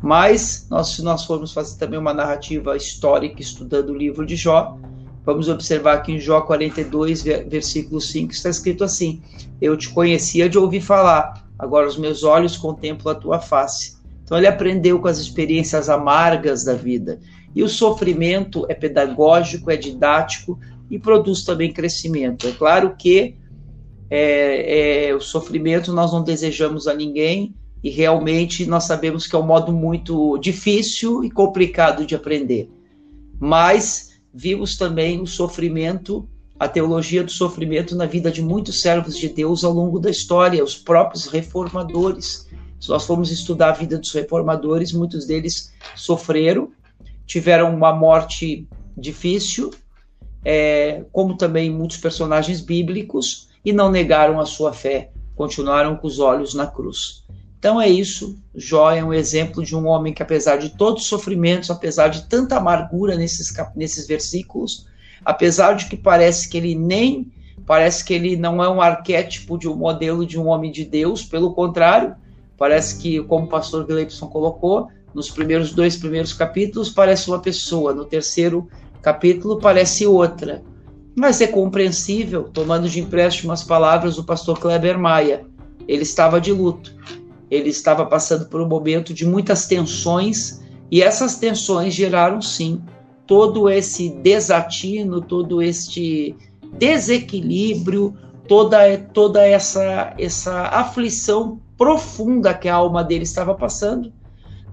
Mas, 0.00 0.66
nós, 0.70 0.88
se 0.88 1.02
nós 1.02 1.24
formos 1.24 1.52
fazer 1.52 1.76
também 1.76 1.98
uma 1.98 2.14
narrativa 2.14 2.76
histórica 2.76 3.42
estudando 3.42 3.90
o 3.90 3.96
livro 3.96 4.24
de 4.24 4.36
Jó, 4.36 4.78
vamos 5.24 5.48
observar 5.48 6.02
que 6.02 6.12
em 6.12 6.18
Jó 6.18 6.40
42, 6.40 7.22
versículo 7.22 8.00
5, 8.00 8.32
está 8.32 8.48
escrito 8.48 8.84
assim: 8.84 9.22
Eu 9.60 9.76
te 9.76 9.88
conhecia 9.88 10.48
de 10.48 10.58
ouvir 10.58 10.80
falar, 10.80 11.46
agora 11.58 11.86
os 11.86 11.96
meus 11.96 12.22
olhos 12.24 12.56
contemplam 12.56 13.14
a 13.14 13.18
tua 13.18 13.38
face. 13.40 13.98
Então 14.24 14.36
ele 14.36 14.46
aprendeu 14.46 14.98
com 15.00 15.08
as 15.08 15.18
experiências 15.18 15.88
amargas 15.88 16.64
da 16.64 16.74
vida. 16.74 17.18
E 17.54 17.62
o 17.62 17.68
sofrimento 17.68 18.66
é 18.68 18.74
pedagógico, 18.74 19.70
é 19.70 19.76
didático 19.76 20.58
e 20.90 20.98
produz 20.98 21.44
também 21.44 21.72
crescimento. 21.72 22.46
É 22.46 22.52
claro 22.52 22.94
que 22.96 23.36
é, 24.10 25.08
é, 25.08 25.14
o 25.14 25.20
sofrimento 25.20 25.92
nós 25.92 26.12
não 26.12 26.22
desejamos 26.22 26.86
a 26.86 26.94
ninguém 26.94 27.54
e 27.82 27.90
realmente 27.90 28.66
nós 28.66 28.84
sabemos 28.84 29.26
que 29.26 29.36
é 29.36 29.38
um 29.38 29.46
modo 29.46 29.72
muito 29.72 30.36
difícil 30.38 31.24
e 31.24 31.30
complicado 31.30 32.04
de 32.04 32.14
aprender. 32.14 32.70
Mas 33.38 34.07
vimos 34.32 34.76
também 34.76 35.20
o 35.20 35.26
sofrimento 35.26 36.28
a 36.58 36.66
teologia 36.66 37.22
do 37.22 37.30
sofrimento 37.30 37.94
na 37.94 38.04
vida 38.04 38.30
de 38.30 38.42
muitos 38.42 38.80
servos 38.80 39.16
de 39.16 39.28
Deus 39.28 39.62
ao 39.62 39.72
longo 39.72 40.00
da 40.00 40.10
história, 40.10 40.64
os 40.64 40.76
próprios 40.76 41.26
reformadores. 41.26 42.48
Se 42.80 42.88
nós 42.88 43.06
formos 43.06 43.30
estudar 43.30 43.68
a 43.70 43.72
vida 43.72 43.96
dos 43.96 44.12
reformadores, 44.12 44.92
muitos 44.92 45.24
deles 45.24 45.72
sofreram, 45.94 46.72
tiveram 47.26 47.72
uma 47.74 47.92
morte 47.92 48.66
difícil, 48.96 49.70
é, 50.44 51.04
como 51.12 51.36
também 51.36 51.70
muitos 51.70 51.98
personagens 51.98 52.60
bíblicos, 52.60 53.48
e 53.64 53.72
não 53.72 53.90
negaram 53.90 54.40
a 54.40 54.46
sua 54.46 54.72
fé, 54.72 55.10
continuaram 55.36 55.96
com 55.96 56.06
os 56.06 56.18
olhos 56.18 56.54
na 56.54 56.66
cruz. 56.66 57.24
Então 57.58 57.80
é 57.80 57.88
isso. 57.88 58.38
Jó 58.54 58.90
é 58.90 59.02
um 59.02 59.12
exemplo 59.12 59.64
de 59.64 59.74
um 59.74 59.86
homem 59.86 60.14
que, 60.14 60.22
apesar 60.22 60.56
de 60.56 60.70
todos 60.70 61.02
os 61.02 61.08
sofrimentos, 61.08 61.70
apesar 61.70 62.08
de 62.08 62.22
tanta 62.28 62.56
amargura 62.56 63.16
nesses, 63.16 63.52
nesses 63.74 64.06
versículos, 64.06 64.86
apesar 65.24 65.74
de 65.74 65.86
que 65.86 65.96
parece 65.96 66.48
que 66.48 66.56
ele 66.56 66.74
nem 66.74 67.32
parece 67.66 68.02
que 68.02 68.14
ele 68.14 68.34
não 68.34 68.64
é 68.64 68.68
um 68.68 68.80
arquétipo 68.80 69.58
de 69.58 69.68
um 69.68 69.76
modelo 69.76 70.24
de 70.24 70.38
um 70.38 70.46
homem 70.46 70.72
de 70.72 70.86
Deus, 70.86 71.22
pelo 71.22 71.52
contrário, 71.52 72.14
parece 72.56 72.98
que, 72.98 73.22
como 73.24 73.44
o 73.44 73.48
pastor 73.48 73.84
Gleibson 73.86 74.26
colocou, 74.26 74.88
nos 75.12 75.30
primeiros 75.30 75.72
dois 75.72 75.94
primeiros 75.94 76.32
capítulos 76.32 76.88
parece 76.88 77.28
uma 77.28 77.40
pessoa, 77.40 77.92
no 77.92 78.06
terceiro 78.06 78.66
capítulo 79.02 79.60
parece 79.60 80.06
outra. 80.06 80.62
Mas 81.14 81.42
é 81.42 81.46
compreensível, 81.46 82.44
tomando 82.44 82.88
de 82.88 83.00
empréstimo 83.00 83.52
as 83.52 83.62
palavras 83.62 84.16
do 84.16 84.24
pastor 84.24 84.58
Kleber 84.58 84.98
Maia. 84.98 85.44
Ele 85.86 86.04
estava 86.04 86.40
de 86.40 86.52
luto, 86.52 86.94
ele 87.50 87.70
estava 87.70 88.04
passando 88.06 88.46
por 88.46 88.60
um 88.60 88.68
momento 88.68 89.12
de 89.14 89.26
muitas 89.26 89.66
tensões, 89.66 90.62
e 90.90 91.02
essas 91.02 91.36
tensões 91.36 91.94
geraram, 91.94 92.40
sim, 92.40 92.82
todo 93.26 93.68
esse 93.68 94.08
desatino, 94.08 95.20
todo 95.20 95.60
este 95.60 96.34
desequilíbrio, 96.78 98.16
toda, 98.46 98.96
toda 99.12 99.46
essa, 99.46 100.14
essa 100.18 100.62
aflição 100.68 101.60
profunda 101.76 102.54
que 102.54 102.68
a 102.68 102.74
alma 102.74 103.04
dele 103.04 103.24
estava 103.24 103.54
passando. 103.54 104.12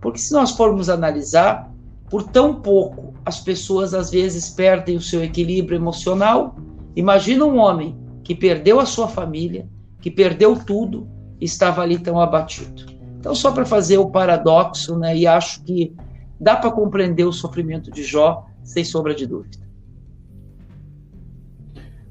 Porque 0.01 0.19
se 0.19 0.31
nós 0.33 0.51
formos 0.51 0.89
analisar, 0.89 1.71
por 2.09 2.23
tão 2.23 2.61
pouco 2.61 3.13
as 3.25 3.39
pessoas 3.39 3.93
às 3.93 4.09
vezes 4.09 4.49
perdem 4.49 4.95
o 4.95 5.01
seu 5.01 5.23
equilíbrio 5.23 5.75
emocional. 5.75 6.55
Imagina 6.95 7.45
um 7.45 7.57
homem 7.57 7.97
que 8.23 8.33
perdeu 8.33 8.79
a 8.79 8.85
sua 8.85 9.07
família, 9.07 9.67
que 9.99 10.09
perdeu 10.09 10.55
tudo, 10.55 11.07
estava 11.39 11.81
ali 11.81 11.99
tão 11.99 12.19
abatido. 12.19 12.85
Então, 13.19 13.33
só 13.33 13.51
para 13.51 13.65
fazer 13.65 13.97
o 13.97 14.09
paradoxo, 14.09 14.97
né, 14.97 15.15
e 15.15 15.25
acho 15.25 15.63
que 15.63 15.95
Dá 16.39 16.55
para 16.55 16.71
compreender 16.71 17.23
o 17.23 17.31
sofrimento 17.31 17.89
de 17.89 18.03
Jó, 18.03 18.45
sem 18.63 18.83
sombra 18.83 19.15
de 19.15 19.25
dúvida. 19.25 19.57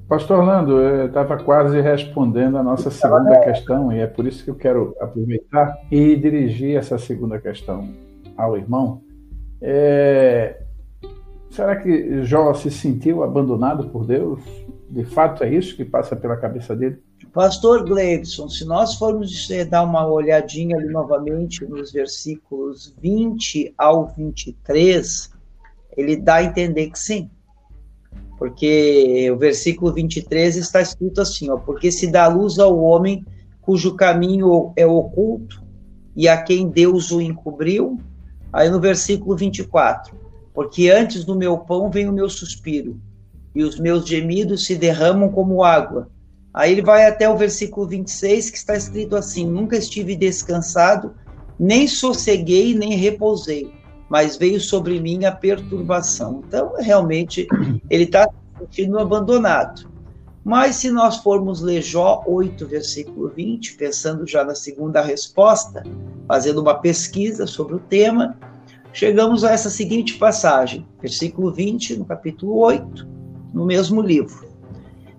Pastor 0.08 0.40
Orlando, 0.40 0.78
eu 0.80 1.06
estava 1.06 1.36
quase 1.36 1.80
respondendo 1.80 2.56
a 2.56 2.62
nossa 2.62 2.90
segunda 2.90 3.38
questão, 3.40 3.92
e 3.92 4.00
é 4.00 4.06
por 4.06 4.26
isso 4.26 4.44
que 4.44 4.50
eu 4.50 4.54
quero 4.54 4.94
aproveitar 5.00 5.78
e 5.90 6.14
dirigir 6.16 6.76
essa 6.76 6.98
segunda 6.98 7.38
questão 7.38 7.88
ao 8.36 8.56
irmão. 8.56 9.02
É... 9.60 10.62
Será 11.50 11.76
que 11.76 12.22
Jó 12.24 12.52
se 12.54 12.70
sentiu 12.70 13.22
abandonado 13.22 13.88
por 13.88 14.06
Deus? 14.06 14.42
De 14.90 15.04
fato 15.04 15.44
é 15.44 15.50
isso 15.52 15.76
que 15.76 15.84
passa 15.84 16.14
pela 16.14 16.36
cabeça 16.36 16.74
dele? 16.74 17.02
Pastor 17.32 17.84
Gleibson, 17.84 18.48
se 18.48 18.64
nós 18.64 18.94
formos 18.94 19.48
dar 19.68 19.82
uma 19.82 20.06
olhadinha 20.06 20.76
ali 20.76 20.88
novamente 20.88 21.64
nos 21.64 21.92
versículos 21.92 22.94
20 23.00 23.74
ao 23.78 24.08
23, 24.08 25.30
ele 25.96 26.16
dá 26.16 26.36
a 26.36 26.44
entender 26.44 26.90
que 26.90 26.98
sim. 26.98 27.30
Porque 28.38 29.30
o 29.30 29.36
versículo 29.36 29.92
23 29.92 30.56
está 30.56 30.80
escrito 30.80 31.20
assim, 31.20 31.50
ó, 31.50 31.56
porque 31.56 31.90
se 31.90 32.10
dá 32.10 32.26
luz 32.26 32.58
ao 32.58 32.78
homem 32.78 33.24
cujo 33.60 33.94
caminho 33.94 34.72
é 34.76 34.86
oculto 34.86 35.62
e 36.16 36.28
a 36.28 36.40
quem 36.42 36.68
Deus 36.68 37.10
o 37.10 37.20
encobriu. 37.20 37.98
Aí 38.52 38.68
no 38.70 38.80
versículo 38.80 39.36
24, 39.36 40.14
porque 40.52 40.88
antes 40.88 41.24
do 41.24 41.34
meu 41.34 41.58
pão 41.58 41.90
vem 41.90 42.08
o 42.08 42.12
meu 42.12 42.28
suspiro 42.28 43.00
e 43.54 43.62
os 43.62 43.78
meus 43.78 44.06
gemidos 44.06 44.66
se 44.66 44.76
derramam 44.76 45.28
como 45.28 45.62
água 45.64 46.08
Aí 46.54 46.70
ele 46.70 46.82
vai 46.82 47.04
até 47.04 47.28
o 47.28 47.36
versículo 47.36 47.84
26, 47.88 48.50
que 48.50 48.56
está 48.56 48.76
escrito 48.76 49.16
assim: 49.16 49.44
Nunca 49.44 49.76
estive 49.76 50.14
descansado, 50.14 51.12
nem 51.58 51.88
sosseguei, 51.88 52.74
nem 52.74 52.94
repousei, 52.94 53.74
mas 54.08 54.36
veio 54.36 54.60
sobre 54.60 55.00
mim 55.00 55.24
a 55.24 55.32
perturbação. 55.32 56.44
Então, 56.46 56.74
realmente, 56.78 57.48
ele 57.90 58.04
está 58.04 58.28
se 58.28 58.58
sentindo 58.60 59.00
abandonado. 59.00 59.92
Mas 60.44 60.76
se 60.76 60.90
nós 60.90 61.16
formos 61.16 61.60
ler 61.60 61.82
Jó 61.82 62.22
8, 62.26 62.66
versículo 62.68 63.30
20, 63.30 63.76
pensando 63.76 64.26
já 64.26 64.44
na 64.44 64.54
segunda 64.54 65.00
resposta, 65.00 65.82
fazendo 66.28 66.60
uma 66.60 66.74
pesquisa 66.74 67.46
sobre 67.46 67.76
o 67.76 67.80
tema, 67.80 68.38
chegamos 68.92 69.42
a 69.42 69.52
essa 69.52 69.70
seguinte 69.70 70.18
passagem, 70.18 70.86
versículo 71.00 71.50
20, 71.50 71.96
no 71.96 72.04
capítulo 72.04 72.58
8, 72.58 73.08
no 73.54 73.64
mesmo 73.64 74.02
livro. 74.02 74.53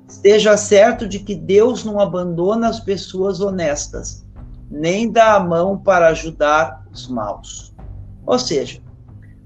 Esteja 0.08 0.56
certo 0.56 1.08
de 1.08 1.20
que 1.20 1.36
Deus 1.36 1.84
não 1.84 2.00
abandona 2.00 2.70
as 2.70 2.80
pessoas 2.80 3.42
honestas, 3.42 4.26
nem 4.70 5.12
dá 5.12 5.36
a 5.36 5.40
mão 5.40 5.78
para 5.78 6.08
ajudar 6.10 6.86
os 6.92 7.08
maus. 7.08 7.74
Ou 8.26 8.38
seja, 8.38 8.82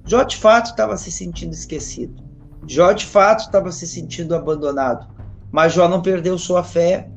Jó 0.06 0.24
de 0.24 0.38
fato 0.38 0.72
estava 0.72 0.98
se 0.98 1.12
sentindo 1.12 1.54
esquecido. 1.54 2.24
Jó 2.68 2.92
de 2.92 3.06
fato 3.06 3.42
estava 3.42 3.72
se 3.72 3.86
sentindo 3.88 4.34
abandonado. 4.36 5.08
Mas 5.52 5.74
Jó 5.74 5.88
não 5.88 6.02
perdeu 6.02 6.38
sua 6.38 6.64
fé 6.64 7.10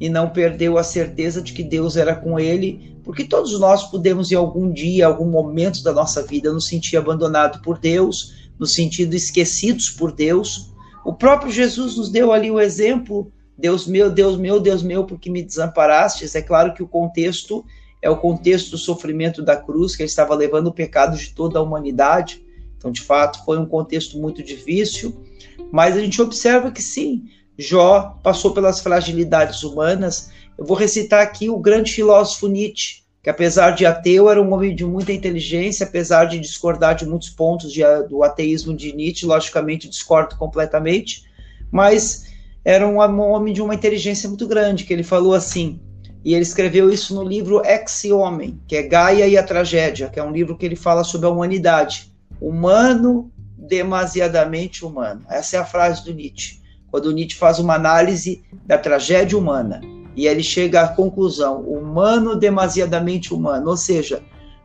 e 0.00 0.08
não 0.08 0.30
perdeu 0.30 0.78
a 0.78 0.82
certeza 0.82 1.42
de 1.42 1.52
que 1.52 1.62
Deus 1.62 1.96
era 1.96 2.14
com 2.14 2.40
ele, 2.40 2.98
porque 3.04 3.24
todos 3.24 3.58
nós 3.60 3.90
podemos 3.90 4.32
em 4.32 4.36
algum 4.36 4.72
dia, 4.72 5.06
algum 5.06 5.26
momento 5.26 5.82
da 5.82 5.92
nossa 5.92 6.22
vida, 6.22 6.52
nos 6.52 6.66
sentir 6.66 6.96
abandonado 6.96 7.60
por 7.60 7.78
Deus, 7.78 8.50
nos 8.58 8.72
sentir 8.72 9.12
esquecidos 9.12 9.90
por 9.90 10.12
Deus, 10.12 10.72
o 11.04 11.12
próprio 11.12 11.50
Jesus 11.50 11.96
nos 11.96 12.10
deu 12.10 12.32
ali 12.32 12.50
o 12.50 12.60
exemplo, 12.60 13.32
Deus 13.56 13.86
meu, 13.86 14.10
Deus 14.10 14.36
meu, 14.36 14.60
Deus 14.60 14.82
meu, 14.82 15.04
porque 15.04 15.30
me 15.30 15.42
desamparastes. 15.42 16.34
É 16.34 16.42
claro 16.42 16.74
que 16.74 16.82
o 16.82 16.88
contexto 16.88 17.64
é 18.02 18.08
o 18.08 18.16
contexto 18.16 18.70
do 18.70 18.78
sofrimento 18.78 19.42
da 19.42 19.56
cruz, 19.56 19.94
que 19.94 20.02
ele 20.02 20.08
estava 20.08 20.34
levando 20.34 20.68
o 20.68 20.72
pecado 20.72 21.16
de 21.16 21.34
toda 21.34 21.58
a 21.58 21.62
humanidade. 21.62 22.42
Então, 22.76 22.90
de 22.90 23.02
fato, 23.02 23.44
foi 23.44 23.58
um 23.58 23.66
contexto 23.66 24.18
muito 24.18 24.42
difícil, 24.42 25.22
mas 25.70 25.96
a 25.96 26.00
gente 26.00 26.20
observa 26.22 26.70
que 26.70 26.82
sim, 26.82 27.24
Jó 27.58 28.18
passou 28.22 28.52
pelas 28.54 28.80
fragilidades 28.80 29.62
humanas. 29.62 30.30
Eu 30.56 30.64
vou 30.64 30.76
recitar 30.76 31.20
aqui 31.20 31.50
o 31.50 31.58
grande 31.58 31.92
filósofo 31.92 32.48
Nietzsche, 32.48 33.02
que 33.22 33.28
apesar 33.28 33.72
de 33.72 33.84
ateu, 33.84 34.30
era 34.30 34.40
um 34.40 34.52
homem 34.52 34.74
de 34.74 34.84
muita 34.84 35.12
inteligência, 35.12 35.86
apesar 35.86 36.24
de 36.24 36.38
discordar 36.38 36.94
de 36.94 37.06
muitos 37.06 37.28
pontos 37.28 37.72
de, 37.72 37.82
do 38.08 38.22
ateísmo 38.22 38.74
de 38.74 38.94
Nietzsche, 38.94 39.26
logicamente 39.26 39.88
discordo 39.88 40.36
completamente, 40.36 41.24
mas 41.70 42.30
era 42.64 42.86
um, 42.86 42.98
homem 42.98 43.52
de 43.52 43.62
uma 43.62 43.74
inteligência 43.74 44.28
muito 44.28 44.46
grande, 44.46 44.84
que 44.84 44.92
ele 44.92 45.02
falou 45.02 45.34
assim, 45.34 45.80
e 46.24 46.34
ele 46.34 46.42
escreveu 46.42 46.90
isso 46.90 47.14
no 47.14 47.22
livro 47.22 47.62
Ex-Homem, 47.64 48.60
que 48.66 48.76
é 48.76 48.82
Gaia 48.82 49.26
e 49.26 49.36
a 49.36 49.42
Tragédia, 49.42 50.08
que 50.08 50.18
é 50.18 50.22
um 50.22 50.32
livro 50.32 50.56
que 50.56 50.66
ele 50.66 50.76
fala 50.76 51.04
sobre 51.04 51.26
a 51.26 51.30
humanidade. 51.30 52.12
Humano, 52.40 53.30
demasiadamente 53.56 54.84
humano. 54.84 55.22
Essa 55.28 55.56
é 55.56 55.60
a 55.60 55.64
frase 55.64 56.04
do 56.04 56.12
Nietzsche. 56.12 56.60
Quando 56.90 57.12
Nietzsche 57.12 57.36
faz 57.36 57.58
uma 57.58 57.74
análise 57.74 58.42
da 58.66 58.76
tragédia 58.76 59.38
humana, 59.38 59.80
e 60.16 60.26
ele 60.26 60.42
chega 60.42 60.82
à 60.82 60.88
conclusão: 60.88 61.60
humano 61.60 62.36
demasiadamente 62.36 63.32
humano, 63.32 63.70
ou 63.70 63.76
seja, 63.76 64.22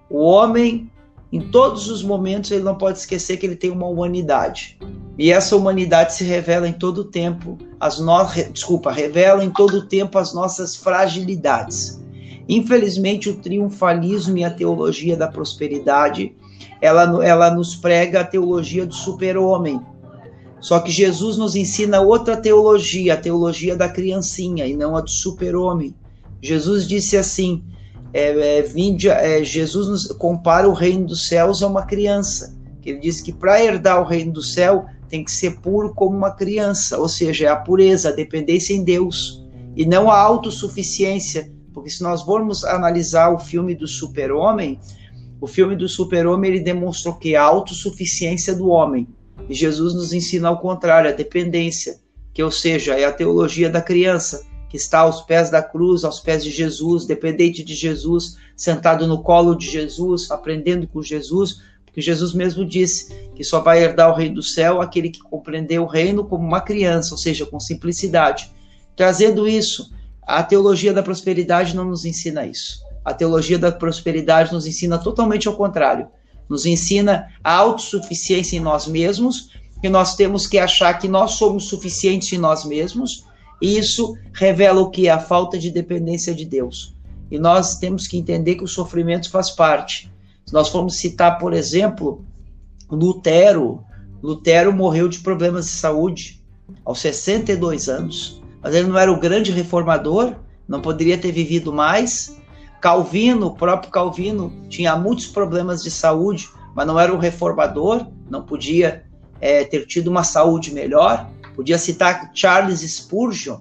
o 0.10 0.20
homem 0.20 0.90
em 1.32 1.42
todos 1.42 1.90
os 1.90 2.02
momentos 2.02 2.52
ele 2.52 2.64
não 2.64 2.76
pode 2.76 3.00
esquecer 3.00 3.38
que 3.38 3.46
ele 3.46 3.56
tem 3.56 3.70
uma 3.70 3.88
humanidade. 3.88 4.78
E 5.18 5.32
essa 5.32 5.56
humanidade 5.56 6.14
se 6.14 6.24
revela 6.24 6.68
em 6.68 6.74
todo 6.74 7.00
o 7.00 7.04
tempo, 7.06 7.58
as 7.80 8.00
no... 8.00 8.26
desculpa, 8.52 8.92
revela 8.92 9.44
em 9.44 9.50
todo 9.50 9.80
o 9.80 9.86
tempo 9.86 10.18
as 10.18 10.34
nossas 10.34 10.76
fragilidades. 10.76 12.02
Infelizmente, 12.48 13.30
o 13.30 13.36
triunfalismo 13.36 14.38
e 14.38 14.44
a 14.44 14.52
teologia 14.52 15.18
da 15.18 15.28
prosperidade, 15.28 16.36
ela, 16.80 17.26
ela 17.26 17.54
nos 17.54 17.76
prega 17.76 18.22
a 18.22 18.26
teologia 18.26 18.86
do 18.86 18.94
super-homem, 18.94 19.82
só 20.60 20.80
que 20.80 20.92
Jesus 20.92 21.38
nos 21.38 21.56
ensina 21.56 22.02
outra 22.02 22.38
teologia, 22.38 23.14
a 23.14 23.18
teologia 23.18 23.76
da 23.76 23.90
criancinha 23.90 24.66
e 24.66 24.76
não 24.76 24.96
a 24.96 25.02
do 25.02 25.10
super-homem. 25.10 25.96
Jesus 26.42 26.88
disse 26.88 27.18
assim: 27.18 27.64
é, 28.14 28.60
é, 28.60 28.62
vinde, 28.62 29.10
é, 29.10 29.44
Jesus 29.44 29.88
nos 29.88 30.08
compara 30.08 30.70
o 30.70 30.74
reino 30.74 31.08
dos 31.08 31.28
céus 31.28 31.62
a 31.62 31.68
uma 31.68 31.86
criança. 31.86 32.56
Ele 32.86 33.00
diz 33.00 33.20
que 33.20 33.34
para 33.34 33.64
herdar 33.64 34.00
o 34.00 34.06
reino 34.06 34.32
do 34.32 34.44
céu 34.44 34.86
tem 35.10 35.24
que 35.24 35.32
ser 35.32 35.60
puro 35.60 35.94
como 35.94 36.16
uma 36.16 36.32
criança, 36.32 36.98
ou 36.98 37.10
seja, 37.10 37.46
é 37.46 37.50
a 37.50 37.56
pureza, 37.56 38.10
a 38.10 38.12
dependência 38.12 38.74
em 38.74 38.84
Deus 38.84 39.44
e 39.76 39.86
não 39.86 40.10
a 40.10 40.20
autossuficiência. 40.20 41.52
Porque 41.74 41.90
se 41.90 42.02
nós 42.02 42.22
formos 42.22 42.64
analisar 42.64 43.34
o 43.34 43.40
filme 43.40 43.76
do 43.76 43.88
super-homem, 43.88 44.80
o 45.42 45.48
filme 45.48 45.76
do 45.76 45.90
super-homem 45.90 46.52
ele 46.52 46.60
demonstrou 46.62 47.16
que 47.16 47.36
a 47.36 47.44
autossuficiência 47.44 48.56
do 48.56 48.70
homem 48.70 49.08
e 49.50 49.54
Jesus 49.54 49.94
nos 49.94 50.14
ensina 50.14 50.48
ao 50.48 50.60
contrário, 50.60 51.10
a 51.10 51.14
dependência, 51.14 52.00
que 52.34 52.44
ou 52.44 52.52
seja, 52.52 52.96
é 52.96 53.06
a 53.06 53.14
teologia 53.14 53.70
da 53.70 53.82
criança, 53.82 54.46
que 54.70 54.78
está 54.78 55.00
aos 55.00 55.22
pés 55.22 55.50
da 55.50 55.62
cruz, 55.62 56.04
aos 56.04 56.20
pés 56.20 56.44
de 56.44 56.50
Jesus, 56.50 57.06
dependente 57.06 57.64
de 57.64 57.74
Jesus, 57.74 58.38
sentado 58.56 59.08
no 59.08 59.22
colo 59.22 59.56
de 59.56 59.70
Jesus, 59.70 60.30
aprendendo 60.32 60.88
com 60.88 61.02
Jesus, 61.02 61.62
porque 61.86 62.02
Jesus 62.02 62.34
mesmo 62.34 62.66
disse 62.66 63.14
que 63.36 63.44
só 63.44 63.62
vai 63.62 63.82
herdar 63.82 64.12
o 64.12 64.16
reino 64.16 64.36
do 64.36 64.44
céu 64.44 64.82
aquele 64.82 65.10
que 65.10 65.22
compreendeu 65.22 65.84
o 65.84 65.88
reino 65.88 66.26
como 66.26 66.46
uma 66.46 66.60
criança, 66.60 67.14
ou 67.14 67.18
seja, 67.18 67.46
com 67.46 67.60
simplicidade. 67.60 68.52
Trazendo 68.96 69.48
isso, 69.48 69.92
a 70.22 70.44
teologia 70.44 70.92
da 70.92 71.04
prosperidade 71.04 71.76
não 71.76 71.86
nos 71.86 72.04
ensina 72.04 72.46
isso. 72.46 72.84
A 73.04 73.14
teologia 73.14 73.60
da 73.60 73.72
prosperidade 73.72 74.52
nos 74.52 74.66
ensina 74.66 74.98
totalmente 74.98 75.48
ao 75.48 75.56
contrário 75.56 76.10
nos 76.50 76.66
ensina 76.66 77.28
a 77.44 77.54
autossuficiência 77.54 78.58
em 78.58 78.60
nós 78.60 78.88
mesmos, 78.88 79.50
que 79.82 79.90
nós 79.90 80.16
temos 80.16 80.48
que 80.48 80.58
achar 80.58 80.94
que 80.96 81.08
nós 81.08 81.32
somos 81.32 81.66
suficientes 81.66 82.32
em 82.32 82.38
nós 82.38 82.66
mesmos, 82.66 83.26
e 83.62 83.78
isso 83.78 84.18
revela 84.34 84.82
o 84.82 84.90
que? 84.90 85.08
A 85.10 85.20
falta 85.20 85.58
de 85.58 85.72
dependência 85.72 86.34
de 86.34 86.46
Deus. 86.46 86.96
E 87.32 87.40
nós 87.40 87.78
temos 87.78 88.08
que 88.08 88.18
entender 88.18 88.56
que 88.56 88.64
o 88.64 88.68
sofrimento 88.68 89.30
faz 89.30 89.50
parte. 89.50 90.12
Se 90.46 90.54
nós 90.54 90.70
formos 90.70 90.96
citar, 90.96 91.38
por 91.38 91.54
exemplo, 91.54 92.24
Lutero, 92.90 93.84
Lutero 94.22 94.74
morreu 94.74 95.08
de 95.08 95.20
problemas 95.20 95.66
de 95.66 95.72
saúde 95.72 96.42
aos 96.84 97.00
62 97.00 97.90
anos, 97.90 98.42
mas 98.62 98.74
ele 98.74 98.88
não 98.88 98.98
era 98.98 99.12
o 99.12 99.20
grande 99.20 99.52
reformador, 99.52 100.34
não 100.68 100.82
poderia 100.82 101.18
ter 101.18 101.32
vivido 101.32 101.72
mais, 101.74 102.36
Calvino, 102.86 103.48
o 103.48 103.56
próprio 103.56 103.92
Calvino, 103.92 104.54
tinha 104.70 104.96
muitos 104.96 105.26
problemas 105.26 105.82
de 105.82 105.90
saúde, 105.90 106.48
mas 106.76 106.86
não 106.86 107.00
era 107.00 107.12
um 107.12 107.18
reformador, 107.18 108.06
não 108.30 108.44
podia 108.44 109.06
é, 109.42 109.64
ter 109.64 109.88
tido 109.88 110.10
uma 110.10 110.24
saúde 110.24 110.72
melhor. 110.72 111.28
Podia 111.56 111.80
citar 111.80 112.30
Charles 112.36 112.82
Spurgeon, 112.82 113.58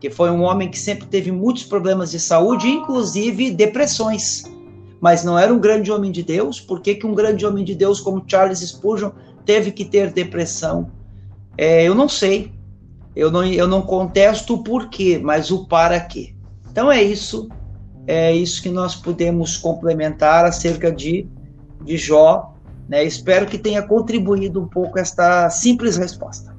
que 0.00 0.10
foi 0.10 0.28
um 0.28 0.42
homem 0.42 0.68
que 0.68 0.76
sempre 0.76 1.06
teve 1.06 1.30
muitos 1.30 1.62
problemas 1.62 2.10
de 2.10 2.18
saúde, 2.18 2.66
inclusive 2.66 3.52
depressões. 3.52 4.42
Mas 5.00 5.22
não 5.22 5.38
era 5.38 5.54
um 5.54 5.60
grande 5.60 5.92
homem 5.92 6.10
de 6.10 6.24
Deus. 6.24 6.60
Por 6.60 6.80
que, 6.80 6.96
que 6.96 7.06
um 7.06 7.14
grande 7.14 7.46
homem 7.46 7.64
de 7.64 7.76
Deus 7.76 8.00
como 8.00 8.24
Charles 8.26 8.58
Spurgeon 8.58 9.12
teve 9.46 9.70
que 9.70 9.84
ter 9.84 10.12
depressão? 10.12 10.90
É, 11.56 11.84
eu 11.84 11.94
não 11.94 12.08
sei. 12.08 12.50
Eu 13.14 13.30
não, 13.30 13.44
eu 13.44 13.68
não 13.68 13.82
contesto 13.82 14.54
o 14.54 14.64
porquê, 14.64 15.20
mas 15.22 15.52
o 15.52 15.64
para 15.64 16.00
quê. 16.00 16.34
Então 16.68 16.90
é 16.90 17.00
isso 17.00 17.48
é 18.06 18.32
isso 18.32 18.62
que 18.62 18.68
nós 18.68 18.94
podemos 18.94 19.56
complementar 19.56 20.44
acerca 20.44 20.92
de, 20.92 21.26
de 21.82 21.96
Jó. 21.96 22.54
Né? 22.88 23.04
Espero 23.04 23.46
que 23.46 23.58
tenha 23.58 23.82
contribuído 23.82 24.60
um 24.60 24.68
pouco 24.68 24.98
esta 24.98 25.48
simples 25.50 25.96
resposta. 25.96 26.54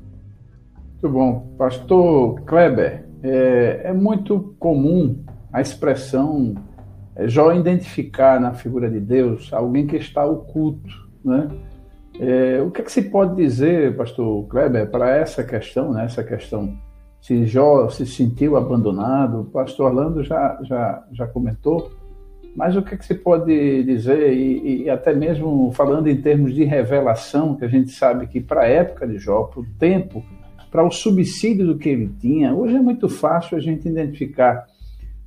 Muito 0.93 1.09
bom. 1.09 1.55
Pastor 1.57 2.41
Kleber, 2.41 3.05
é, 3.21 3.81
é 3.85 3.93
muito 3.93 4.55
comum 4.59 5.23
a 5.53 5.61
expressão 5.61 6.55
é, 7.15 7.27
Jó 7.27 7.51
identificar 7.53 8.39
na 8.39 8.53
figura 8.53 8.89
de 8.89 8.99
Deus 8.99 9.53
alguém 9.53 9.85
que 9.85 9.97
está 9.97 10.25
oculto. 10.25 10.89
Né? 11.23 11.47
É, 12.19 12.61
o 12.61 12.71
que, 12.71 12.81
é 12.81 12.83
que 12.83 12.91
se 12.91 13.03
pode 13.03 13.35
dizer, 13.35 13.95
pastor 13.95 14.47
Kleber, 14.47 14.89
para 14.89 15.15
essa 15.15 15.43
questão, 15.43 15.93
né? 15.93 16.05
essa 16.05 16.23
questão 16.23 16.75
se 17.25 17.43
Jó 17.47 17.89
se 17.89 18.05
sentiu 18.05 18.55
abandonado, 18.55 19.41
o 19.41 19.45
pastor 19.45 19.87
Orlando 19.87 20.23
já, 20.23 20.59
já, 20.61 21.03
já 21.11 21.25
comentou, 21.25 21.89
mas 22.55 22.75
o 22.75 22.83
que, 22.83 22.93
é 22.93 22.97
que 22.97 23.05
se 23.05 23.15
pode 23.15 23.83
dizer, 23.83 24.31
e, 24.31 24.83
e, 24.83 24.89
até 24.91 25.11
mesmo 25.11 25.71
falando 25.71 26.07
em 26.07 26.21
termos 26.21 26.53
de 26.53 26.63
revelação, 26.63 27.55
que 27.55 27.65
a 27.65 27.67
gente 27.67 27.89
sabe 27.89 28.27
que 28.27 28.39
para 28.39 28.61
a 28.61 28.67
época 28.67 29.07
de 29.07 29.17
Jó, 29.17 29.41
para 29.41 29.61
o 29.61 29.65
tempo, 29.79 30.23
para 30.69 30.85
o 30.85 30.91
subsídio 30.91 31.65
do 31.65 31.79
que 31.79 31.89
ele 31.89 32.13
tinha, 32.21 32.53
hoje 32.53 32.75
é 32.75 32.79
muito 32.79 33.09
fácil 33.09 33.57
a 33.57 33.59
gente 33.59 33.89
identificar 33.89 34.67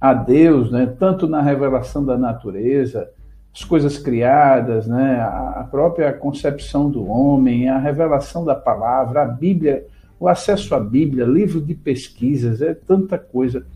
a 0.01 0.15
Deus, 0.15 0.71
né, 0.71 0.87
tanto 1.01 1.27
na 1.27 1.43
revelação 1.43 2.05
da 2.05 2.17
natureza, 2.17 3.11
as 3.53 3.65
coisas 3.65 3.99
criadas, 3.99 4.87
né, 4.87 5.19
a 5.21 5.67
própria 5.69 6.13
concepção 6.13 6.89
do 6.89 7.09
homem, 7.09 7.69
a 7.69 7.77
revelação 7.77 8.45
da 8.45 8.55
palavra, 8.55 9.23
a 9.23 9.27
Bíblia 9.27 9.85
o 10.19 10.29
acesso 10.29 10.75
à 10.75 10.81
Bíblia, 10.81 11.25
livro 11.25 11.61
de 11.61 11.75
pesquisas, 11.75 12.61
é 12.61 12.75
tanta 12.75 13.19
coisa. 13.19 13.67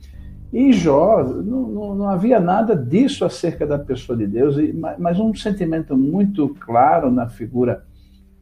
E 0.53 0.73
Jó, 0.73 1.23
não, 1.23 1.63
não, 1.69 1.95
não, 1.95 2.09
havia 2.09 2.39
nada 2.39 2.77
disso 2.77 3.25
acerca 3.25 3.67
da 3.67 3.79
pessoa 3.79 4.19
de 4.19 4.27
Deus, 4.27 4.57
mas 4.99 5.19
um 5.19 5.35
sentimento 5.35 5.97
muito 5.97 6.55
claro 6.61 7.11
na 7.11 7.27
figura 7.27 7.85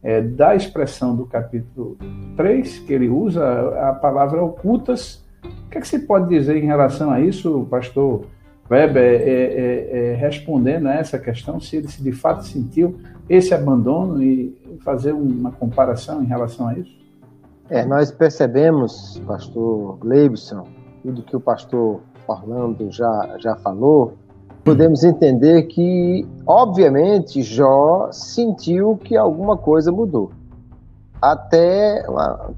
é, 0.03 0.21
da 0.21 0.57
expressão 0.57 1.15
do 1.15 1.25
capítulo 1.25 1.97
3, 2.37 2.81
que 2.81 2.93
ele 2.93 3.09
usa 3.09 3.45
a 3.89 3.93
palavra 3.93 4.43
ocultas. 4.43 5.25
O 5.67 5.71
que, 5.71 5.79
é 5.79 5.81
que 5.81 5.87
se 5.87 6.01
pode 6.01 6.29
dizer 6.29 6.57
em 6.57 6.67
relação 6.67 7.13
a 7.13 7.21
isso, 7.21 7.67
pastor 7.71 8.27
Weber, 8.69 9.03
é, 9.03 9.29
é, 9.29 10.13
é, 10.13 10.15
respondendo 10.15 10.87
a 10.87 10.95
essa 10.95 11.19
questão, 11.19 11.61
se 11.61 11.77
ele 11.77 11.89
se 11.89 12.03
de 12.03 12.13
fato 12.13 12.45
sentiu 12.45 12.99
esse 13.29 13.55
abandono 13.55 14.23
e 14.23 14.57
fazer 14.85 15.13
uma 15.13 15.53
comparação 15.53 16.23
em 16.23 16.27
relação 16.27 16.67
a 16.67 16.75
isso? 16.75 17.00
É, 17.71 17.85
nós 17.85 18.11
percebemos, 18.11 19.23
pastor 19.25 19.97
Gleibson, 19.99 20.65
tudo 21.05 21.23
que 21.23 21.37
o 21.37 21.41
pastor 21.41 22.01
Orlando 22.27 22.91
já, 22.91 23.37
já 23.39 23.55
falou, 23.57 24.15
podemos 24.65 25.05
entender 25.05 25.63
que, 25.65 26.27
obviamente, 26.45 27.43
Jó 27.43 28.09
sentiu 28.11 28.97
que 28.97 29.17
alguma 29.17 29.57
coisa 29.57 29.93
mudou. 29.93 30.33
Até 31.23 32.05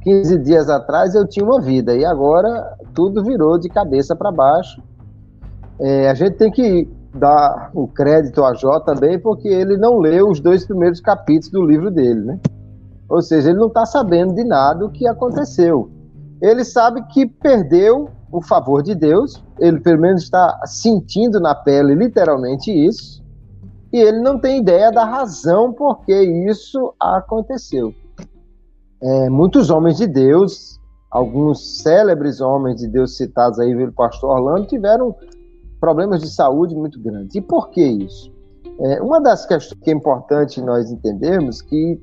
15 0.00 0.38
dias 0.38 0.70
atrás 0.70 1.14
eu 1.14 1.28
tinha 1.28 1.44
uma 1.44 1.60
vida 1.60 1.94
e 1.94 2.06
agora 2.06 2.78
tudo 2.94 3.22
virou 3.22 3.58
de 3.58 3.68
cabeça 3.68 4.16
para 4.16 4.32
baixo. 4.32 4.82
É, 5.78 6.08
a 6.08 6.14
gente 6.14 6.36
tem 6.36 6.50
que 6.50 6.88
dar 7.14 7.70
o 7.74 7.86
crédito 7.86 8.42
a 8.42 8.54
Jó 8.54 8.80
também, 8.80 9.18
porque 9.18 9.48
ele 9.48 9.76
não 9.76 9.98
leu 9.98 10.30
os 10.30 10.40
dois 10.40 10.64
primeiros 10.64 11.00
capítulos 11.00 11.50
do 11.50 11.66
livro 11.66 11.90
dele, 11.90 12.20
né? 12.20 12.40
Ou 13.12 13.20
seja, 13.20 13.50
ele 13.50 13.58
não 13.58 13.66
está 13.66 13.84
sabendo 13.84 14.34
de 14.34 14.42
nada 14.42 14.86
o 14.86 14.90
que 14.90 15.06
aconteceu. 15.06 15.90
Ele 16.40 16.64
sabe 16.64 17.02
que 17.08 17.26
perdeu 17.26 18.08
o 18.32 18.40
favor 18.40 18.82
de 18.82 18.94
Deus, 18.94 19.44
ele 19.58 19.78
pelo 19.80 20.00
menos 20.00 20.22
está 20.22 20.58
sentindo 20.64 21.38
na 21.38 21.54
pele 21.54 21.94
literalmente 21.94 22.72
isso, 22.72 23.22
e 23.92 23.98
ele 23.98 24.20
não 24.20 24.38
tem 24.38 24.60
ideia 24.60 24.90
da 24.90 25.04
razão 25.04 25.72
por 25.72 26.00
que 26.06 26.18
isso 26.48 26.94
aconteceu. 26.98 27.94
É, 29.02 29.28
muitos 29.28 29.68
homens 29.68 29.98
de 29.98 30.06
Deus 30.06 30.80
alguns 31.10 31.82
célebres 31.82 32.40
homens 32.40 32.80
de 32.80 32.88
Deus 32.88 33.18
citados 33.18 33.58
aí 33.60 33.76
pelo 33.76 33.92
pastor 33.92 34.30
Orlando 34.30 34.66
tiveram 34.66 35.14
problemas 35.78 36.22
de 36.22 36.30
saúde 36.30 36.74
muito 36.74 36.98
grandes. 36.98 37.34
E 37.34 37.40
por 37.42 37.68
que 37.68 37.82
isso? 37.82 38.32
É, 38.80 39.02
uma 39.02 39.20
das 39.20 39.44
questões 39.44 39.78
que 39.82 39.90
é 39.90 39.92
importante 39.92 40.62
nós 40.62 40.90
entendermos 40.90 41.60
que 41.60 42.00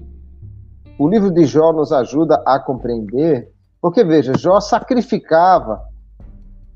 o 1.00 1.08
livro 1.08 1.32
de 1.32 1.46
Jó 1.46 1.72
nos 1.72 1.94
ajuda 1.94 2.44
a 2.46 2.60
compreender, 2.60 3.50
porque 3.82 4.04
veja, 4.04 4.34
Jó 4.38 4.60
sacrificava 4.60 5.82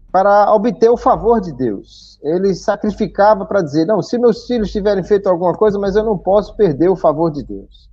para 0.10 0.54
obter 0.54 0.90
o 0.90 0.96
favor 0.96 1.42
de 1.42 1.52
Deus. 1.52 2.18
Ele 2.24 2.56
sacrificava 2.56 3.46
para 3.46 3.62
dizer: 3.62 3.86
não, 3.86 4.02
se 4.02 4.18
meus 4.18 4.48
filhos 4.48 4.72
tiverem 4.72 5.04
feito 5.04 5.28
alguma 5.28 5.54
coisa, 5.54 5.78
mas 5.78 5.98
eu 5.98 6.06
não 6.06 6.18
posso 6.18 6.56
perder 6.56 6.88
o 6.88 6.96
favor 6.96 7.32
de 7.32 7.44
Deus. 7.44 7.90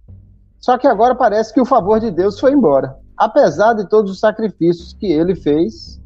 Só 0.61 0.79
que 0.79 0.87
agora 0.87 1.17
parece 1.17 1.53
que 1.53 1.61
o 1.61 1.67
favor 1.67 1.99
de 1.99 2.13
Deus 2.13 2.39
foi 2.39 2.53
embora, 2.53 2.97
apesar 3.17 3.75
de 3.75 3.89
todos 3.89 4.13
os 4.13 4.21
sacrifícios 4.21 4.93
que 4.93 5.11
ele 5.11 5.35
fez. 5.35 6.01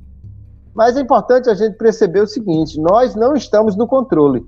Mas 0.75 0.97
é 0.97 1.01
importante 1.01 1.51
a 1.51 1.55
gente 1.55 1.77
perceber 1.77 2.23
o 2.23 2.27
seguinte: 2.27 2.81
nós 2.81 3.15
não 3.15 3.35
estamos 3.35 3.77
no 3.77 3.87
controle. 3.87 4.47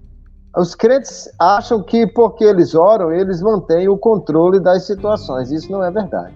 Os 0.57 0.75
crentes 0.75 1.29
acham 1.39 1.83
que 1.83 2.07
porque 2.07 2.43
eles 2.43 2.75
oram, 2.75 3.13
eles 3.13 3.43
mantêm 3.43 3.89
o 3.89 3.99
controle 3.99 4.59
das 4.59 4.87
situações. 4.87 5.51
Isso 5.51 5.71
não 5.71 5.85
é 5.85 5.91
verdade. 5.91 6.35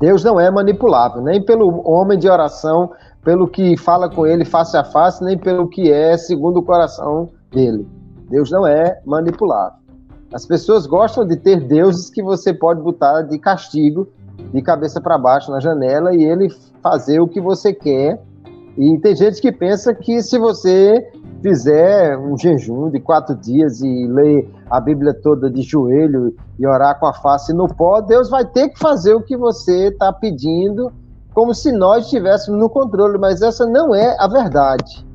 Deus 0.00 0.24
não 0.24 0.40
é 0.40 0.50
manipulável, 0.50 1.22
nem 1.22 1.40
pelo 1.40 1.88
homem 1.88 2.18
de 2.18 2.28
oração 2.28 2.90
pelo 3.22 3.46
que 3.46 3.76
fala 3.76 4.10
com 4.10 4.26
ele 4.26 4.44
face 4.44 4.76
a 4.76 4.82
face, 4.82 5.22
nem 5.22 5.38
pelo 5.38 5.68
que 5.68 5.92
é 5.92 6.16
segundo 6.16 6.58
o 6.58 6.62
coração 6.62 7.30
dele. 7.52 7.86
Deus 8.28 8.50
não 8.50 8.66
é 8.66 9.00
manipulável. 9.06 9.78
As 10.34 10.44
pessoas 10.44 10.86
gostam 10.86 11.24
de 11.24 11.36
ter 11.36 11.60
deuses 11.60 12.10
que 12.10 12.20
você 12.20 12.52
pode 12.52 12.80
botar 12.80 13.22
de 13.22 13.38
castigo, 13.38 14.08
de 14.52 14.60
cabeça 14.60 15.00
para 15.00 15.18
baixo 15.18 15.52
na 15.52 15.60
janela 15.60 16.14
e 16.14 16.24
ele 16.24 16.48
fazer 16.82 17.20
o 17.20 17.28
que 17.28 17.40
você 17.40 17.72
quer. 17.72 18.20
E 18.76 18.98
tem 18.98 19.14
gente 19.14 19.40
que 19.40 19.52
pensa 19.52 19.94
que 19.94 20.22
se 20.22 20.38
você 20.38 21.06
fizer 21.42 22.16
um 22.16 22.38
jejum 22.38 22.88
de 22.90 23.00
quatro 23.00 23.34
dias 23.34 23.80
e 23.80 24.06
ler 24.06 24.48
a 24.70 24.80
Bíblia 24.80 25.12
toda 25.12 25.50
de 25.50 25.62
joelho 25.62 26.34
e 26.58 26.66
orar 26.66 26.98
com 26.98 27.06
a 27.06 27.12
face 27.12 27.52
no 27.52 27.68
pó, 27.68 28.00
Deus 28.00 28.30
vai 28.30 28.44
ter 28.44 28.70
que 28.70 28.78
fazer 28.78 29.14
o 29.14 29.22
que 29.22 29.36
você 29.36 29.88
está 29.88 30.12
pedindo 30.12 30.92
como 31.34 31.54
se 31.54 31.72
nós 31.72 32.04
estivéssemos 32.04 32.60
no 32.60 32.68
controle, 32.68 33.18
mas 33.18 33.40
essa 33.42 33.66
não 33.66 33.94
é 33.94 34.16
a 34.18 34.28
verdade. 34.28 35.06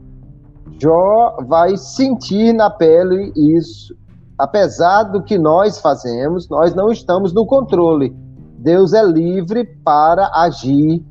Jó 0.80 1.38
vai 1.48 1.78
sentir 1.78 2.54
na 2.54 2.70
pele 2.70 3.32
isso. 3.36 3.96
Apesar 4.38 5.04
do 5.04 5.24
que 5.24 5.38
nós 5.38 5.80
fazemos, 5.80 6.48
nós 6.50 6.74
não 6.76 6.92
estamos 6.92 7.34
no 7.34 7.46
controle. 7.46 8.16
Deus 8.60 8.94
é 8.94 9.04
livre 9.04 9.66
para 9.84 10.32
agir. 10.34 11.04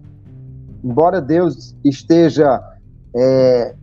Embora 0.86 1.20
Deus 1.20 1.74
esteja 1.84 2.62
é, 3.12 3.74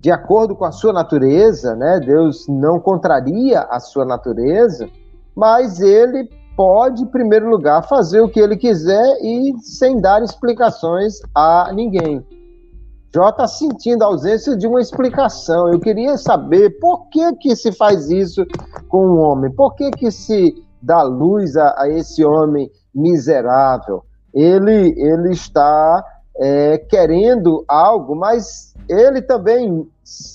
de 0.00 0.10
acordo 0.10 0.56
com 0.56 0.64
a 0.64 0.72
sua 0.72 0.90
natureza, 0.90 1.76
né? 1.76 2.00
Deus 2.00 2.46
não 2.48 2.80
contraria 2.80 3.60
a 3.60 3.78
sua 3.78 4.06
natureza, 4.06 4.88
mas 5.36 5.80
ele 5.80 6.30
pode, 6.56 7.02
em 7.02 7.06
primeiro 7.06 7.50
lugar, 7.50 7.86
fazer 7.86 8.22
o 8.22 8.28
que 8.28 8.40
ele 8.40 8.56
quiser 8.56 9.18
e 9.22 9.54
sem 9.60 10.00
dar 10.00 10.22
explicações 10.22 11.20
a 11.34 11.70
ninguém. 11.74 12.24
Jó 13.14 13.28
está 13.28 13.46
sentindo 13.46 14.02
a 14.02 14.06
ausência 14.06 14.56
de 14.56 14.66
uma 14.66 14.80
explicação. 14.80 15.68
Eu 15.68 15.78
queria 15.78 16.16
saber 16.16 16.70
por 16.80 17.10
que, 17.10 17.36
que 17.36 17.54
se 17.54 17.70
faz 17.70 18.08
isso 18.08 18.46
com 18.88 19.06
um 19.06 19.18
homem? 19.18 19.50
Por 19.50 19.74
que, 19.74 19.90
que 19.90 20.10
se 20.10 20.54
dá 20.80 21.02
luz 21.02 21.54
a, 21.54 21.74
a 21.82 21.88
esse 21.90 22.24
homem 22.24 22.70
miserável? 22.94 24.04
Ele, 24.32 24.94
ele 24.96 25.32
está 25.32 26.02
é, 26.40 26.78
querendo 26.78 27.62
algo, 27.68 28.16
mas 28.16 28.74
ele 28.88 29.20
também 29.20 29.86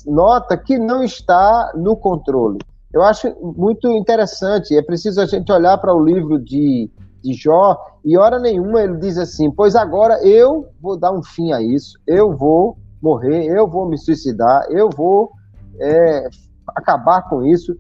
nota 0.06 0.56
que 0.56 0.78
não 0.78 1.04
está 1.04 1.74
no 1.76 1.98
controle. 1.98 2.60
Eu 2.94 3.02
acho 3.02 3.36
muito 3.42 3.90
interessante. 3.90 4.78
É 4.78 4.82
preciso 4.82 5.20
a 5.20 5.26
gente 5.26 5.52
olhar 5.52 5.78
para 5.80 5.94
o 5.94 6.02
livro 6.02 6.40
de, 6.40 6.90
de 7.22 7.34
Jó 7.34 7.78
e 8.06 8.18
hora 8.18 8.40
nenhuma 8.40 8.82
ele 8.82 8.98
diz 8.98 9.18
assim: 9.18 9.50
Pois 9.50 9.76
agora 9.76 10.24
eu 10.26 10.68
vou 10.80 10.96
dar 10.96 11.12
um 11.12 11.24
fim 11.24 11.52
a 11.52 11.62
isso, 11.62 12.00
eu 12.06 12.38
vou 12.38 12.78
morrer, 13.02 13.48
eu 13.48 13.68
vou 13.68 13.88
me 13.88 13.98
suicidar, 13.98 14.66
eu 14.70 14.90
vou 14.90 15.32
é, 15.80 16.30
acabar 16.68 17.28
com 17.28 17.44
isso. 17.44 17.76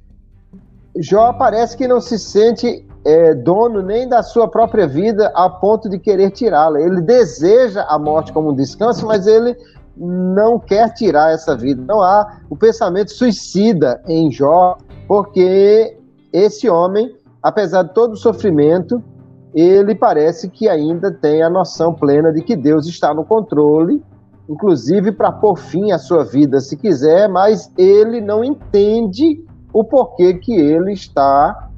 Jó 0.97 1.31
parece 1.33 1.77
que 1.77 1.87
não 1.87 2.01
se 2.01 2.17
sente 2.17 2.85
é, 3.05 3.35
dono 3.35 3.83
nem 3.83 4.09
da 4.09 4.23
sua 4.23 4.47
própria 4.47 4.87
vida 4.87 5.31
a 5.35 5.47
ponto 5.47 5.87
de 5.87 5.99
querer 5.99 6.31
tirá-la. 6.31 6.81
Ele 6.81 7.01
deseja 7.01 7.83
a 7.83 7.99
morte 7.99 8.33
como 8.33 8.49
um 8.49 8.55
descanso, 8.55 9.05
mas 9.05 9.27
ele 9.27 9.55
não 9.95 10.59
quer 10.59 10.91
tirar 10.93 11.31
essa 11.31 11.55
vida. 11.55 11.81
Não 11.87 12.01
há 12.01 12.39
o 12.49 12.55
pensamento 12.55 13.11
suicida 13.11 14.01
em 14.07 14.31
Jó, 14.31 14.77
porque 15.07 15.95
esse 16.33 16.67
homem, 16.67 17.15
apesar 17.43 17.83
de 17.83 17.93
todo 17.93 18.13
o 18.13 18.17
sofrimento, 18.17 19.01
ele 19.53 19.93
parece 19.93 20.49
que 20.49 20.67
ainda 20.67 21.11
tem 21.11 21.43
a 21.43 21.49
noção 21.49 21.93
plena 21.93 22.33
de 22.33 22.41
que 22.41 22.55
Deus 22.55 22.87
está 22.87 23.13
no 23.13 23.23
controle, 23.23 24.03
inclusive 24.49 25.11
para 25.11 25.31
pôr 25.31 25.57
fim 25.57 25.91
à 25.91 25.99
sua 25.99 26.25
vida, 26.25 26.59
se 26.59 26.75
quiser, 26.75 27.29
mas 27.29 27.71
ele 27.77 28.19
não 28.19 28.43
entende 28.43 29.45
o 29.71 29.83
porquê 29.83 30.33
que 30.33 30.53
ele 30.53 30.91
está 30.91 31.69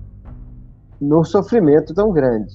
no 0.99 1.23
sofrimento 1.23 1.93
tão 1.93 2.12
grande. 2.12 2.53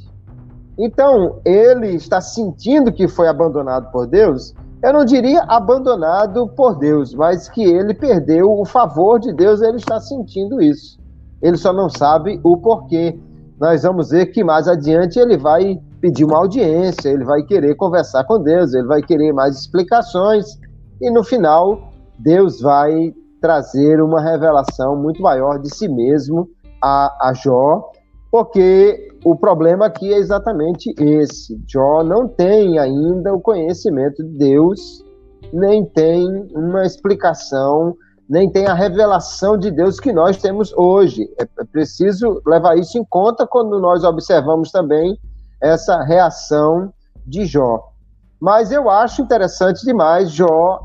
Então, 0.79 1.41
ele 1.45 1.89
está 1.89 2.21
sentindo 2.21 2.93
que 2.93 3.07
foi 3.07 3.29
abandonado 3.29 3.91
por 3.93 4.07
Deus, 4.07 4.55
eu 4.83 4.93
não 4.93 5.05
diria 5.05 5.43
abandonado 5.43 6.49
por 6.49 6.77
Deus, 6.77 7.15
mas 7.15 7.49
que 7.49 7.63
ele 7.63 7.95
perdeu 7.95 8.51
o 8.51 8.65
favor 8.65 9.21
de 9.21 9.33
Deus, 9.33 9.63
ele 9.63 9.77
está 9.77 10.01
sentindo 10.01 10.61
isso. 10.61 10.99
Ele 11.41 11.57
só 11.57 11.73
não 11.73 11.89
sabe 11.89 12.41
o 12.43 12.57
porquê. 12.57 13.17
Nós 13.61 13.85
vamos 13.85 14.11
ver 14.11 14.27
que 14.27 14.43
mais 14.43 14.67
adiante 14.67 15.21
ele 15.21 15.37
vai 15.37 15.81
pedir 16.01 16.25
uma 16.25 16.39
audiência, 16.39 17.11
ele 17.11 17.25
vai 17.25 17.45
querer 17.45 17.77
conversar 17.77 18.25
com 18.25 18.43
Deus, 18.43 18.75
ele 18.75 18.89
vai 18.89 19.01
querer 19.01 19.33
mais 19.33 19.57
explicações, 19.57 20.59
e 21.01 21.09
no 21.11 21.23
final, 21.23 21.93
Deus 22.19 22.61
vai 22.61 23.15
trazer 23.41 24.01
uma 24.01 24.21
revelação 24.21 24.97
muito 24.97 25.23
maior 25.23 25.61
de 25.61 25.73
si 25.73 25.89
mesmo 25.89 26.49
a, 26.83 27.29
a 27.29 27.33
Jó, 27.35 27.93
porque 28.33 29.15
o 29.23 29.37
problema 29.37 29.85
aqui 29.85 30.11
é 30.11 30.17
exatamente 30.17 30.95
esse. 30.99 31.63
Jó 31.69 32.03
não 32.03 32.27
tem 32.27 32.79
ainda 32.79 33.35
o 33.35 33.41
conhecimento 33.41 34.25
de 34.25 34.39
Deus, 34.39 35.05
nem 35.53 35.85
tem 35.85 36.49
uma 36.55 36.83
explicação, 36.83 37.95
nem 38.27 38.51
tem 38.51 38.67
a 38.67 38.73
revelação 38.73 39.59
de 39.59 39.71
Deus 39.71 40.01
que 40.01 40.15
nós 40.15 40.39
temos 40.39 40.73
hoje. 40.73 41.29
É, 41.39 41.43
é 41.43 41.65
preciso 41.65 42.41
levar 42.47 42.79
isso 42.79 42.97
em 42.97 43.05
conta 43.05 43.47
quando 43.47 43.79
nós 43.79 44.03
observamos 44.03 44.71
também 44.71 45.19
essa 45.61 46.03
reação 46.03 46.91
de 47.27 47.45
Jó. 47.45 47.93
Mas 48.41 48.73
eu 48.73 48.89
acho 48.89 49.21
interessante 49.21 49.85
demais 49.85 50.31
Jó 50.31 50.81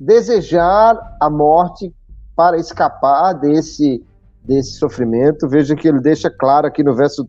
desejar 0.00 0.98
a 1.20 1.30
morte 1.30 1.94
para 2.34 2.58
escapar 2.58 3.34
desse 3.34 4.04
desse 4.44 4.72
sofrimento. 4.72 5.48
Veja 5.48 5.74
que 5.74 5.88
ele 5.88 6.00
deixa 6.00 6.30
claro 6.30 6.66
aqui 6.66 6.82
no 6.82 6.94
verso 6.94 7.26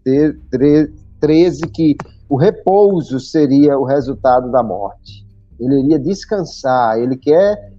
13 1.19 1.67
que 1.67 1.95
o 2.27 2.35
repouso 2.35 3.19
seria 3.19 3.77
o 3.77 3.83
resultado 3.83 4.51
da 4.51 4.63
morte. 4.63 5.23
Ele 5.59 5.81
iria 5.81 5.99
descansar, 5.99 6.97
ele 6.97 7.15
quer 7.15 7.71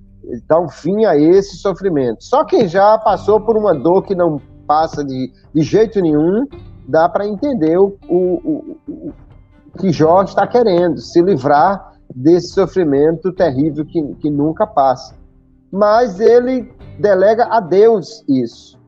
dar 0.46 0.60
um 0.60 0.68
fim 0.68 1.04
a 1.04 1.16
esse 1.16 1.56
sofrimento. 1.56 2.24
Só 2.24 2.44
quem 2.44 2.68
já 2.68 2.96
passou 2.98 3.40
por 3.40 3.56
uma 3.56 3.74
dor 3.74 4.02
que 4.02 4.14
não 4.14 4.40
passa 4.66 5.04
de, 5.04 5.30
de 5.52 5.62
jeito 5.62 6.00
nenhum, 6.00 6.46
dá 6.88 7.08
para 7.08 7.26
entender 7.26 7.76
o, 7.78 7.98
o, 8.08 8.16
o, 8.16 8.78
o 8.88 9.78
que 9.78 9.90
Jó 9.90 10.22
está 10.22 10.46
querendo, 10.46 10.98
se 10.98 11.20
livrar 11.20 11.92
desse 12.14 12.48
sofrimento 12.48 13.32
terrível 13.32 13.84
que, 13.84 14.02
que 14.14 14.30
nunca 14.30 14.66
passa. 14.66 15.14
Mas 15.70 16.20
ele 16.20 16.72
delega 16.98 17.44
a 17.46 17.60
Deus 17.60 18.24
isso 18.28 18.78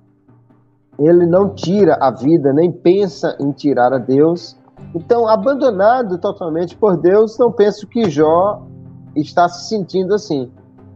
ele 0.99 1.26
não 1.26 1.51
tira 1.51 1.97
a 2.01 2.11
vida, 2.11 2.53
nem 2.53 2.72
pensa 2.72 3.36
em 3.40 3.53
tirar 3.53 3.92
a 3.92 3.99
Deus. 3.99 4.57
Então, 4.94 5.28
abandonado 5.28 6.18
totalmente 6.18 6.76
por 6.76 6.97
Deus, 6.97 7.38
não 7.38 7.53
penso 7.53 7.86
que 7.86 8.11
Jó 8.11 8.62
está 9.14 9.49
se 9.49 9.68
sentindo 9.68 10.14
assim. 10.14 10.51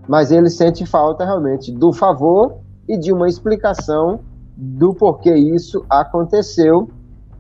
Mas 0.09 0.33
ele 0.33 0.49
sente 0.49 0.87
falta 0.87 1.25
realmente 1.25 1.71
do 1.73 1.93
favor 1.93 2.57
e 2.89 2.97
de 2.99 3.13
uma 3.13 3.29
explicação 3.29 4.21
do 4.57 4.95
porquê 4.95 5.35
isso 5.35 5.85
aconteceu. 5.89 6.89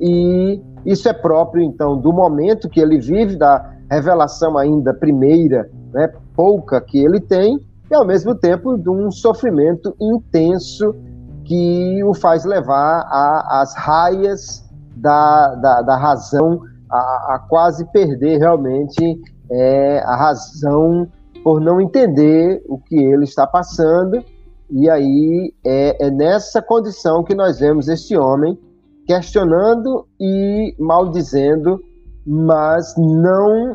E 0.00 0.60
isso 0.84 1.08
é 1.08 1.12
próprio, 1.12 1.62
então, 1.62 1.96
do 1.96 2.12
momento 2.12 2.68
que 2.68 2.80
ele 2.80 2.98
vive, 2.98 3.36
da 3.36 3.74
revelação 3.90 4.56
ainda 4.56 4.94
primeira, 4.94 5.70
né, 5.92 6.12
pouca 6.34 6.80
que 6.80 6.98
ele 6.98 7.20
tem, 7.20 7.58
e 7.90 7.94
ao 7.94 8.06
mesmo 8.06 8.34
tempo 8.34 8.78
de 8.78 8.88
um 8.88 9.10
sofrimento 9.10 9.94
intenso 10.00 10.94
que 11.50 12.04
o 12.04 12.14
faz 12.14 12.44
levar 12.44 13.08
às 13.50 13.74
raias 13.74 14.64
da, 14.94 15.56
da, 15.56 15.82
da 15.82 15.96
razão 15.96 16.62
a, 16.88 17.34
a 17.34 17.38
quase 17.40 17.84
perder 17.86 18.38
realmente 18.38 19.20
é, 19.50 19.98
a 20.06 20.14
razão 20.14 21.08
por 21.42 21.60
não 21.60 21.80
entender 21.80 22.62
o 22.68 22.78
que 22.78 22.94
ele 22.94 23.24
está 23.24 23.48
passando. 23.48 24.24
E 24.70 24.88
aí 24.88 25.52
é, 25.66 26.06
é 26.06 26.08
nessa 26.08 26.62
condição 26.62 27.24
que 27.24 27.34
nós 27.34 27.58
vemos 27.58 27.88
este 27.88 28.16
homem 28.16 28.56
questionando 29.04 30.06
e 30.20 30.76
maldizendo, 30.78 31.80
mas 32.24 32.94
não 32.96 33.74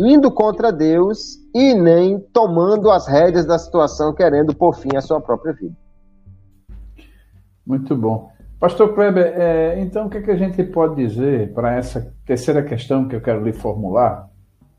indo 0.00 0.30
contra 0.30 0.72
Deus 0.72 1.36
e 1.54 1.74
nem 1.74 2.18
tomando 2.32 2.90
as 2.90 3.06
rédeas 3.06 3.44
da 3.44 3.58
situação, 3.58 4.14
querendo 4.14 4.56
por 4.56 4.74
fim 4.76 4.96
a 4.96 5.02
sua 5.02 5.20
própria 5.20 5.52
vida. 5.52 5.76
Muito 7.66 7.96
bom. 7.96 8.30
Pastor 8.60 8.94
Kleber, 8.94 9.34
é, 9.36 9.80
então 9.80 10.06
o 10.06 10.10
que, 10.10 10.18
é 10.18 10.22
que, 10.22 10.30
a 10.30 10.36
gente 10.36 10.62
pode 10.64 10.94
dizer 10.94 11.52
para 11.52 11.74
essa 11.74 12.14
terceira 12.24 12.62
questão 12.62 13.06
que 13.06 13.14
eu 13.14 13.20
quero 13.20 13.44
lhe 13.44 13.52
formular? 13.52 14.30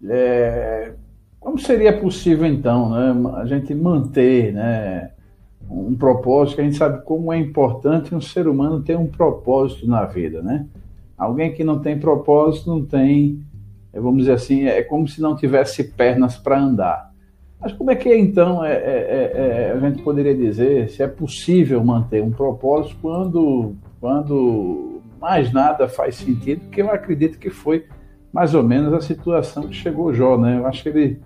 É, 0.04 0.94
como 1.40 1.60
seria 1.60 2.00
possível, 2.00 2.46
então, 2.48 2.90
né, 2.90 3.32
a 3.36 3.46
gente 3.46 3.76
manter 3.76 4.54
né, 4.54 5.12
um 5.70 5.96
propósito, 5.96 6.56
que 6.56 6.62
a 6.62 6.64
gente 6.64 6.78
sabe 6.78 7.04
como 7.04 7.32
é 7.32 7.38
importante 7.38 8.16
um 8.16 8.22
ser 8.22 8.48
humano 8.48 8.82
ter 8.82 8.98
um 8.98 9.08
propósito 9.08 9.88
na 9.88 10.06
vida, 10.06 10.42
né? 10.42 10.66
Alguém 11.18 11.54
que 11.54 11.64
não 11.64 11.80
tem 11.80 12.00
propósito 12.00 12.70
não 12.70 12.86
tem, 12.86 13.44
vamos 13.94 14.20
dizer 14.20 14.34
assim, 14.34 14.66
é 14.66 14.82
como 14.82 15.08
se 15.08 15.22
não 15.22 15.36
tivesse 15.36 15.84
pernas 15.84 16.38
para 16.38 16.60
andar. 16.60 17.12
Mas 17.60 17.74
como 17.74 17.90
é 17.90 17.96
que 17.96 18.14
então 18.16 18.64
é, 18.64 18.74
é, 18.74 18.78
é, 18.78 19.70
é, 19.70 19.72
a 19.76 19.80
gente 19.80 20.02
poderia 20.04 20.36
dizer 20.36 20.90
se 20.90 21.02
é 21.02 21.08
possível 21.08 21.84
manter 21.84 22.22
um 22.22 22.32
propósito 22.32 22.96
quando, 23.02 23.76
quando 24.00 25.02
mais 25.20 25.52
nada 25.52 25.88
faz 25.88 26.16
sentido? 26.16 26.70
Que 26.70 26.82
eu 26.82 26.92
acredito 26.92 27.40
que 27.40 27.50
foi 27.50 27.86
mais 28.32 28.54
ou 28.54 28.62
menos 28.62 28.94
a 28.94 29.02
situação 29.02 29.68
que 29.68 29.76
chegou 29.76 30.14
Jó, 30.14 30.38
né? 30.38 30.60
Eu 30.60 30.68
acho 30.68 30.84
que 30.84 30.90
ele 30.90 31.20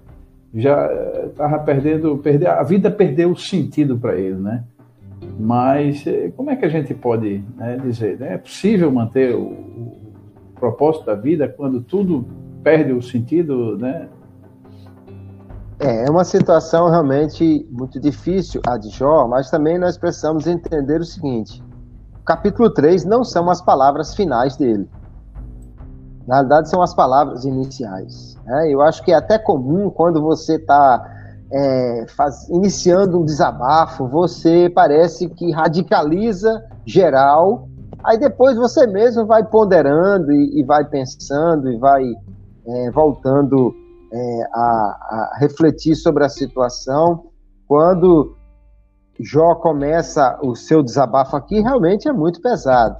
já 0.53 0.89
estava 1.25 1.59
perdendo, 1.59 2.17
perder, 2.17 2.47
a 2.47 2.63
vida 2.63 2.89
perdeu 2.89 3.31
o 3.31 3.37
sentido 3.37 3.97
para 3.97 4.15
ele, 4.15 4.35
né? 4.35 4.63
Mas 5.39 6.05
eh, 6.07 6.31
como 6.35 6.49
é 6.49 6.55
que 6.55 6.65
a 6.65 6.69
gente 6.69 6.93
pode 6.93 7.43
né, 7.57 7.77
dizer? 7.81 8.19
Né? 8.19 8.33
É 8.33 8.37
possível 8.37 8.91
manter 8.91 9.35
o, 9.35 9.41
o, 9.41 10.01
propósito 10.59 11.07
da 11.07 11.15
vida 11.15 11.47
quando 11.47 11.81
tudo 11.81 12.23
perde 12.63 12.91
o 12.91 13.01
sentido, 13.01 13.77
né? 13.77 14.07
É, 15.83 16.05
é 16.05 16.09
uma 16.11 16.23
situação 16.23 16.91
realmente 16.91 17.67
muito 17.71 17.99
difícil 17.99 18.61
a 18.67 18.77
de 18.77 18.89
Jó, 18.89 19.27
mas 19.27 19.49
também 19.49 19.79
nós 19.79 19.97
precisamos 19.97 20.45
entender 20.45 21.01
o 21.01 21.03
seguinte: 21.03 21.63
capítulo 22.23 22.69
3 22.69 23.03
não 23.03 23.23
são 23.23 23.49
as 23.49 23.61
palavras 23.61 24.13
finais 24.13 24.55
dele. 24.55 24.87
Na 26.27 26.41
verdade, 26.41 26.69
são 26.69 26.83
as 26.83 26.93
palavras 26.93 27.45
iniciais. 27.45 28.37
Né? 28.45 28.69
Eu 28.69 28.79
acho 28.81 29.03
que 29.03 29.11
é 29.11 29.15
até 29.15 29.39
comum 29.39 29.89
quando 29.89 30.21
você 30.21 30.57
está 30.57 31.03
é, 31.51 32.05
iniciando 32.49 33.19
um 33.19 33.25
desabafo, 33.25 34.07
você 34.07 34.69
parece 34.69 35.29
que 35.29 35.51
radicaliza 35.51 36.63
geral, 36.85 37.67
aí 38.03 38.19
depois 38.19 38.55
você 38.55 38.85
mesmo 38.85 39.25
vai 39.25 39.43
ponderando 39.43 40.31
e, 40.31 40.59
e 40.59 40.63
vai 40.63 40.85
pensando 40.85 41.71
e 41.71 41.77
vai 41.77 42.03
é, 42.67 42.91
voltando 42.91 43.80
é, 44.11 44.43
a, 44.53 44.59
a, 44.59 45.37
refletir 45.39 45.95
sobre 45.95 46.23
a 46.23 46.29
situação. 46.29 47.31
Quando 47.67 48.35
Jó 49.19 49.55
começa 49.55 50.37
o 50.41 50.55
seu 50.55 50.83
desabafo 50.83 51.35
aqui, 51.35 51.61
realmente 51.61 52.07
é 52.07 52.13
muito 52.13 52.41
pesado. 52.41 52.97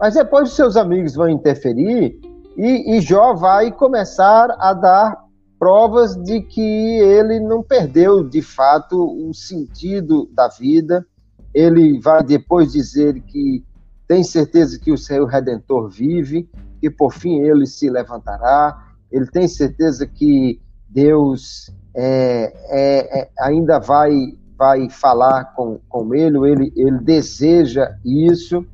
Mas 0.00 0.14
depois 0.14 0.50
os 0.50 0.56
seus 0.56 0.76
amigos 0.76 1.14
vão 1.14 1.28
interferir 1.28 2.18
e, 2.56 2.96
e 2.96 3.00
Jó 3.00 3.34
vai 3.34 3.70
começar 3.70 4.54
a 4.58 4.72
dar 4.72 5.24
provas 5.58 6.14
de 6.16 6.42
que 6.42 6.98
ele 6.98 7.40
não 7.40 7.62
perdeu 7.62 8.22
de 8.22 8.42
fato 8.42 9.28
o 9.28 9.32
sentido 9.32 10.28
da 10.32 10.48
vida. 10.48 11.06
Ele 11.54 12.00
vai 12.00 12.22
depois 12.22 12.72
dizer 12.72 13.20
que 13.22 13.64
tem 14.06 14.22
certeza 14.22 14.78
que 14.78 14.92
o 14.92 14.98
seu 14.98 15.24
redentor 15.24 15.88
vive, 15.88 16.48
e 16.82 16.90
por 16.90 17.14
fim 17.14 17.40
ele 17.40 17.66
se 17.66 17.88
levantará. 17.88 18.83
Ele 19.14 19.26
tem 19.26 19.46
certeza 19.46 20.08
que 20.08 20.60
Deus 20.88 21.72
é, 21.94 22.52
é, 22.68 23.20
é, 23.20 23.30
ainda 23.38 23.78
vai, 23.78 24.12
vai 24.58 24.90
falar 24.90 25.54
com, 25.54 25.78
com 25.88 26.12
ele, 26.12 26.50
ele, 26.50 26.72
ele 26.76 26.98
deseja 26.98 27.94
isso. 28.04 28.66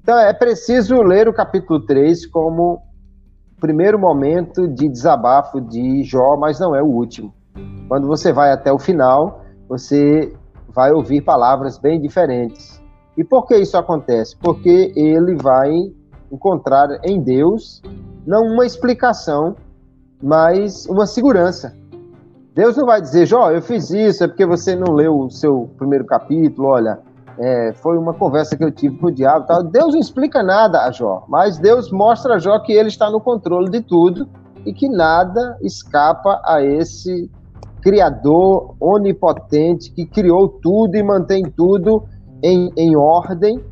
Então 0.00 0.16
é 0.16 0.32
preciso 0.32 1.02
ler 1.02 1.28
o 1.28 1.34
capítulo 1.34 1.80
3 1.80 2.26
como 2.26 2.80
primeiro 3.60 3.98
momento 3.98 4.68
de 4.68 4.88
desabafo 4.88 5.60
de 5.60 6.04
Jó, 6.04 6.36
mas 6.36 6.60
não 6.60 6.72
é 6.76 6.80
o 6.80 6.86
último. 6.86 7.34
Quando 7.88 8.06
você 8.06 8.32
vai 8.32 8.52
até 8.52 8.72
o 8.72 8.78
final, 8.78 9.44
você 9.68 10.32
vai 10.68 10.92
ouvir 10.92 11.22
palavras 11.22 11.78
bem 11.78 12.00
diferentes. 12.00 12.80
E 13.16 13.24
por 13.24 13.44
que 13.44 13.56
isso 13.56 13.76
acontece? 13.76 14.36
Porque 14.36 14.92
ele 14.94 15.34
vai 15.34 15.92
encontrar 16.30 17.00
em 17.02 17.20
Deus 17.20 17.82
não 18.28 18.44
uma 18.44 18.66
explicação, 18.66 19.56
mas 20.22 20.84
uma 20.84 21.06
segurança. 21.06 21.74
Deus 22.54 22.76
não 22.76 22.84
vai 22.84 23.00
dizer, 23.00 23.24
Jó, 23.24 23.50
eu 23.50 23.62
fiz 23.62 23.88
isso, 23.88 24.22
é 24.22 24.28
porque 24.28 24.44
você 24.44 24.76
não 24.76 24.92
leu 24.92 25.18
o 25.18 25.30
seu 25.30 25.70
primeiro 25.78 26.04
capítulo, 26.04 26.68
olha, 26.68 26.98
é, 27.38 27.72
foi 27.72 27.96
uma 27.96 28.12
conversa 28.12 28.54
que 28.54 28.62
eu 28.62 28.70
tive 28.70 28.98
com 28.98 29.06
o 29.06 29.10
diabo. 29.10 29.46
Tal. 29.46 29.62
Deus 29.62 29.94
não 29.94 30.00
explica 30.00 30.42
nada 30.42 30.84
a 30.84 30.90
Jó, 30.90 31.24
mas 31.26 31.56
Deus 31.56 31.90
mostra 31.90 32.34
a 32.34 32.38
Jó 32.38 32.58
que 32.58 32.72
ele 32.72 32.88
está 32.88 33.10
no 33.10 33.18
controle 33.18 33.70
de 33.70 33.80
tudo 33.80 34.28
e 34.66 34.74
que 34.74 34.90
nada 34.90 35.56
escapa 35.62 36.42
a 36.44 36.62
esse 36.62 37.30
Criador 37.80 38.74
onipotente 38.78 39.90
que 39.90 40.04
criou 40.04 40.48
tudo 40.48 40.96
e 40.96 41.02
mantém 41.02 41.44
tudo 41.44 42.04
em, 42.42 42.70
em 42.76 42.94
ordem. 42.94 43.64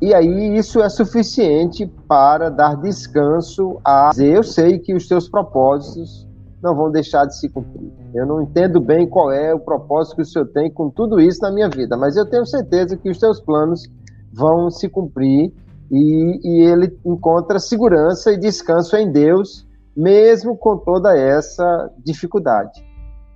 E 0.00 0.14
aí 0.14 0.56
isso 0.56 0.80
é 0.80 0.88
suficiente 0.88 1.86
para 2.08 2.48
dar 2.48 2.74
descanso 2.76 3.78
a 3.84 4.10
dizer, 4.10 4.34
eu 4.34 4.42
sei 4.42 4.78
que 4.78 4.94
os 4.94 5.06
teus 5.06 5.28
propósitos 5.28 6.26
não 6.62 6.74
vão 6.74 6.90
deixar 6.90 7.26
de 7.26 7.38
se 7.38 7.48
cumprir. 7.48 7.92
Eu 8.14 8.26
não 8.26 8.42
entendo 8.42 8.80
bem 8.80 9.06
qual 9.06 9.30
é 9.30 9.54
o 9.54 9.60
propósito 9.60 10.16
que 10.16 10.22
o 10.22 10.24
Senhor 10.24 10.46
tem 10.48 10.70
com 10.70 10.88
tudo 10.88 11.20
isso 11.20 11.40
na 11.42 11.50
minha 11.50 11.68
vida, 11.68 11.96
mas 11.96 12.16
eu 12.16 12.24
tenho 12.24 12.46
certeza 12.46 12.96
que 12.96 13.10
os 13.10 13.18
seus 13.18 13.40
planos 13.40 13.90
vão 14.32 14.70
se 14.70 14.88
cumprir 14.88 15.52
e, 15.90 16.40
e 16.44 16.62
ele 16.62 16.96
encontra 17.04 17.58
segurança 17.58 18.32
e 18.32 18.38
descanso 18.38 18.96
em 18.96 19.10
Deus, 19.10 19.66
mesmo 19.96 20.56
com 20.56 20.78
toda 20.78 21.16
essa 21.16 21.90
dificuldade. 22.04 22.84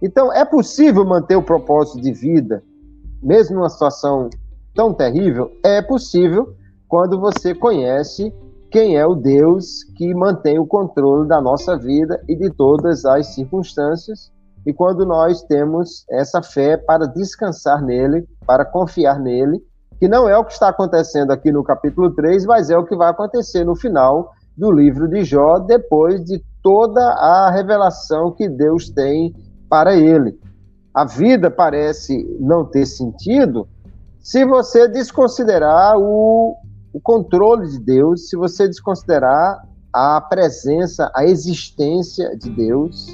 Então, 0.01 0.33
é 0.33 0.45
possível 0.45 1.05
manter 1.05 1.37
o 1.37 1.43
propósito 1.43 2.01
de 2.01 2.12
vida, 2.12 2.62
mesmo 3.23 3.57
numa 3.57 3.71
situação 3.71 4.29
tão 4.75 4.93
terrível? 4.93 5.53
É 5.64 5.81
possível 5.81 6.55
quando 6.89 7.18
você 7.18 7.55
conhece 7.55 8.33
quem 8.70 8.97
é 8.97 9.07
o 9.07 9.14
Deus 9.14 9.85
que 9.97 10.12
mantém 10.14 10.59
o 10.59 10.66
controle 10.66 11.29
da 11.29 11.41
nossa 11.41 11.79
vida 11.79 12.22
e 12.29 12.35
de 12.35 12.51
todas 12.51 13.05
as 13.05 13.29
circunstâncias, 13.29 14.33
e 14.66 14.72
quando 14.72 15.07
nós 15.07 15.43
temos 15.43 16.05
essa 16.11 16.43
fé 16.43 16.77
para 16.77 17.07
descansar 17.07 17.83
nele, 17.83 18.27
para 18.47 18.64
confiar 18.64 19.20
nele, 19.20 19.62
que 20.01 20.09
não 20.09 20.29
é 20.29 20.37
o 20.37 20.45
que 20.45 20.53
está 20.53 20.70
acontecendo 20.70 21.31
aqui 21.31 21.53
no 21.53 21.62
capítulo 21.62 22.11
3, 22.11 22.47
mas 22.47 22.68
é 22.68 22.77
o 22.77 22.85
que 22.85 22.97
vai 22.97 23.11
acontecer 23.11 23.62
no 23.64 23.77
final 23.77 24.33
do 24.57 24.72
livro 24.72 25.09
de 25.09 25.22
Jó, 25.22 25.59
depois 25.59 26.25
de 26.25 26.43
toda 26.62 27.01
a 27.01 27.51
revelação 27.51 28.33
que 28.33 28.49
Deus 28.49 28.89
tem 28.89 29.35
para 29.68 29.95
ele. 29.95 30.39
A 30.93 31.05
vida 31.05 31.51
parece 31.51 32.25
não 32.41 32.64
ter 32.64 32.87
sentido 32.87 33.68
se 34.25 34.45
você 34.45 34.89
desconsiderar 34.89 35.97
o 35.97 36.57
o 36.95 37.01
controle 37.01 37.68
de 37.68 37.81
Deus, 37.81 38.29
se 38.29 38.37
você 38.37 38.68
desconsiderar 38.68 39.66
a 39.93 40.20
presença, 40.20 41.11
a 41.12 41.25
existência 41.25 42.37
de 42.37 42.49
Deus, 42.49 43.09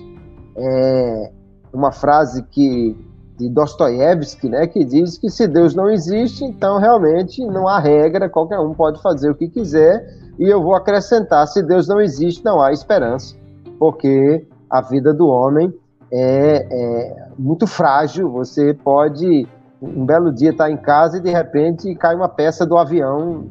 é 0.54 1.32
uma 1.72 1.90
frase 1.90 2.42
que 2.42 2.94
de 3.38 3.48
Dostoiévski, 3.48 4.50
né, 4.50 4.66
que 4.66 4.84
diz 4.84 5.16
que 5.16 5.30
se 5.30 5.48
Deus 5.48 5.74
não 5.74 5.88
existe, 5.88 6.44
então 6.44 6.78
realmente 6.78 7.42
não 7.46 7.66
há 7.66 7.78
regra, 7.78 8.28
qualquer 8.28 8.58
um 8.58 8.74
pode 8.74 9.00
fazer 9.00 9.30
o 9.30 9.34
que 9.34 9.48
quiser, 9.48 10.06
e 10.38 10.44
eu 10.44 10.62
vou 10.62 10.74
acrescentar, 10.74 11.48
se 11.48 11.62
Deus 11.62 11.88
não 11.88 11.98
existe, 11.98 12.44
não 12.44 12.60
há 12.60 12.70
esperança, 12.70 13.34
porque 13.78 14.46
a 14.68 14.82
vida 14.82 15.14
do 15.14 15.26
homem 15.26 15.72
é, 16.12 16.66
é 16.70 17.28
muito 17.38 17.66
frágil, 17.66 18.30
você 18.30 18.74
pode 18.74 19.48
um 19.80 20.04
belo 20.04 20.32
dia 20.32 20.50
estar 20.50 20.70
em 20.70 20.76
casa 20.76 21.18
e 21.18 21.20
de 21.20 21.30
repente 21.30 21.94
cai 21.94 22.14
uma 22.14 22.28
peça 22.28 22.66
do 22.66 22.76
avião 22.76 23.46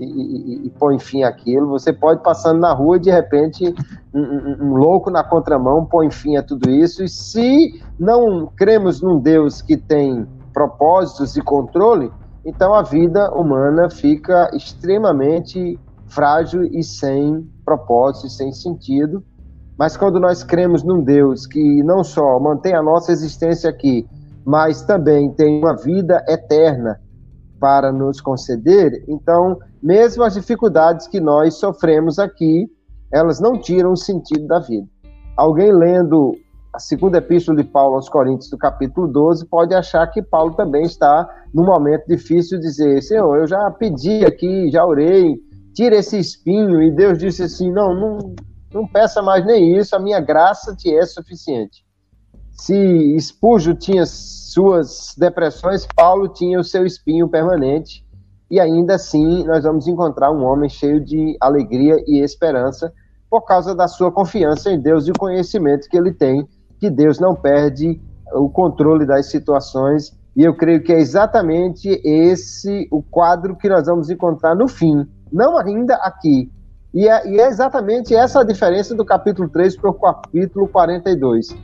e, 0.00 0.04
e, 0.04 0.66
e, 0.66 0.70
põe 0.70 0.98
fim 0.98 1.22
àquilo. 1.22 1.68
Você 1.68 1.92
pode 1.92 2.22
passando 2.22 2.60
na 2.60 2.72
rua 2.72 2.96
e 2.96 3.00
de 3.00 3.10
repente 3.10 3.74
um, 4.12 4.20
um, 4.20 4.56
um, 4.60 4.74
louco 4.76 5.10
na 5.10 5.22
contramão 5.22 5.84
põe 5.84 6.10
fim 6.10 6.36
a 6.36 6.42
tudo 6.42 6.70
isso. 6.70 7.02
E 7.04 7.08
se 7.08 7.82
não 7.98 8.46
cremos 8.56 9.00
num 9.00 9.18
Deus 9.18 9.60
que 9.62 9.76
tem 9.76 10.26
propósitos 10.52 11.36
e 11.36 11.42
controle, 11.42 12.10
então 12.44 12.74
a 12.74 12.82
vida 12.82 13.30
humana 13.32 13.90
fica 13.90 14.50
extremamente 14.54 15.78
frágil 16.06 16.64
e 16.64 16.82
sem 16.82 17.46
propósito 17.64 18.26
e 18.26 18.30
sem 18.30 18.52
sentido. 18.52 19.22
Mas 19.78 19.96
quando 19.96 20.18
nós 20.18 20.42
cremos 20.42 20.82
num 20.82 21.02
Deus 21.02 21.46
que 21.46 21.82
não 21.82 22.02
só 22.02 22.40
mantém 22.40 22.74
a 22.74 22.82
nossa 22.82 23.12
existência 23.12 23.68
aqui, 23.68 24.06
mas 24.46 24.82
também 24.82 25.32
tem 25.32 25.58
uma 25.58 25.74
vida 25.74 26.24
eterna 26.28 27.00
para 27.58 27.90
nos 27.90 28.20
conceder, 28.20 29.04
então, 29.08 29.58
mesmo 29.82 30.22
as 30.22 30.34
dificuldades 30.34 31.08
que 31.08 31.18
nós 31.18 31.54
sofremos 31.54 32.18
aqui, 32.20 32.70
elas 33.12 33.40
não 33.40 33.58
tiram 33.58 33.92
o 33.92 33.96
sentido 33.96 34.46
da 34.46 34.60
vida. 34.60 34.86
Alguém 35.36 35.72
lendo 35.72 36.36
a 36.72 36.78
segunda 36.78 37.18
epístola 37.18 37.56
de 37.56 37.64
Paulo 37.64 37.96
aos 37.96 38.08
Coríntios, 38.08 38.50
do 38.50 38.58
capítulo 38.58 39.08
12, 39.08 39.46
pode 39.46 39.74
achar 39.74 40.06
que 40.08 40.22
Paulo 40.22 40.54
também 40.54 40.84
está 40.84 41.28
num 41.52 41.64
momento 41.64 42.06
difícil, 42.06 42.60
dizer: 42.60 43.02
Senhor, 43.02 43.36
eu 43.36 43.46
já 43.46 43.68
pedi 43.70 44.24
aqui, 44.24 44.70
já 44.70 44.84
orei, 44.84 45.40
tira 45.74 45.96
esse 45.96 46.18
espinho. 46.18 46.82
E 46.82 46.90
Deus 46.90 47.18
disse 47.18 47.44
assim: 47.44 47.72
Não, 47.72 47.94
não, 47.94 48.34
não 48.72 48.86
peça 48.86 49.22
mais 49.22 49.44
nem 49.44 49.76
isso, 49.76 49.96
a 49.96 49.98
minha 49.98 50.20
graça 50.20 50.76
te 50.76 50.94
é 50.94 51.04
suficiente. 51.04 51.85
Se 52.56 53.16
Spurgeon 53.20 53.74
tinha 53.74 54.04
suas 54.06 55.14
depressões, 55.16 55.86
Paulo 55.94 56.28
tinha 56.28 56.58
o 56.58 56.64
seu 56.64 56.86
espinho 56.86 57.28
permanente. 57.28 58.04
E 58.50 58.60
ainda 58.60 58.94
assim, 58.94 59.44
nós 59.44 59.64
vamos 59.64 59.86
encontrar 59.86 60.30
um 60.30 60.44
homem 60.44 60.68
cheio 60.68 61.00
de 61.00 61.36
alegria 61.40 61.96
e 62.06 62.20
esperança 62.20 62.92
por 63.28 63.42
causa 63.42 63.74
da 63.74 63.88
sua 63.88 64.10
confiança 64.10 64.70
em 64.70 64.80
Deus 64.80 65.06
e 65.06 65.10
o 65.10 65.18
conhecimento 65.18 65.88
que 65.88 65.96
ele 65.96 66.12
tem 66.12 66.46
que 66.78 66.90
Deus 66.90 67.18
não 67.18 67.34
perde 67.34 68.00
o 68.32 68.48
controle 68.48 69.06
das 69.06 69.26
situações. 69.26 70.16
E 70.34 70.44
eu 70.44 70.54
creio 70.54 70.82
que 70.82 70.92
é 70.92 71.00
exatamente 71.00 71.88
esse 72.04 72.86
o 72.90 73.02
quadro 73.02 73.56
que 73.56 73.68
nós 73.68 73.86
vamos 73.86 74.10
encontrar 74.10 74.54
no 74.54 74.68
fim, 74.68 75.06
não 75.32 75.56
ainda 75.56 75.94
aqui. 75.96 76.50
E 76.92 77.08
é, 77.08 77.28
e 77.28 77.40
é 77.40 77.46
exatamente 77.46 78.14
essa 78.14 78.40
a 78.40 78.44
diferença 78.44 78.94
do 78.94 79.04
capítulo 79.04 79.48
3 79.48 79.76
para 79.76 79.90
o 79.90 79.94
capítulo 79.94 80.68
42. 80.68 81.56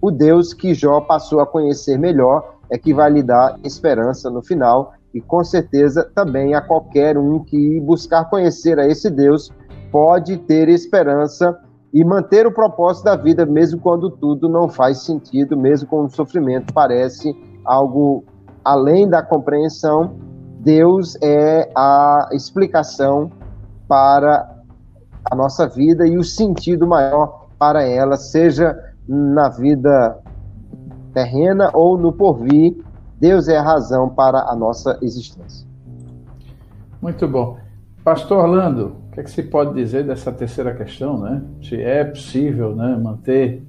O 0.00 0.10
Deus 0.10 0.54
que 0.54 0.74
Jó 0.74 1.00
passou 1.00 1.40
a 1.40 1.46
conhecer 1.46 1.98
melhor 1.98 2.56
é 2.70 2.78
que 2.78 2.94
vai 2.94 3.10
lhe 3.10 3.22
dar 3.22 3.58
esperança 3.64 4.30
no 4.30 4.42
final, 4.42 4.92
e 5.12 5.20
com 5.20 5.42
certeza 5.42 6.08
também 6.14 6.54
a 6.54 6.60
qualquer 6.60 7.16
um 7.16 7.42
que 7.42 7.80
buscar 7.80 8.28
conhecer 8.28 8.78
a 8.78 8.86
esse 8.86 9.10
Deus 9.10 9.50
pode 9.90 10.36
ter 10.36 10.68
esperança 10.68 11.58
e 11.92 12.04
manter 12.04 12.46
o 12.46 12.52
propósito 12.52 13.04
da 13.04 13.16
vida, 13.16 13.46
mesmo 13.46 13.80
quando 13.80 14.10
tudo 14.10 14.48
não 14.48 14.68
faz 14.68 14.98
sentido, 14.98 15.56
mesmo 15.56 15.88
quando 15.88 16.08
o 16.08 16.14
sofrimento 16.14 16.72
parece 16.74 17.34
algo 17.64 18.24
além 18.64 19.08
da 19.08 19.22
compreensão. 19.22 20.14
Deus 20.60 21.16
é 21.22 21.70
a 21.74 22.28
explicação 22.32 23.32
para 23.88 24.56
a 25.30 25.34
nossa 25.34 25.66
vida 25.66 26.06
e 26.06 26.18
o 26.18 26.24
sentido 26.24 26.86
maior 26.86 27.48
para 27.58 27.82
ela, 27.82 28.16
seja 28.16 28.78
na 29.08 29.48
vida 29.48 30.18
terrena 31.14 31.70
ou 31.72 31.96
no 31.96 32.12
porvir. 32.12 32.76
Deus 33.18 33.48
é 33.48 33.56
a 33.56 33.62
razão 33.62 34.08
para 34.08 34.40
a 34.40 34.54
nossa 34.54 34.98
existência. 35.02 35.66
Muito 37.00 37.26
bom. 37.26 37.56
Pastor 38.04 38.44
Orlando, 38.44 38.96
o 39.08 39.12
que, 39.12 39.20
é 39.20 39.22
que 39.22 39.30
se 39.30 39.42
pode 39.42 39.74
dizer 39.74 40.04
dessa 40.04 40.30
terceira 40.30 40.74
questão, 40.74 41.18
né? 41.18 41.42
Se 41.62 41.80
é 41.80 42.04
possível 42.04 42.74
né, 42.74 42.96
manter 42.96 43.62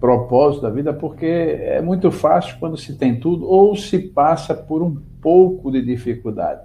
propósito 0.00 0.62
da 0.62 0.70
vida, 0.70 0.92
porque 0.92 1.24
é 1.24 1.80
muito 1.80 2.10
fácil 2.10 2.58
quando 2.58 2.76
se 2.76 2.94
tem 2.94 3.18
tudo 3.18 3.46
ou 3.46 3.74
se 3.74 3.98
passa 3.98 4.54
por 4.54 4.82
um 4.82 4.96
pouco 5.20 5.70
de 5.70 5.80
dificuldade. 5.80 6.62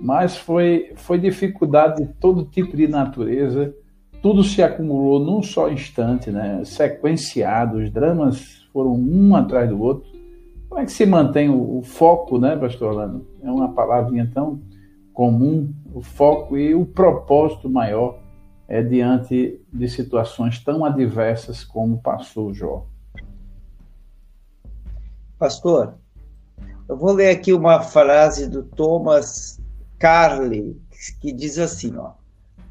Mas 0.00 0.36
foi, 0.36 0.92
foi 0.94 1.18
dificuldade 1.18 2.04
de 2.04 2.12
todo 2.14 2.44
tipo 2.44 2.76
de 2.76 2.86
natureza, 2.86 3.74
tudo 4.24 4.42
se 4.42 4.62
acumulou 4.62 5.20
num 5.20 5.42
só 5.42 5.70
instante, 5.70 6.30
né? 6.30 6.64
sequenciado, 6.64 7.76
os 7.76 7.90
dramas 7.90 8.66
foram 8.72 8.94
um 8.94 9.36
atrás 9.36 9.68
do 9.68 9.78
outro. 9.78 10.10
Como 10.66 10.80
é 10.80 10.86
que 10.86 10.92
se 10.92 11.04
mantém 11.04 11.50
o, 11.50 11.80
o 11.80 11.82
foco, 11.82 12.38
né, 12.38 12.56
pastor 12.56 12.92
Orlando? 12.92 13.26
É 13.42 13.50
uma 13.50 13.74
palavrinha 13.74 14.30
tão 14.32 14.62
comum, 15.12 15.70
o 15.92 16.00
foco 16.00 16.56
e 16.56 16.74
o 16.74 16.86
propósito 16.86 17.68
maior 17.68 18.18
é 18.66 18.82
diante 18.82 19.60
de 19.70 19.88
situações 19.90 20.58
tão 20.58 20.86
adversas 20.86 21.62
como 21.62 22.00
passou 22.00 22.54
Jó. 22.54 22.86
Pastor, 25.38 25.96
eu 26.88 26.96
vou 26.96 27.12
ler 27.12 27.28
aqui 27.28 27.52
uma 27.52 27.82
frase 27.82 28.48
do 28.48 28.62
Thomas 28.62 29.60
Carley 29.98 30.80
que 31.20 31.30
diz 31.30 31.58
assim, 31.58 31.94
ó: 31.98 32.12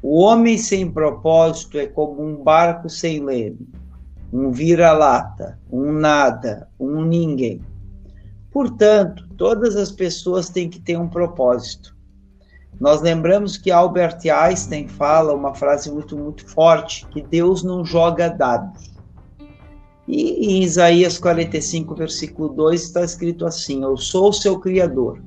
O 0.06 0.18
homem 0.18 0.58
sem 0.58 0.90
propósito 0.90 1.78
é 1.78 1.86
como 1.86 2.22
um 2.22 2.36
barco 2.36 2.90
sem 2.90 3.24
leme, 3.24 3.66
um 4.30 4.50
vira-lata, 4.50 5.58
um 5.72 5.92
nada, 5.92 6.68
um 6.78 7.02
ninguém. 7.02 7.62
Portanto, 8.52 9.26
todas 9.38 9.76
as 9.76 9.90
pessoas 9.90 10.50
têm 10.50 10.68
que 10.68 10.78
ter 10.78 10.98
um 10.98 11.08
propósito. 11.08 11.96
Nós 12.78 13.00
lembramos 13.00 13.56
que 13.56 13.70
Albert 13.70 14.18
Einstein 14.30 14.88
fala 14.88 15.32
uma 15.32 15.54
frase 15.54 15.90
muito, 15.90 16.18
muito 16.18 16.46
forte, 16.50 17.06
que 17.06 17.22
Deus 17.22 17.62
não 17.62 17.82
joga 17.82 18.28
dados. 18.28 18.92
E 20.06 20.58
em 20.58 20.62
Isaías 20.64 21.16
45, 21.16 21.94
versículo 21.94 22.50
2, 22.50 22.82
está 22.82 23.02
escrito 23.02 23.46
assim: 23.46 23.82
Eu 23.82 23.96
sou 23.96 24.28
o 24.28 24.34
seu 24.34 24.60
Criador. 24.60 25.22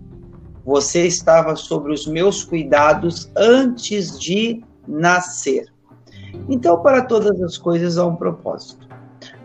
Você 0.63 1.07
estava 1.07 1.55
sobre 1.55 1.93
os 1.93 2.05
meus 2.05 2.43
cuidados 2.43 3.31
antes 3.35 4.19
de 4.19 4.66
nascer. 4.87 5.67
Então, 6.47 6.81
para 6.81 7.01
todas 7.01 7.41
as 7.41 7.57
coisas 7.57 7.97
há 7.97 8.05
um 8.05 8.15
propósito. 8.15 8.87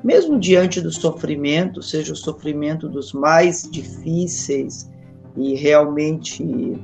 Mesmo 0.03 0.38
diante 0.38 0.80
do 0.80 0.90
sofrimento, 0.90 1.82
seja 1.82 2.12
o 2.12 2.16
sofrimento 2.16 2.88
dos 2.88 3.12
mais 3.12 3.68
difíceis 3.70 4.90
e 5.36 5.55
realmente 5.55 6.80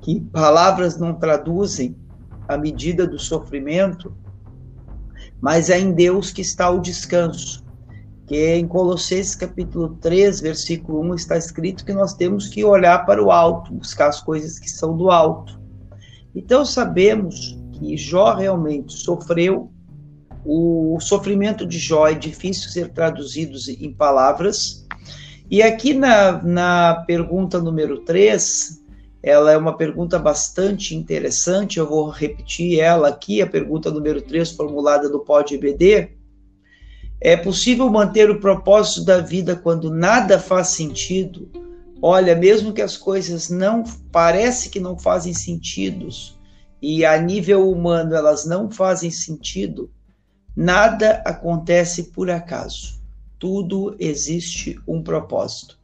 que 0.00 0.20
palavras 0.20 0.98
não 0.98 1.14
traduzem 1.14 1.96
a 2.48 2.56
medida 2.56 3.06
do 3.06 3.18
sofrimento, 3.18 4.14
mas 5.40 5.70
é 5.70 5.78
em 5.78 5.92
Deus 5.92 6.30
que 6.30 6.42
está 6.42 6.70
o 6.70 6.80
descanso. 6.80 7.64
Que 8.26 8.54
em 8.54 8.66
Colossenses 8.66 9.34
capítulo 9.34 9.96
3, 10.00 10.40
versículo 10.40 11.00
1 11.00 11.14
está 11.14 11.36
escrito 11.36 11.84
que 11.84 11.92
nós 11.92 12.14
temos 12.14 12.48
que 12.48 12.62
olhar 12.62 13.04
para 13.04 13.22
o 13.22 13.30
alto, 13.30 13.74
buscar 13.74 14.08
as 14.08 14.20
coisas 14.20 14.58
que 14.58 14.70
são 14.70 14.96
do 14.96 15.10
alto. 15.10 15.60
Então 16.34 16.64
sabemos 16.64 17.59
que 17.80 17.96
Jó 17.96 18.34
realmente 18.34 18.92
sofreu 18.92 19.72
o 20.44 20.98
sofrimento 21.00 21.66
de 21.66 21.78
Jó 21.78 22.06
é 22.06 22.14
difícil 22.14 22.70
ser 22.70 22.88
traduzido 22.88 23.58
em 23.78 23.92
palavras. 23.92 24.86
E 25.50 25.62
aqui 25.62 25.92
na, 25.92 26.42
na 26.42 27.04
pergunta 27.06 27.60
número 27.60 28.00
3, 28.00 28.80
ela 29.22 29.52
é 29.52 29.56
uma 29.56 29.76
pergunta 29.76 30.18
bastante 30.18 30.94
interessante, 30.94 31.78
eu 31.78 31.88
vou 31.88 32.08
repetir 32.08 32.78
ela 32.78 33.08
aqui, 33.08 33.42
a 33.42 33.46
pergunta 33.46 33.90
número 33.90 34.22
3, 34.22 34.52
formulada 34.52 35.08
no 35.08 35.20
Pod 35.20 35.54
EBD. 35.54 36.10
É 37.20 37.36
possível 37.36 37.90
manter 37.90 38.30
o 38.30 38.40
propósito 38.40 39.04
da 39.04 39.18
vida 39.18 39.54
quando 39.54 39.90
nada 39.90 40.38
faz 40.38 40.68
sentido? 40.68 41.50
Olha, 42.00 42.34
mesmo 42.34 42.72
que 42.72 42.80
as 42.80 42.96
coisas 42.96 43.50
não 43.50 43.84
parece 44.10 44.70
que 44.70 44.80
não 44.80 44.98
fazem 44.98 45.34
sentido 45.34 46.08
e 46.80 47.04
a 47.04 47.20
nível 47.20 47.70
humano 47.70 48.14
elas 48.14 48.46
não 48.46 48.70
fazem 48.70 49.10
sentido, 49.10 49.90
nada 50.56 51.22
acontece 51.24 52.04
por 52.04 52.30
acaso. 52.30 53.00
Tudo 53.38 53.96
existe 53.98 54.78
um 54.86 55.02
propósito. 55.02 55.78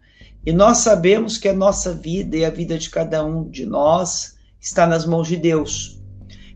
E 0.44 0.52
nós 0.52 0.78
sabemos 0.78 1.38
que 1.38 1.48
a 1.48 1.54
nossa 1.54 1.92
vida 1.92 2.36
e 2.36 2.44
a 2.44 2.50
vida 2.50 2.78
de 2.78 2.88
cada 2.88 3.24
um 3.24 3.48
de 3.48 3.66
nós 3.66 4.36
está 4.60 4.86
nas 4.86 5.04
mãos 5.04 5.28
de 5.28 5.36
Deus. 5.36 5.98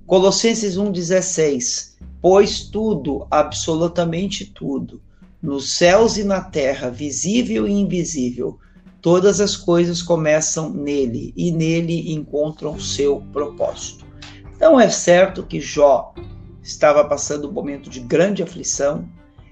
Colossenses 0.07 0.77
1,16: 0.77 1.95
Pois 2.21 2.63
tudo, 2.65 3.27
absolutamente 3.31 4.45
tudo, 4.45 5.03
nos 5.43 5.77
céus 5.77 6.17
e 6.19 6.25
na 6.25 6.41
terra, 6.41 6.91
visível 6.91 7.67
e 7.67 7.73
invisível, 7.73 8.59
todas 9.01 9.41
as 9.41 9.57
coisas 9.57 10.03
começam 10.03 10.71
nele 10.71 11.33
e 11.37 11.51
nele 11.51 12.13
encontram 12.13 12.79
seu 12.79 13.23
propósito. 13.33 14.10
Então 14.61 14.79
é 14.79 14.91
certo 14.91 15.43
que 15.43 15.59
Jó 15.59 16.13
estava 16.63 17.03
passando 17.03 17.49
um 17.49 17.51
momento 17.51 17.89
de 17.89 17.99
grande 17.99 18.43
aflição, 18.43 19.09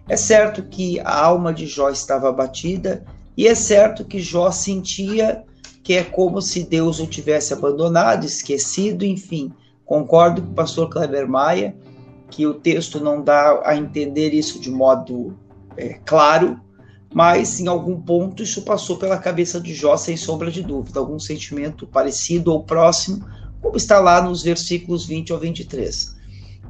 é 0.07 0.19
certo 0.19 0.65
que 0.65 1.01
a 1.01 1.25
alma 1.25 1.51
de 1.51 1.67
Jó 1.67 1.89
estava 1.89 2.29
abatida. 2.29 3.03
E 3.35 3.49
é 3.49 3.55
certo 3.55 4.05
que 4.05 4.21
Jó 4.21 4.51
sentia 4.51 5.45
que 5.83 5.95
é 5.95 6.05
como 6.05 6.43
se 6.43 6.63
Deus 6.63 7.01
o 7.01 7.07
tivesse 7.07 7.55
abandonado, 7.55 8.27
esquecido, 8.27 9.03
enfim. 9.03 9.51
Concordo 9.87 10.43
com 10.43 10.51
o 10.51 10.55
pastor 10.55 10.91
Kleber 10.91 11.27
Maia 11.27 11.75
que 12.31 12.47
o 12.47 12.53
texto 12.53 13.01
não 13.01 13.23
dá 13.23 13.63
a 13.65 13.75
entender 13.75 14.35
isso 14.35 14.61
de 14.61 14.71
modo 14.71 15.35
é, 15.75 15.99
claro, 16.05 16.61
mas 17.15 17.61
em 17.61 17.67
algum 17.67 17.99
ponto 17.99 18.43
isso 18.43 18.61
passou 18.61 18.99
pela 18.99 19.17
cabeça 19.17 19.59
de 19.59 19.73
Jó 19.73 19.97
sem 19.97 20.19
sombra 20.19 20.51
de 20.51 20.63
dúvida, 20.63 21.01
algum 21.01 21.19
sentimento 21.19 21.87
parecido 21.87 22.53
ou 22.53 22.63
próximo, 22.63 23.25
como 23.61 23.77
está 23.77 23.99
lá 23.99 24.23
nos 24.23 24.43
versículos 24.43 25.07
20 25.07 25.33
ao 25.33 25.39
23. 25.39 26.17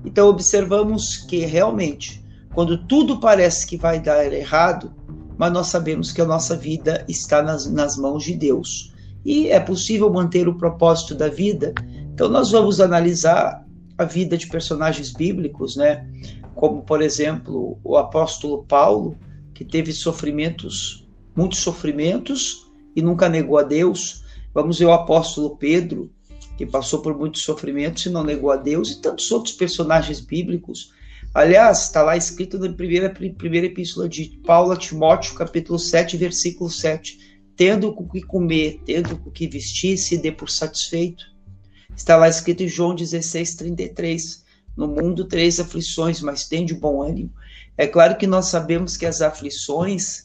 Então 0.05 0.29
observamos 0.29 1.17
que 1.17 1.45
realmente, 1.45 2.23
quando 2.55 2.79
tudo 2.87 3.21
parece 3.21 3.67
que 3.67 3.77
vai 3.77 4.01
dar 4.01 4.33
errado, 4.33 4.93
mas 5.37 5.53
nós 5.53 5.69
sabemos 5.69 6.11
que 6.13 6.21
a 6.21 6.27
nossa 6.27 6.57
vida 6.57 7.05
está 7.09 7.43
nas, 7.43 7.71
nas 7.71 7.97
mãos 7.97 8.25
de 8.25 8.35
Deus. 8.35 8.93
E 9.25 9.49
é 9.49 9.61
possível 9.61 10.13
manter 10.13 10.49
o 10.49 10.57
propósito 10.57 11.15
da 11.15 11.29
vida. 11.29 11.73
Então 12.13 12.29
nós 12.29 12.51
vamos 12.51 12.81
analisar 12.81 13.65
a 13.97 14.05
vida 14.05 14.37
de 14.37 14.49
personagens 14.49 15.13
bíblicos, 15.13 15.77
né? 15.77 16.07
Como 16.55 16.83
por 16.83 17.03
exemplo, 17.03 17.79
o 17.85 17.97
apóstolo 17.97 18.65
Paulo, 18.65 19.17
que 19.55 19.65
teve 19.65 19.93
sofrimentos, 19.93 21.07
muitos 21.37 21.61
sofrimentos 21.61 22.69
e 22.97 23.03
nunca 23.03 23.29
negou 23.29 23.59
a 23.59 23.63
Deus. 23.63 24.25
Vamos 24.53 24.79
ver 24.79 24.87
o 24.87 24.93
apóstolo 24.93 25.57
Pedro, 25.57 26.11
que 26.59 26.67
passou 26.67 27.01
por 27.01 27.17
muitos 27.17 27.43
sofrimentos 27.43 28.05
e 28.05 28.11
não 28.11 28.25
negou 28.25 28.51
a 28.51 28.57
Deus, 28.57 28.91
e 28.91 29.01
tantos 29.01 29.31
outros 29.31 29.55
personagens 29.55 30.21
bíblicos. 30.21 30.93
Aliás, 31.33 31.85
está 31.85 32.03
lá 32.03 32.17
escrito 32.17 32.59
na 32.59 32.73
primeira, 32.73 33.09
primeira 33.11 33.69
epístola 33.69 34.09
de 34.09 34.41
Paulo 34.45 34.73
a 34.73 34.77
Timóteo, 34.77 35.37
capítulo 35.37 35.79
7, 35.79 36.17
versículo 36.17 36.69
7. 36.69 37.47
Tendo 37.55 37.91
o 37.91 38.09
que 38.09 38.21
comer, 38.21 38.81
tendo 38.85 39.21
o 39.25 39.31
que 39.31 39.47
vestir, 39.47 39.97
se 39.97 40.19
dê 40.19 40.33
por 40.33 40.51
satisfeito. 40.51 41.25
Está 41.97 42.17
lá 42.17 42.29
escrito 42.29 42.65
em 42.65 42.69
João 42.69 42.93
16, 42.93 43.55
33. 43.55 44.45
No 44.77 44.89
mundo, 44.89 45.27
três 45.27 45.61
aflições, 45.61 46.21
mas 46.21 46.49
tem 46.49 46.67
de 46.67 46.75
bom 46.75 47.01
ânimo. 47.01 47.33
É 47.77 47.87
claro 47.87 48.17
que 48.17 48.27
nós 48.27 48.47
sabemos 48.47 48.97
que 48.97 49.07
as 49.07 49.23
aflições, 49.23 50.25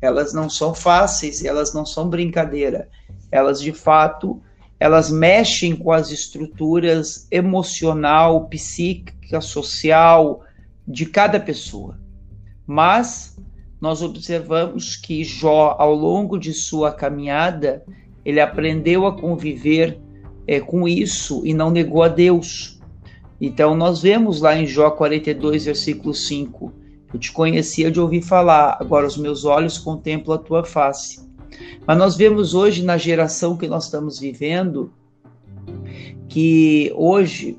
elas 0.00 0.32
não 0.32 0.50
são 0.50 0.74
fáceis, 0.74 1.44
elas 1.44 1.72
não 1.72 1.86
são 1.86 2.08
brincadeira. 2.08 2.88
Elas, 3.30 3.60
de 3.60 3.72
fato, 3.72 4.42
elas 4.80 5.10
mexem 5.10 5.74
com 5.74 5.90
as 5.90 6.10
estruturas 6.10 7.26
emocional, 7.30 8.46
psíquica, 8.46 9.40
social 9.40 10.42
de 10.86 11.04
cada 11.06 11.40
pessoa. 11.40 11.98
Mas 12.66 13.36
nós 13.80 14.02
observamos 14.02 14.96
que 14.96 15.24
Jó, 15.24 15.76
ao 15.78 15.94
longo 15.94 16.38
de 16.38 16.52
sua 16.52 16.92
caminhada, 16.92 17.84
ele 18.24 18.40
aprendeu 18.40 19.06
a 19.06 19.18
conviver 19.18 19.98
é, 20.46 20.60
com 20.60 20.88
isso 20.88 21.42
e 21.44 21.52
não 21.52 21.70
negou 21.70 22.02
a 22.02 22.08
Deus. 22.08 22.80
Então 23.40 23.76
nós 23.76 24.02
vemos 24.02 24.40
lá 24.40 24.56
em 24.56 24.66
Jó 24.66 24.90
42, 24.90 25.66
versículo 25.66 26.14
5: 26.14 26.72
Eu 27.12 27.20
te 27.20 27.32
conhecia 27.32 27.90
de 27.90 28.00
ouvir 28.00 28.22
falar, 28.22 28.76
agora 28.80 29.06
os 29.06 29.16
meus 29.16 29.44
olhos 29.44 29.78
contemplam 29.78 30.36
a 30.36 30.38
tua 30.38 30.64
face. 30.64 31.27
Mas 31.86 31.98
nós 31.98 32.16
vemos 32.16 32.54
hoje, 32.54 32.82
na 32.82 32.96
geração 32.96 33.56
que 33.56 33.66
nós 33.66 33.84
estamos 33.84 34.18
vivendo, 34.18 34.92
que 36.28 36.92
hoje 36.94 37.56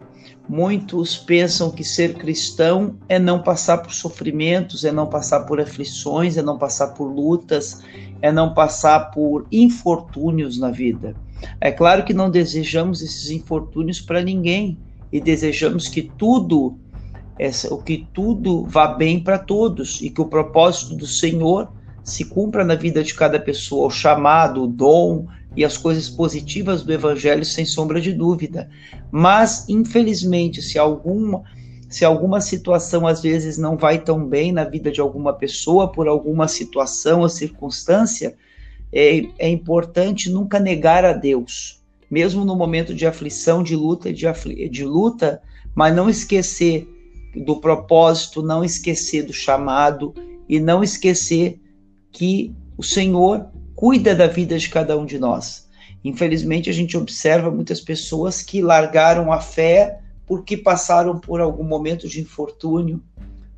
muitos 0.48 1.16
pensam 1.16 1.70
que 1.70 1.84
ser 1.84 2.16
cristão 2.16 2.96
é 3.08 3.20
não 3.20 3.42
passar 3.42 3.80
por 3.80 3.94
sofrimentos, 3.94 4.84
é 4.84 4.92
não 4.92 5.08
passar 5.08 5.42
por 5.42 5.60
aflições, 5.62 6.38
é 6.38 6.42
não 6.42 6.58
passar 6.58 6.88
por 6.90 7.06
lutas, 7.06 7.84
é 8.22 8.32
não 8.32 8.54
passar 8.54 9.12
por 9.12 9.46
infortúnios 9.52 10.58
na 10.58 10.72
vida. 10.72 11.16
É 11.62 11.72
claro 11.72 12.04
que 12.04 12.14
não 12.14 12.30
desejamos 12.30 13.02
esses 13.02 13.30
infortúnios 13.30 14.02
para 14.02 14.22
ninguém 14.22 14.78
e 15.12 15.22
desejamos 15.22 15.88
que 15.88 16.04
tudo 16.04 16.78
o 17.72 17.78
que 17.78 18.06
tudo 18.14 18.66
vá 18.66 18.88
bem 18.88 19.18
para 19.18 19.40
todos 19.40 20.02
e 20.02 20.10
que 20.10 20.20
o 20.20 20.26
propósito 20.26 20.96
do 20.96 21.08
Senhor 21.08 21.72
se 22.10 22.26
cumpra 22.26 22.66
na 22.66 22.76
vida 22.76 23.04
de 23.04 23.14
cada 23.14 23.40
pessoa 23.40 23.88
o 23.88 23.92
chamado, 23.92 24.64
o 24.64 24.68
dom 24.68 25.28
e 25.56 25.64
as 25.64 25.78
coisas 25.78 26.10
positivas 26.10 26.84
do 26.84 26.92
evangelho 26.92 27.46
sem 27.46 27.66
sombra 27.66 28.02
de 28.02 28.14
dúvida. 28.14 28.70
Mas 29.12 29.68
infelizmente, 29.70 30.62
se 30.62 30.78
alguma 30.78 31.44
se 31.90 32.06
alguma 32.06 32.40
situação 32.40 33.08
às 33.08 33.24
vezes 33.24 33.58
não 33.58 33.76
vai 33.76 33.98
tão 33.98 34.24
bem 34.24 34.52
na 34.52 34.64
vida 34.64 34.92
de 34.92 35.02
alguma 35.02 35.34
pessoa 35.34 35.92
por 35.92 36.08
alguma 36.08 36.48
situação 36.48 37.22
ou 37.22 37.30
circunstância, 37.30 38.36
é, 38.94 39.24
é 39.40 39.50
importante 39.50 40.30
nunca 40.30 40.60
negar 40.60 41.04
a 41.04 41.14
Deus, 41.14 41.82
mesmo 42.10 42.46
no 42.46 42.56
momento 42.56 42.94
de 42.94 43.08
aflição, 43.08 43.64
de 43.64 43.76
luta, 43.76 44.14
de, 44.14 44.28
afli 44.28 44.70
de 44.70 44.86
luta, 44.86 45.42
mas 45.74 45.96
não 45.96 46.08
esquecer 46.08 46.88
do 47.36 47.60
propósito, 47.60 48.44
não 48.44 48.64
esquecer 48.64 49.24
do 49.24 49.34
chamado 49.34 50.14
e 50.48 50.60
não 50.60 50.84
esquecer 50.84 51.60
que 52.12 52.56
o 52.78 52.84
Senhor 52.84 53.48
cuida 53.76 54.14
da 54.14 54.28
vida 54.28 54.58
de 54.58 54.70
cada 54.70 54.98
um 54.98 55.06
de 55.06 55.18
nós. 55.18 55.70
Infelizmente, 56.04 56.70
a 56.70 56.74
gente 56.74 56.98
observa 56.98 57.52
muitas 57.52 57.82
pessoas 57.82 58.42
que 58.42 58.62
largaram 58.62 59.32
a 59.32 59.40
fé 59.40 60.00
porque 60.26 60.56
passaram 60.56 61.20
por 61.20 61.42
algum 61.42 61.64
momento 61.64 62.08
de 62.08 62.22
infortúnio, 62.22 63.02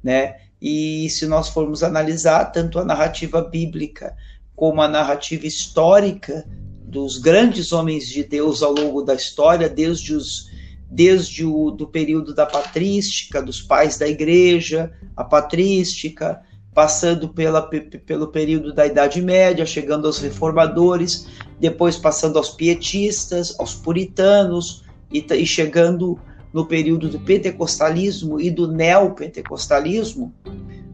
né? 0.04 0.38
E 0.62 1.10
se 1.10 1.26
nós 1.26 1.50
formos 1.50 1.84
analisar 1.84 2.46
tanto 2.46 2.80
a 2.80 2.86
narrativa 2.86 3.42
bíblica 3.42 4.16
como 4.56 4.82
a 4.82 4.88
narrativa 4.88 5.48
histórica 5.48 6.48
dos 6.86 7.18
grandes 7.18 7.72
homens 7.72 8.08
de 8.08 8.24
Deus 8.24 8.62
ao 8.62 8.74
longo 8.74 9.02
da 9.02 9.16
história, 9.16 9.68
desde 9.68 10.14
os 10.14 10.50
desde 10.94 11.46
o 11.46 11.72
do 11.72 11.88
período 11.88 12.36
da 12.36 12.46
patrística, 12.46 13.42
dos 13.42 13.62
pais 13.62 13.98
da 13.98 14.10
igreja, 14.10 14.92
a 15.16 15.24
patrística, 15.24 16.42
passando 16.74 17.30
pela, 17.30 17.62
pelo 17.62 18.28
período 18.28 18.74
da 18.74 18.86
Idade 18.86 19.22
Média, 19.22 19.66
chegando 19.66 20.08
aos 20.08 20.20
reformadores, 20.20 21.28
depois 21.60 21.98
passando 21.98 22.38
aos 22.38 22.50
pietistas, 22.50 23.56
aos 23.60 23.74
puritanos 23.74 24.84
e, 25.12 25.20
e 25.20 25.46
chegando 25.46 26.18
no 26.54 26.66
período 26.66 27.10
do 27.10 27.20
pentecostalismo 27.20 28.40
e 28.40 28.50
do 28.50 28.72
neopentecostalismo, 28.72 30.34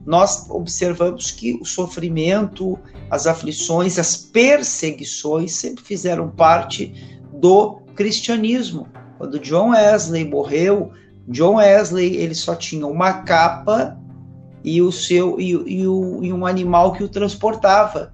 nós 0.05 0.49
observamos 0.49 1.31
que 1.31 1.59
o 1.61 1.65
sofrimento, 1.65 2.79
as 3.09 3.27
aflições, 3.27 3.99
as 3.99 4.15
perseguições 4.15 5.53
sempre 5.53 5.83
fizeram 5.83 6.29
parte 6.29 6.93
do 7.33 7.81
cristianismo. 7.95 8.87
Quando 9.17 9.39
John 9.39 9.71
Wesley 9.71 10.23
morreu, 10.23 10.91
John 11.27 11.55
Wesley 11.55 12.15
ele 12.15 12.35
só 12.35 12.55
tinha 12.55 12.87
uma 12.87 13.23
capa 13.23 13.99
e 14.67 14.81
o 14.81 14.91
seu 14.91 15.39
e, 15.39 15.51
e, 15.51 15.87
o, 15.87 16.21
e 16.21 16.33
um 16.33 16.45
animal 16.45 16.91
que 16.91 17.01
o 17.01 17.07
transportava. 17.07 18.11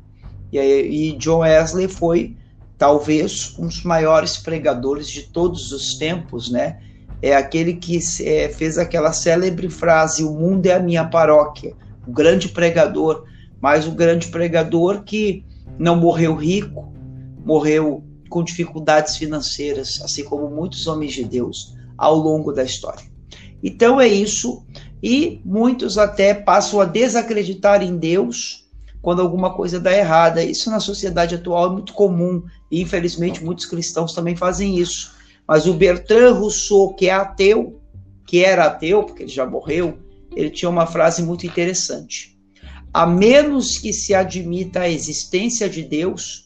E, 0.51 0.59
e 0.59 1.17
John 1.17 1.39
Wesley 1.39 1.87
foi 1.87 2.37
talvez 2.77 3.55
um 3.57 3.65
dos 3.65 3.83
maiores 3.83 4.37
pregadores 4.37 5.09
de 5.09 5.23
todos 5.23 5.71
os 5.71 5.95
tempos, 5.95 6.51
né? 6.51 6.79
É 7.23 7.35
aquele 7.35 7.73
que 7.73 7.97
é, 8.21 8.49
fez 8.49 8.77
aquela 8.77 9.11
célebre 9.11 9.67
frase: 9.67 10.23
"O 10.23 10.31
mundo 10.31 10.67
é 10.67 10.73
a 10.73 10.79
minha 10.79 11.03
paróquia". 11.03 11.73
O 12.07 12.11
grande 12.11 12.49
pregador, 12.49 13.25
mas 13.59 13.87
o 13.87 13.91
grande 13.91 14.27
pregador 14.27 15.01
que 15.01 15.43
não 15.79 15.95
morreu 15.95 16.35
rico, 16.35 16.93
morreu 17.43 18.03
com 18.29 18.43
dificuldades 18.43 19.17
financeiras, 19.17 19.99
assim 20.03 20.23
como 20.23 20.47
muitos 20.51 20.85
homens 20.85 21.13
de 21.13 21.23
Deus 21.23 21.73
ao 21.97 22.13
longo 22.15 22.51
da 22.51 22.63
história. 22.63 23.05
Então 23.63 23.99
é 23.99 24.07
isso 24.07 24.63
e 25.03 25.41
muitos 25.43 25.97
até 25.97 26.33
passam 26.33 26.79
a 26.79 26.85
desacreditar 26.85 27.83
em 27.83 27.97
Deus 27.97 28.63
quando 29.01 29.21
alguma 29.21 29.53
coisa 29.53 29.77
dá 29.77 29.91
errada. 29.91 30.41
Isso 30.41 30.71
na 30.71 30.79
sociedade 30.79 31.35
atual 31.35 31.67
é 31.67 31.73
muito 31.73 31.91
comum 31.91 32.41
e 32.71 32.81
infelizmente 32.81 33.43
muitos 33.43 33.65
cristãos 33.65 34.13
também 34.13 34.33
fazem 34.33 34.79
isso. 34.79 35.11
Mas 35.45 35.67
o 35.67 35.73
Bertrand 35.73 36.35
Rousseau, 36.35 36.93
que 36.93 37.09
é 37.09 37.13
ateu, 37.13 37.81
que 38.25 38.45
era 38.45 38.63
ateu, 38.63 39.03
porque 39.03 39.23
ele 39.23 39.31
já 39.31 39.45
morreu, 39.45 39.99
ele 40.33 40.49
tinha 40.49 40.69
uma 40.69 40.85
frase 40.85 41.21
muito 41.21 41.45
interessante. 41.45 42.39
A 42.93 43.05
menos 43.05 43.77
que 43.77 43.91
se 43.91 44.15
admita 44.15 44.81
a 44.81 44.89
existência 44.89 45.67
de 45.67 45.83
Deus, 45.83 46.45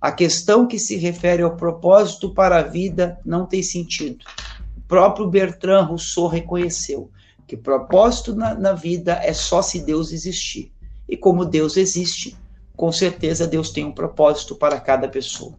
a 0.00 0.10
questão 0.10 0.66
que 0.66 0.80
se 0.80 0.96
refere 0.96 1.42
ao 1.42 1.54
propósito 1.54 2.34
para 2.34 2.58
a 2.58 2.62
vida 2.62 3.16
não 3.24 3.46
tem 3.46 3.62
sentido. 3.62 4.24
O 4.76 4.80
próprio 4.88 5.28
Bertrand 5.28 5.84
Rousseau 5.84 6.26
reconheceu 6.26 7.08
que 7.52 7.56
propósito 7.58 8.34
na, 8.34 8.54
na 8.54 8.72
vida 8.72 9.20
é 9.22 9.34
só 9.34 9.60
se 9.60 9.80
Deus 9.82 10.10
existir. 10.10 10.72
E 11.06 11.18
como 11.18 11.44
Deus 11.44 11.76
existe, 11.76 12.34
com 12.74 12.90
certeza 12.90 13.46
Deus 13.46 13.68
tem 13.68 13.84
um 13.84 13.92
propósito 13.92 14.54
para 14.54 14.80
cada 14.80 15.06
pessoa. 15.06 15.52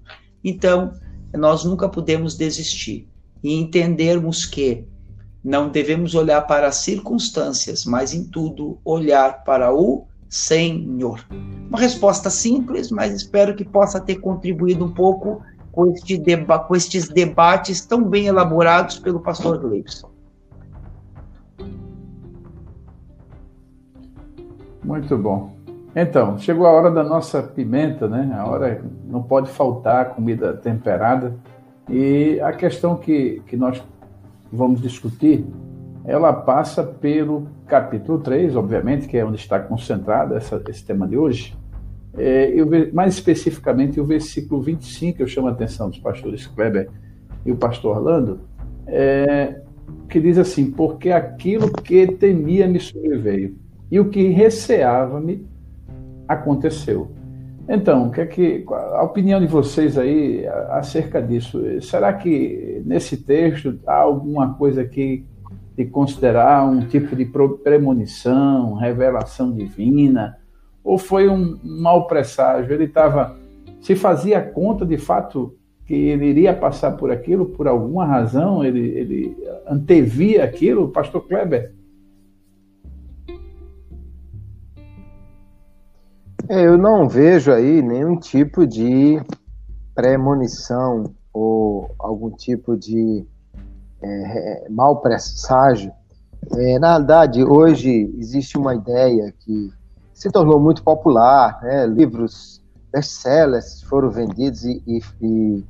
Então, 0.43 0.91
nós 1.31 1.63
nunca 1.63 1.87
podemos 1.87 2.35
desistir 2.35 3.07
e 3.43 3.53
entendermos 3.53 4.43
que 4.43 4.87
não 5.43 5.69
devemos 5.69 6.15
olhar 6.15 6.41
para 6.47 6.65
as 6.65 6.77
circunstâncias, 6.77 7.85
mas 7.85 8.11
em 8.11 8.23
tudo 8.23 8.79
olhar 8.83 9.43
para 9.43 9.71
o 9.71 10.07
Senhor. 10.27 11.23
Uma 11.69 11.77
resposta 11.77 12.31
simples, 12.31 12.89
mas 12.89 13.13
espero 13.13 13.55
que 13.55 13.63
possa 13.63 14.01
ter 14.01 14.15
contribuído 14.15 14.83
um 14.83 14.91
pouco 14.95 15.43
com, 15.71 15.91
este 15.91 16.17
deba 16.17 16.57
com 16.57 16.75
estes 16.75 17.07
debates 17.07 17.85
tão 17.85 18.03
bem 18.03 18.25
elaborados 18.25 18.97
pelo 18.97 19.19
pastor 19.19 19.59
Gleibson. 19.59 20.12
Muito 24.84 25.18
bom. 25.18 25.54
Então, 25.95 26.38
chegou 26.38 26.66
a 26.66 26.72
hora 26.72 26.91
da 26.91 27.04
nossa 27.04 27.41
pimenta, 27.41 28.08
né? 28.08 28.34
A 28.36 28.45
hora 28.45 28.84
não 29.06 29.22
pode 29.22 29.49
faltar 29.49 30.16
comida 30.16 30.54
temperada. 30.54 31.36
E 31.89 32.39
a 32.41 32.51
questão 32.51 32.95
que, 32.95 33.41
que 33.47 33.56
nós 33.56 33.84
vamos 34.51 34.82
discutir 34.82 35.45
ela 36.06 36.34
passa 36.34 36.84
pelo 36.84 37.47
capítulo 37.66 38.20
3, 38.20 38.56
obviamente, 38.56 39.08
que 39.08 39.18
é 39.18 39.26
onde 39.26 39.38
está 39.38 39.60
concentrado 39.60 40.36
essa, 40.36 40.62
esse 40.68 40.84
tema 40.84 41.08
de 41.08 41.18
hoje, 41.18 41.56
é, 42.18 42.51
eu, 42.54 42.68
mais 42.93 43.16
especificamente 43.16 43.99
o 43.99 44.06
versículo 44.06 44.62
25, 44.62 45.22
eu 45.22 45.28
chamo 45.28 45.47
a 45.47 45.51
atenção 45.51 45.89
dos 45.89 45.99
pastores 45.99 46.45
Kleber 46.45 46.89
e 47.45 47.51
o 47.51 47.56
pastor 47.56 47.97
Orlando, 47.97 48.41
é, 48.86 49.62
que 50.09 50.19
diz 50.19 50.37
assim: 50.37 50.71
Porque 50.71 51.11
aquilo 51.11 51.71
que 51.71 52.07
temia 52.07 52.67
me 52.67 52.79
sobreveio, 52.79 53.55
e 53.91 53.99
o 53.99 54.09
que 54.09 54.27
receava-me 54.29 55.45
aconteceu. 56.27 57.11
Então, 57.67 58.09
que 58.09 58.21
é 58.21 58.25
que, 58.25 58.65
a 58.69 59.03
opinião 59.03 59.39
de 59.39 59.47
vocês 59.47 59.97
aí 59.97 60.45
acerca 60.69 61.21
disso? 61.21 61.61
Será 61.81 62.11
que 62.11 62.81
nesse 62.85 63.17
texto 63.17 63.79
há 63.87 63.95
alguma 63.95 64.53
coisa 64.55 64.83
que 64.83 65.25
de 65.75 65.85
considerar 65.85 66.65
um 66.69 66.85
tipo 66.87 67.15
de 67.15 67.25
premonição, 67.63 68.73
revelação 68.73 69.51
divina, 69.51 70.37
ou 70.83 70.97
foi 70.97 71.29
um, 71.29 71.57
mau 71.63 72.05
presságio? 72.05 72.73
Ele 72.73 72.83
estava, 72.83 73.35
se 73.81 73.95
fazia 73.95 74.41
conta 74.41 74.85
de 74.85 74.97
fato 74.97 75.55
que 75.86 75.93
ele 75.93 76.27
iria 76.27 76.55
passar 76.55 76.91
por 76.91 77.11
aquilo 77.11 77.45
por 77.45 77.67
alguma 77.67 78.05
razão, 78.05 78.63
ele, 78.63 78.79
ele 78.79 79.38
antevia 79.67 80.43
aquilo, 80.43 80.89
pastor 80.89 81.27
Kleber? 81.27 81.73
É, 86.49 86.65
eu 86.65 86.77
não 86.77 87.07
vejo 87.07 87.51
aí 87.51 87.81
nenhum 87.81 88.17
tipo 88.17 88.67
de 88.67 89.21
premonição 89.95 91.13
ou 91.31 91.95
algum 91.97 92.29
tipo 92.31 92.75
de 92.75 93.25
é, 94.01 94.67
mau 94.69 94.97
presságio. 94.97 95.91
É, 96.57 96.77
na 96.77 96.97
verdade, 96.97 97.43
hoje 97.43 98.13
existe 98.17 98.57
uma 98.57 98.75
ideia 98.75 99.34
que 99.39 99.71
se 100.13 100.29
tornou 100.29 100.59
muito 100.59 100.84
popular, 100.84 101.59
né? 101.63 101.86
livros 101.88 102.61
best-sellers 102.91 103.81
foram 103.84 104.11
vendidos 104.11 104.63
e, 104.63 104.84
e, 104.86 105.01
e, 105.21 105.63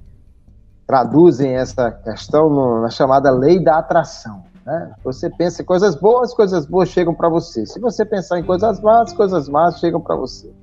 traduzem 0.93 1.55
essa 1.55 1.89
questão 1.89 2.51
no, 2.51 2.81
na 2.83 2.89
chamada 2.91 3.31
lei 3.31 3.59
da 3.59 3.79
atração. 3.79 4.43
Né? 4.63 4.91
Você 5.03 5.27
pensa 5.27 5.63
em 5.63 5.65
coisas 5.65 5.95
boas, 5.95 6.35
coisas 6.35 6.67
boas 6.67 6.89
chegam 6.89 7.15
para 7.15 7.27
você. 7.27 7.65
Se 7.65 7.79
você 7.79 8.05
pensar 8.05 8.37
em 8.37 8.43
coisas 8.43 8.79
más, 8.79 9.11
coisas 9.11 9.49
más 9.49 9.79
chegam 9.79 9.99
para 9.99 10.15
você. 10.15 10.53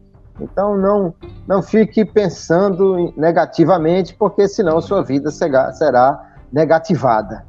Então 0.41 0.79
não 0.79 1.13
não 1.49 1.61
fique 1.61 2.05
pensando 2.05 3.13
negativamente, 3.17 4.15
porque 4.15 4.47
senão 4.47 4.81
sua 4.81 5.03
vida 5.03 5.33
será, 5.33 5.73
será 5.73 6.25
negativada. 6.53 7.45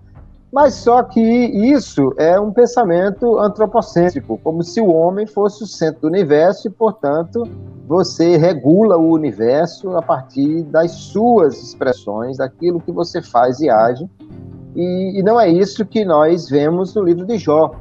Mas 0.52 0.76
só 0.76 1.02
que 1.02 1.22
isso 1.22 2.14
é 2.18 2.38
um 2.38 2.52
pensamento 2.52 3.40
antropocêntrico, 3.40 4.38
como 4.44 4.64
se 4.64 4.82
o 4.82 4.92
homem 4.92 5.26
fosse 5.26 5.64
o 5.64 5.68
centro 5.68 6.02
do 6.02 6.08
universo 6.08 6.68
e, 6.68 6.72
portanto, 6.72 7.48
você 7.88 8.36
regula 8.36 8.98
o 8.98 9.12
universo 9.12 9.96
a 9.96 10.02
partir 10.02 10.64
das 10.64 10.92
suas 10.92 11.62
expressões, 11.62 12.38
daquilo 12.38 12.82
que 12.82 12.92
você 12.92 13.22
faz 13.22 13.62
e 13.62 13.70
age. 13.70 14.10
E, 14.76 15.20
e 15.20 15.24
não 15.24 15.40
é 15.40 15.50
isso 15.50 15.86
que 15.86 16.04
nós 16.04 16.50
vemos 16.50 16.94
no 16.96 17.04
livro 17.04 17.26
de 17.26 17.38
Jó. 17.38 17.72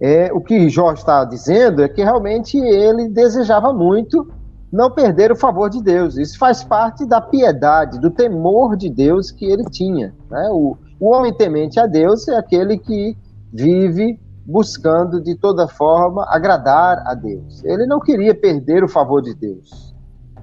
É, 0.00 0.32
o 0.32 0.40
que 0.40 0.68
Jó 0.68 0.92
está 0.92 1.24
dizendo 1.24 1.80
é 1.80 1.88
que 1.88 2.02
realmente 2.02 2.58
ele 2.58 3.08
desejava 3.08 3.72
muito 3.72 4.28
não 4.70 4.90
perder 4.90 5.30
o 5.30 5.36
favor 5.36 5.70
de 5.70 5.80
Deus. 5.80 6.16
Isso 6.16 6.36
faz 6.36 6.64
parte 6.64 7.06
da 7.06 7.20
piedade, 7.20 8.00
do 8.00 8.10
temor 8.10 8.76
de 8.76 8.90
Deus 8.90 9.30
que 9.30 9.44
ele 9.44 9.64
tinha. 9.64 10.12
Né? 10.28 10.48
O, 10.50 10.76
o 10.98 11.14
homem 11.14 11.32
temente 11.32 11.78
a 11.80 11.86
Deus 11.86 12.28
é 12.28 12.36
aquele 12.36 12.78
que 12.78 13.16
vive 13.52 14.18
buscando 14.46 15.20
de 15.22 15.34
toda 15.34 15.66
forma 15.66 16.26
agradar 16.28 17.02
a 17.06 17.14
Deus. 17.14 17.64
Ele 17.64 17.86
não 17.86 18.00
queria 18.00 18.34
perder 18.34 18.84
o 18.84 18.88
favor 18.88 19.22
de 19.22 19.34
Deus, 19.34 19.94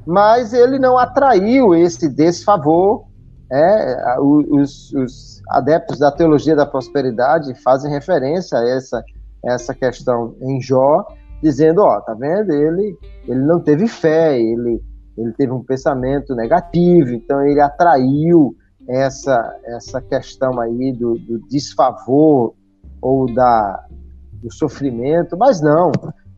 mas 0.06 0.54
ele 0.54 0.80
não 0.80 0.98
atraiu 0.98 1.76
esse 1.76 2.10
desfavor. 2.10 3.06
É, 3.54 4.18
os, 4.20 4.94
os 4.94 5.42
adeptos 5.50 6.00
da 6.00 6.10
teologia 6.10 6.56
da 6.56 6.66
prosperidade 6.66 7.54
fazem 7.62 7.92
referência 7.92 8.58
a 8.58 8.68
essa, 8.68 9.04
essa 9.44 9.74
questão 9.74 10.36
em 10.42 10.62
Jó, 10.62 11.06
dizendo, 11.44 11.82
ó, 11.82 12.00
tá 12.00 12.14
vendo? 12.14 12.54
Ele, 12.54 12.98
ele 13.28 13.42
não 13.42 13.60
teve 13.60 13.88
fé, 13.88 14.40
ele, 14.40 14.82
ele 15.18 15.34
teve 15.34 15.52
um 15.52 15.64
pensamento 15.64 16.34
negativo, 16.34 17.14
então 17.14 17.46
ele 17.46 17.60
atraiu 17.60 18.56
essa, 18.88 19.56
essa 19.66 20.02
questão 20.02 20.60
aí 20.60 20.92
do, 20.94 21.18
do 21.20 21.40
desfavor 21.48 22.54
ou 23.02 23.34
da, 23.34 23.86
do 24.34 24.52
sofrimento, 24.52 25.38
mas 25.38 25.62
não. 25.62 25.92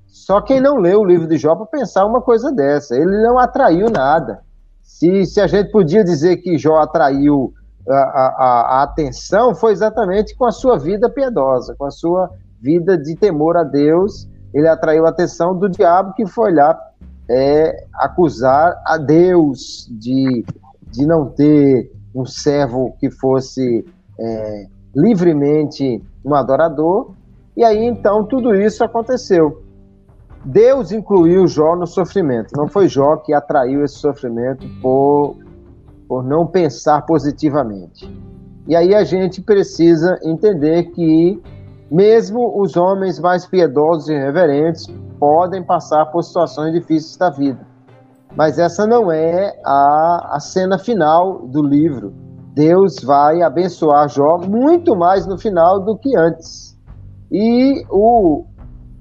Só 0.07 0.41
quem 0.41 0.61
não 0.61 0.77
leu 0.77 1.01
o 1.01 1.05
livro 1.05 1.27
de 1.27 1.37
Jó 1.37 1.55
para 1.55 1.65
pensar 1.65 2.05
uma 2.05 2.21
coisa 2.21 2.51
dessa. 2.51 2.95
Ele 2.95 3.21
não 3.21 3.39
atraiu 3.39 3.89
nada. 3.89 4.41
Se, 4.81 5.25
se 5.25 5.41
a 5.41 5.47
gente 5.47 5.71
podia 5.71 6.03
dizer 6.03 6.37
que 6.37 6.57
Jó 6.57 6.77
atraiu 6.77 7.53
a, 7.89 7.93
a, 7.93 8.79
a 8.79 8.83
atenção, 8.83 9.55
foi 9.55 9.73
exatamente 9.73 10.35
com 10.35 10.45
a 10.45 10.51
sua 10.51 10.77
vida 10.77 11.09
piedosa, 11.09 11.75
com 11.77 11.85
a 11.85 11.91
sua 11.91 12.29
vida 12.61 12.97
de 12.97 13.15
temor 13.15 13.57
a 13.57 13.63
Deus. 13.63 14.29
Ele 14.53 14.67
atraiu 14.67 15.05
a 15.05 15.09
atenção 15.09 15.57
do 15.57 15.67
diabo 15.67 16.13
que 16.13 16.25
foi 16.27 16.53
lá 16.53 16.79
é, 17.29 17.85
acusar 17.95 18.81
a 18.85 18.97
Deus 18.97 19.87
de, 19.91 20.45
de 20.91 21.05
não 21.05 21.25
ter 21.25 21.91
um 22.13 22.25
servo 22.25 22.95
que 22.99 23.09
fosse 23.09 23.85
é, 24.19 24.67
livremente 24.95 26.01
um 26.23 26.33
adorador. 26.35 27.11
E 27.55 27.63
aí 27.63 27.85
então 27.85 28.25
tudo 28.25 28.53
isso 28.55 28.83
aconteceu. 28.83 29.63
Deus 30.45 30.91
incluiu 30.91 31.47
Jó 31.47 31.75
no 31.75 31.87
sofrimento. 31.87 32.51
Não 32.55 32.67
foi 32.67 32.87
Jó 32.87 33.17
que 33.17 33.33
atraiu 33.33 33.83
esse 33.83 33.95
sofrimento 33.95 34.67
por, 34.81 35.37
por 36.07 36.23
não 36.23 36.45
pensar 36.45 37.01
positivamente. 37.03 38.09
E 38.67 38.75
aí 38.75 38.93
a 38.93 39.03
gente 39.03 39.41
precisa 39.41 40.19
entender 40.23 40.91
que 40.91 41.41
mesmo 41.89 42.59
os 42.61 42.75
homens 42.75 43.19
mais 43.19 43.45
piedosos 43.45 44.09
e 44.09 44.17
reverentes 44.17 44.87
podem 45.19 45.63
passar 45.63 46.07
por 46.07 46.23
situações 46.23 46.73
difíceis 46.73 47.15
da 47.17 47.29
vida. 47.29 47.72
Mas 48.35 48.57
essa 48.57 48.87
não 48.87 49.11
é 49.11 49.53
a, 49.63 50.35
a 50.35 50.39
cena 50.39 50.77
final 50.77 51.47
do 51.47 51.61
livro. 51.61 52.13
Deus 52.53 52.95
vai 53.03 53.41
abençoar 53.41 54.09
Jó 54.09 54.37
muito 54.37 54.95
mais 54.95 55.25
no 55.25 55.37
final 55.37 55.79
do 55.79 55.97
que 55.97 56.15
antes. 56.17 56.77
E 57.31 57.83
o, 57.89 58.45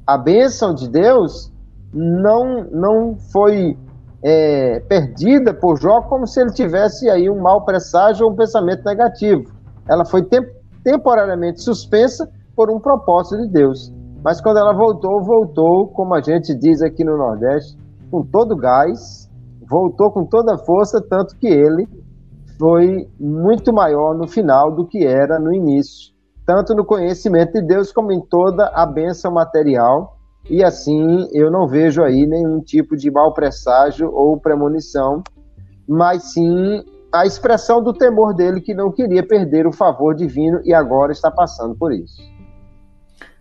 a 0.06 0.16
bênção 0.16 0.74
de 0.74 0.88
Deus 0.88 1.52
não, 1.92 2.64
não 2.70 3.16
foi 3.30 3.76
é, 4.22 4.80
perdida 4.80 5.52
por 5.52 5.78
Jó 5.78 6.02
como 6.02 6.26
se 6.26 6.40
ele 6.40 6.52
tivesse 6.52 7.10
aí 7.10 7.28
um 7.28 7.40
mau 7.40 7.64
presságio 7.64 8.26
ou 8.26 8.32
um 8.32 8.36
pensamento 8.36 8.84
negativo. 8.84 9.44
Ela 9.88 10.04
foi 10.04 10.22
temp 10.22 10.46
temporariamente 10.84 11.62
suspensa 11.62 12.28
por 12.56 12.68
um 12.68 12.80
propósito 12.80 13.40
de 13.42 13.52
Deus. 13.52 13.92
Mas 14.24 14.40
quando 14.40 14.56
ela 14.56 14.72
voltou, 14.72 15.22
voltou, 15.22 15.88
como 15.88 16.12
a 16.14 16.20
gente 16.20 16.54
diz 16.56 16.82
aqui 16.82 17.04
no 17.04 17.16
Nordeste, 17.16 17.78
com 18.10 18.24
todo 18.24 18.56
gás, 18.56 19.21
voltou 19.72 20.10
com 20.10 20.26
toda 20.26 20.54
a 20.54 20.58
força, 20.58 21.00
tanto 21.00 21.34
que 21.38 21.46
ele 21.46 21.88
foi 22.58 23.08
muito 23.18 23.72
maior 23.72 24.14
no 24.14 24.28
final 24.28 24.70
do 24.70 24.86
que 24.86 25.06
era 25.06 25.38
no 25.38 25.50
início, 25.50 26.12
tanto 26.44 26.74
no 26.74 26.84
conhecimento 26.84 27.54
de 27.54 27.62
Deus 27.62 27.90
como 27.90 28.12
em 28.12 28.20
toda 28.20 28.66
a 28.66 28.84
bênção 28.84 29.32
material. 29.32 30.18
E 30.50 30.62
assim 30.62 31.26
eu 31.32 31.50
não 31.50 31.66
vejo 31.66 32.02
aí 32.02 32.26
nenhum 32.26 32.60
tipo 32.60 32.94
de 32.94 33.10
mau 33.10 33.32
presságio 33.32 34.12
ou 34.12 34.38
premonição, 34.38 35.22
mas 35.88 36.34
sim 36.34 36.84
a 37.10 37.24
expressão 37.24 37.82
do 37.82 37.94
temor 37.94 38.34
dele 38.34 38.60
que 38.60 38.74
não 38.74 38.92
queria 38.92 39.26
perder 39.26 39.66
o 39.66 39.72
favor 39.72 40.14
divino 40.14 40.60
e 40.64 40.74
agora 40.74 41.12
está 41.12 41.30
passando 41.30 41.74
por 41.74 41.92
isso. 41.92 42.20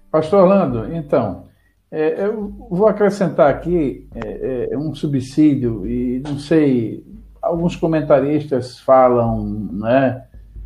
Pastor 0.09 0.43
Orlando, 0.43 0.93
então, 0.93 1.43
é, 1.91 2.23
eu 2.25 2.53
vou 2.69 2.87
acrescentar 2.87 3.49
aqui 3.49 4.07
é, 4.15 4.69
é, 4.71 4.77
um 4.77 4.95
subsídio, 4.95 5.85
e 5.85 6.21
não 6.25 6.39
sei, 6.39 7.03
alguns 7.41 7.75
comentaristas 7.75 8.79
falam 8.79 9.69
né, 9.73 10.23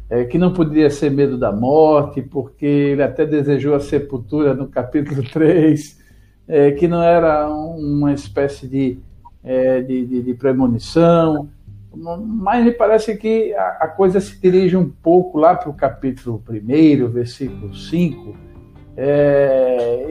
é, 0.07 0.23
que 0.25 0.37
não 0.37 0.53
poderia 0.53 0.89
ser 0.89 1.09
medo 1.09 1.35
da 1.35 1.51
morte, 1.51 2.21
porque 2.21 2.65
ele 2.65 3.01
até 3.01 3.25
desejou 3.25 3.73
a 3.73 3.79
sepultura 3.79 4.53
no 4.53 4.67
capítulo 4.67 5.23
3, 5.27 5.99
é, 6.47 6.71
que 6.73 6.87
não 6.87 7.01
era 7.01 7.49
uma 7.49 8.13
espécie 8.13 8.67
de, 8.67 8.99
é, 9.43 9.81
de, 9.81 10.05
de, 10.05 10.21
de, 10.21 10.33
premonição, 10.35 11.49
mas 11.95 12.63
me 12.63 12.71
parece 12.71 13.17
que 13.17 13.51
a, 13.55 13.67
a 13.81 13.87
coisa 13.87 14.19
se 14.19 14.39
dirige 14.39 14.77
um 14.77 14.87
pouco 14.87 15.39
lá 15.39 15.55
para 15.55 15.71
o 15.71 15.73
capítulo 15.73 16.43
1, 16.47 17.07
versículo 17.07 17.73
5 17.73 18.54
é, 18.97 20.05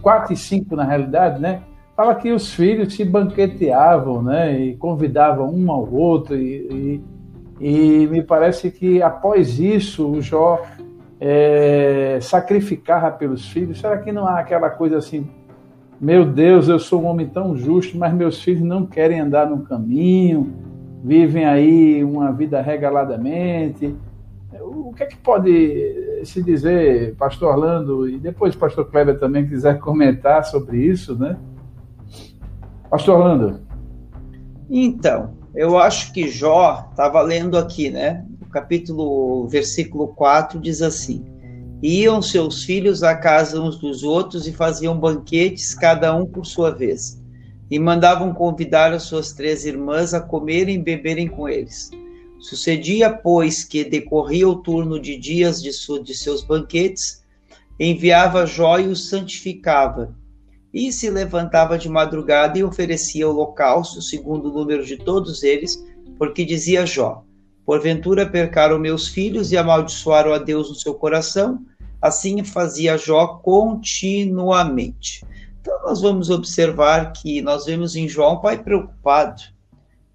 4 0.00 0.32
e 0.32 0.36
5 0.36 0.76
na 0.76 0.84
realidade, 0.84 1.40
né? 1.40 1.62
Fala 1.96 2.14
que 2.14 2.32
os 2.32 2.54
filhos 2.54 2.94
se 2.94 3.04
banqueteavam, 3.04 4.22
né? 4.22 4.58
E 4.58 4.76
convidavam 4.76 5.52
um 5.52 5.70
ao 5.70 5.92
outro 5.92 6.36
e, 6.36 7.02
e, 7.60 8.02
e 8.02 8.06
me 8.06 8.22
parece 8.22 8.70
que 8.70 9.02
após 9.02 9.58
isso 9.58 10.08
o 10.08 10.22
Jó 10.22 10.62
é, 11.20 12.18
sacrificava 12.22 13.10
pelos 13.10 13.48
filhos? 13.48 13.78
Será 13.78 13.98
que 13.98 14.10
não 14.10 14.26
há 14.26 14.40
aquela 14.40 14.70
coisa 14.70 14.96
assim, 14.96 15.28
meu 16.00 16.24
Deus, 16.24 16.68
eu 16.68 16.78
sou 16.78 17.02
um 17.02 17.06
homem 17.06 17.28
tão 17.28 17.54
justo, 17.54 17.98
mas 17.98 18.14
meus 18.14 18.42
filhos 18.42 18.62
não 18.62 18.86
querem 18.86 19.20
andar 19.20 19.48
no 19.50 19.60
caminho, 19.60 20.54
vivem 21.04 21.44
aí 21.44 22.02
uma 22.02 22.32
vida 22.32 22.62
regaladamente? 22.62 23.94
O 24.58 24.92
que 24.92 25.04
é 25.04 25.06
que 25.06 25.16
pode 25.16 26.22
se 26.24 26.42
dizer, 26.42 27.14
pastor 27.16 27.54
Orlando, 27.54 28.08
e 28.08 28.18
depois 28.18 28.56
pastor 28.56 28.90
Kleber 28.90 29.18
também 29.18 29.46
quiser 29.46 29.78
comentar 29.80 30.44
sobre 30.44 30.78
isso, 30.78 31.16
né? 31.16 31.38
Pastor 32.90 33.18
Orlando. 33.18 33.60
Então, 34.68 35.34
eu 35.54 35.78
acho 35.78 36.12
que 36.12 36.28
Jó, 36.28 36.88
estava 36.90 37.22
lendo 37.22 37.56
aqui, 37.56 37.90
né? 37.90 38.24
O 38.40 38.46
capítulo, 38.46 39.46
versículo 39.48 40.08
4 40.08 40.58
diz 40.58 40.82
assim: 40.82 41.24
Iam 41.82 42.20
seus 42.20 42.64
filhos 42.64 43.04
à 43.04 43.14
casa 43.14 43.60
uns 43.60 43.78
dos 43.78 44.02
outros 44.02 44.48
e 44.48 44.52
faziam 44.52 44.98
banquetes, 44.98 45.74
cada 45.74 46.14
um 46.14 46.26
por 46.26 46.44
sua 46.44 46.70
vez, 46.72 47.22
e 47.70 47.78
mandavam 47.78 48.34
convidar 48.34 48.92
as 48.92 49.04
suas 49.04 49.32
três 49.32 49.64
irmãs 49.64 50.12
a 50.12 50.20
comerem 50.20 50.74
e 50.74 50.82
beberem 50.82 51.28
com 51.28 51.48
eles. 51.48 51.90
Sucedia, 52.40 53.10
pois, 53.10 53.62
que 53.62 53.84
decorria 53.84 54.48
o 54.48 54.56
turno 54.56 54.98
de 54.98 55.16
dias 55.16 55.62
de, 55.62 55.70
de 56.02 56.14
seus 56.14 56.42
banquetes, 56.42 57.22
enviava 57.78 58.46
Jó 58.46 58.78
e 58.78 58.86
os 58.86 59.08
santificava, 59.08 60.14
e 60.72 60.92
se 60.92 61.10
levantava 61.10 61.76
de 61.76 61.88
madrugada 61.88 62.58
e 62.58 62.64
oferecia 62.64 63.28
holocausto, 63.28 64.00
segundo 64.00 64.50
o 64.50 64.52
número 64.52 64.84
de 64.84 64.96
todos 64.96 65.42
eles, 65.42 65.84
porque 66.18 66.44
dizia 66.44 66.86
Jó: 66.86 67.24
Porventura 67.64 68.26
percaram 68.26 68.78
meus 68.78 69.08
filhos 69.08 69.52
e 69.52 69.56
amaldiçoaram 69.56 70.32
a 70.32 70.38
Deus 70.38 70.68
no 70.68 70.74
seu 70.74 70.94
coração. 70.94 71.64
Assim 72.00 72.42
fazia 72.42 72.96
Jó 72.96 73.26
continuamente. 73.42 75.24
Então, 75.60 75.82
nós 75.82 76.00
vamos 76.00 76.30
observar 76.30 77.12
que 77.12 77.42
nós 77.42 77.66
vemos 77.66 77.94
em 77.94 78.08
Jó 78.08 78.34
um 78.34 78.40
pai 78.40 78.62
preocupado. 78.62 79.42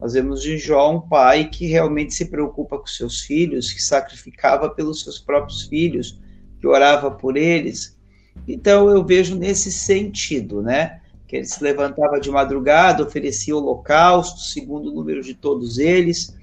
Nós 0.05 0.13
vemos 0.13 0.45
em 0.45 0.55
Jó 0.55 0.91
um 0.91 1.01
pai 1.01 1.49
que 1.49 1.65
realmente 1.65 2.13
se 2.13 2.25
preocupa 2.29 2.77
com 2.77 2.85
seus 2.85 3.21
filhos, 3.21 3.73
que 3.73 3.81
sacrificava 3.81 4.69
pelos 4.69 5.01
seus 5.01 5.17
próprios 5.17 5.63
filhos, 5.63 6.21
que 6.61 6.67
orava 6.67 7.09
por 7.09 7.35
eles, 7.35 7.97
então 8.47 8.87
eu 8.87 9.03
vejo 9.03 9.35
nesse 9.35 9.71
sentido, 9.71 10.61
né? 10.61 10.99
Que 11.27 11.37
ele 11.37 11.45
se 11.45 11.63
levantava 11.63 12.19
de 12.19 12.29
madrugada, 12.29 13.01
oferecia 13.01 13.57
holocausto, 13.57 14.41
segundo 14.41 14.91
o 14.91 14.93
número 14.93 15.23
de 15.23 15.33
todos 15.33 15.79
eles. 15.79 16.37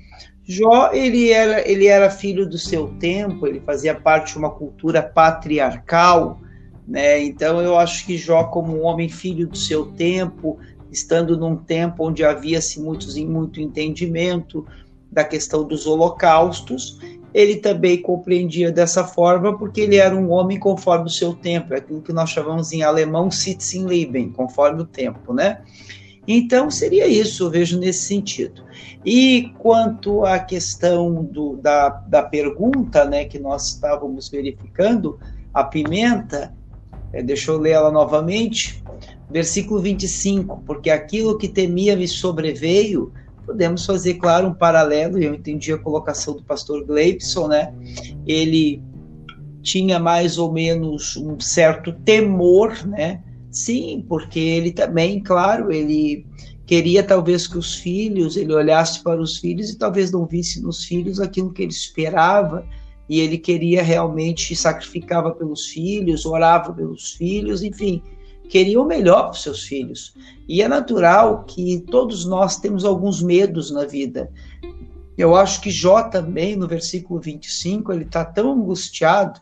Jó, 0.45 0.91
ele 0.93 1.31
era, 1.31 1.65
ele 1.71 1.87
era 1.87 2.11
filho 2.11 2.45
do 2.45 2.59
seu 2.59 2.89
tempo, 2.99 3.47
ele 3.47 3.61
fazia 3.61 3.95
parte 3.95 4.33
de 4.33 4.39
uma 4.39 4.51
cultura 4.51 5.01
patriarcal, 5.05 6.41
né? 6.85 7.23
Então 7.23 7.61
eu 7.61 7.79
acho 7.79 8.05
que 8.07 8.19
Jó, 8.19 8.43
como 8.43 8.77
um 8.77 8.83
homem 8.83 9.09
filho 9.09 9.47
do 9.47 9.57
seu 9.57 9.87
tempo, 9.87 10.59
estando 10.93 11.37
num 11.37 11.57
tempo 11.57 12.07
onde 12.07 12.23
havia-se 12.23 12.81
muitos, 12.81 13.17
muito 13.17 13.61
entendimento 13.61 14.67
da 15.11 15.25
questão 15.25 15.65
dos 15.65 15.87
holocaustos, 15.87 16.99
ele 17.35 17.57
também 17.57 18.01
compreendia 18.01 18.71
dessa 18.71 19.05
forma 19.05 19.57
porque 19.57 19.81
ele 19.81 19.97
era 19.97 20.15
um 20.15 20.31
homem 20.31 20.59
conforme 20.59 21.07
o 21.07 21.11
seu 21.11 21.35
tempo, 21.35 21.73
é 21.73 21.79
aquilo 21.79 22.03
que 22.03 22.13
nós 22.13 22.31
chamamos 22.31 22.73
em 22.73 22.83
alemão 22.83 23.31
Sitzenleben, 23.31 24.31
conforme 24.31 24.83
o 24.83 24.87
tempo, 24.87 25.33
né? 25.33 25.63
Então 26.29 26.71
seria 26.71 27.07
isso, 27.07 27.45
eu 27.45 27.51
vejo 27.51 27.79
nesse 27.79 28.05
sentido. 28.05 28.63
E 29.05 29.51
quanto 29.59 30.25
à 30.25 30.39
questão 30.39 31.25
do, 31.25 31.57
da, 31.57 31.89
da 31.89 32.23
pergunta, 32.23 33.05
né, 33.05 33.25
que 33.25 33.39
nós 33.39 33.69
estávamos 33.69 34.29
verificando, 34.29 35.19
a 35.53 35.65
pimenta, 35.65 36.55
é, 37.13 37.23
deixa 37.23 37.51
eu 37.51 37.59
ler 37.59 37.73
ela 37.73 37.91
novamente, 37.91 38.82
versículo 39.33 39.81
25, 39.81 40.63
porque 40.67 40.91
aquilo 40.91 41.39
que 41.39 41.49
temia 41.49 41.97
me 41.97 42.07
sobreveio, 42.07 43.13
podemos 43.45 43.85
fazer, 43.85 44.15
claro, 44.15 44.49
um 44.49 44.55
paralelo, 44.55 45.19
e 45.19 45.25
eu 45.25 45.35
entendi 45.35 45.73
a 45.73 45.79
colocação 45.79 46.35
do 46.35 46.43
pastor 46.43 46.85
Gleibson, 46.85 47.49
né? 47.49 47.75
Ele 48.27 48.83
tinha 49.63 49.99
mais 49.99 50.39
ou 50.39 50.53
menos 50.53 51.17
um 51.17 51.41
certo 51.41 51.93
temor, 52.05 52.87
né? 52.87 53.23
Sim, 53.51 54.05
porque 54.09 54.39
ele 54.39 54.73
também, 54.73 55.21
claro, 55.21 55.73
ele 55.73 56.27
queria 56.67 57.03
talvez 57.03 57.47
que 57.47 57.59
os 57.59 57.75
filhos, 57.75 58.37
ele 58.37 58.55
olhasse 58.55 59.03
para 59.03 59.21
os 59.21 59.39
filhos 59.39 59.71
e 59.71 59.79
talvez 59.79 60.11
não 60.11 60.27
visse 60.27 60.63
nos 60.63 60.85
filhos 60.85 61.21
aquilo 61.21 61.53
que 61.53 61.63
ele 61.63 61.73
esperava, 61.73 62.67
e 63.09 63.21
ele 63.21 63.37
queria 63.37 63.83
realmente 63.83 64.55
sacrificava 64.57 65.33
pelos 65.33 65.67
filhos, 65.67 66.25
orava 66.25 66.73
pelos 66.73 67.13
filhos, 67.13 67.63
enfim, 67.63 68.03
queria 68.53 68.79
o 68.79 68.85
melhor 68.85 69.23
para 69.23 69.31
os 69.31 69.43
seus 69.43 69.63
filhos. 69.63 70.15
E 70.47 70.61
é 70.61 70.69
natural 70.69 71.45
que 71.45 71.83
todos 71.91 72.27
nós 72.27 72.59
temos 72.59 72.85
alguns 72.85 73.23
medos 73.23 73.71
na 73.71 73.87
vida. 73.87 74.31
Eu 75.17 75.35
acho 75.35 75.63
que 75.63 75.71
Jó 75.71 76.03
também, 76.03 76.55
no 76.55 76.69
versículo 76.69 77.19
25, 77.19 77.91
ele 77.91 78.05
está 78.05 78.27
tão 78.27 78.53
angustiado, 78.53 79.41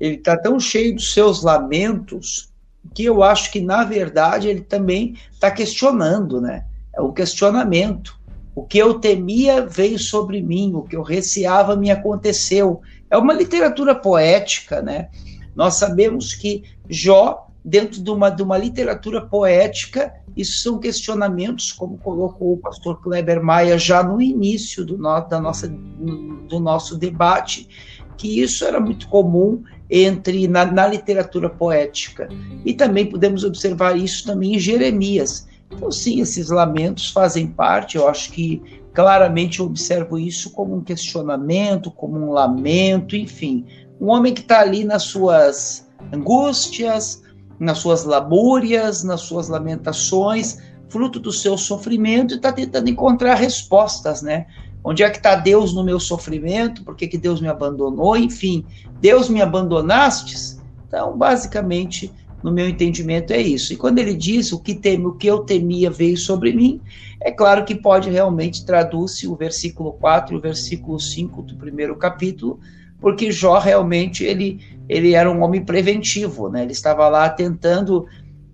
ele 0.00 0.14
está 0.14 0.34
tão 0.34 0.58
cheio 0.58 0.94
dos 0.94 1.12
seus 1.12 1.42
lamentos, 1.42 2.50
que 2.94 3.04
eu 3.04 3.22
acho 3.22 3.52
que, 3.52 3.60
na 3.60 3.84
verdade, 3.84 4.48
ele 4.48 4.62
também 4.62 5.14
está 5.30 5.50
questionando, 5.50 6.40
né? 6.40 6.64
É 6.96 7.02
um 7.02 7.12
questionamento. 7.12 8.18
O 8.54 8.62
que 8.62 8.78
eu 8.78 8.98
temia 8.98 9.66
veio 9.66 9.98
sobre 9.98 10.40
mim, 10.40 10.72
o 10.74 10.84
que 10.84 10.96
eu 10.96 11.02
receava 11.02 11.76
me 11.76 11.90
aconteceu. 11.90 12.80
É 13.10 13.18
uma 13.18 13.34
literatura 13.34 13.94
poética, 13.94 14.80
né? 14.80 15.10
Nós 15.54 15.74
sabemos 15.74 16.34
que 16.34 16.64
Jó 16.88 17.47
dentro 17.68 18.02
de 18.02 18.10
uma, 18.10 18.30
de 18.30 18.42
uma 18.42 18.56
literatura 18.56 19.20
poética, 19.20 20.14
isso 20.34 20.60
são 20.60 20.78
questionamentos, 20.78 21.70
como 21.70 21.98
colocou 21.98 22.54
o 22.54 22.56
pastor 22.56 22.98
Kleber 23.02 23.42
Maia 23.42 23.76
já 23.76 24.02
no 24.02 24.22
início 24.22 24.86
do, 24.86 24.96
no, 24.96 25.20
da 25.20 25.38
nossa, 25.38 25.68
do 25.68 26.58
nosso 26.58 26.96
debate, 26.96 27.68
que 28.16 28.40
isso 28.40 28.64
era 28.64 28.80
muito 28.80 29.06
comum 29.08 29.62
entre 29.90 30.48
na, 30.48 30.64
na, 30.64 30.86
literatura 30.86 31.50
poética. 31.50 32.28
E 32.64 32.72
também 32.72 33.04
podemos 33.04 33.44
observar 33.44 33.98
isso 33.98 34.24
também 34.24 34.54
em 34.54 34.58
Jeremias. 34.58 35.46
Então, 35.70 35.92
sim, 35.92 36.20
esses 36.22 36.48
lamentos 36.48 37.10
fazem 37.10 37.48
parte, 37.48 37.96
eu 37.96 38.08
acho 38.08 38.32
que 38.32 38.62
claramente 38.94 39.60
eu 39.60 39.66
observo 39.66 40.18
isso 40.18 40.52
como 40.52 40.74
um 40.74 40.80
questionamento, 40.80 41.90
como 41.90 42.18
um 42.18 42.30
lamento, 42.30 43.14
enfim. 43.14 43.66
Um 44.00 44.08
homem 44.08 44.32
que 44.32 44.40
está 44.40 44.60
ali 44.60 44.84
nas 44.84 45.02
suas 45.02 45.86
angústias, 46.12 47.22
nas 47.58 47.78
suas 47.78 48.04
labúrias, 48.04 49.02
nas 49.02 49.22
suas 49.22 49.48
lamentações, 49.48 50.58
fruto 50.88 51.18
do 51.18 51.32
seu 51.32 51.58
sofrimento, 51.58 52.34
e 52.34 52.36
está 52.36 52.52
tentando 52.52 52.88
encontrar 52.88 53.34
respostas, 53.34 54.22
né? 54.22 54.46
Onde 54.82 55.02
é 55.02 55.10
que 55.10 55.18
está 55.18 55.34
Deus 55.34 55.74
no 55.74 55.84
meu 55.84 55.98
sofrimento? 55.98 56.84
Por 56.84 56.94
que, 56.96 57.08
que 57.08 57.18
Deus 57.18 57.40
me 57.40 57.48
abandonou? 57.48 58.16
Enfim, 58.16 58.64
Deus 59.00 59.28
me 59.28 59.42
abandonastes? 59.42 60.60
Então, 60.86 61.16
basicamente, 61.16 62.10
no 62.42 62.52
meu 62.52 62.68
entendimento, 62.68 63.32
é 63.32 63.40
isso. 63.40 63.72
E 63.72 63.76
quando 63.76 63.98
ele 63.98 64.14
diz 64.14 64.52
o 64.52 64.60
que, 64.60 64.74
teme, 64.74 65.06
o 65.06 65.12
que 65.12 65.26
eu 65.26 65.40
temia 65.40 65.90
veio 65.90 66.16
sobre 66.16 66.52
mim, 66.52 66.80
é 67.20 67.30
claro 67.30 67.64
que 67.64 67.74
pode 67.74 68.08
realmente 68.08 68.64
traduzir 68.64 69.26
o 69.28 69.34
versículo 69.34 69.92
4 69.92 70.34
e 70.34 70.38
o 70.38 70.40
versículo 70.40 70.98
5 71.00 71.42
do 71.42 71.56
primeiro 71.56 71.96
capítulo, 71.96 72.60
porque 73.00 73.30
Jó 73.30 73.58
realmente 73.58 74.24
ele, 74.24 74.60
ele 74.88 75.14
era 75.14 75.30
um 75.30 75.42
homem 75.42 75.64
preventivo, 75.64 76.48
né? 76.48 76.62
Ele 76.62 76.72
estava 76.72 77.08
lá 77.08 77.28
tentando 77.28 78.06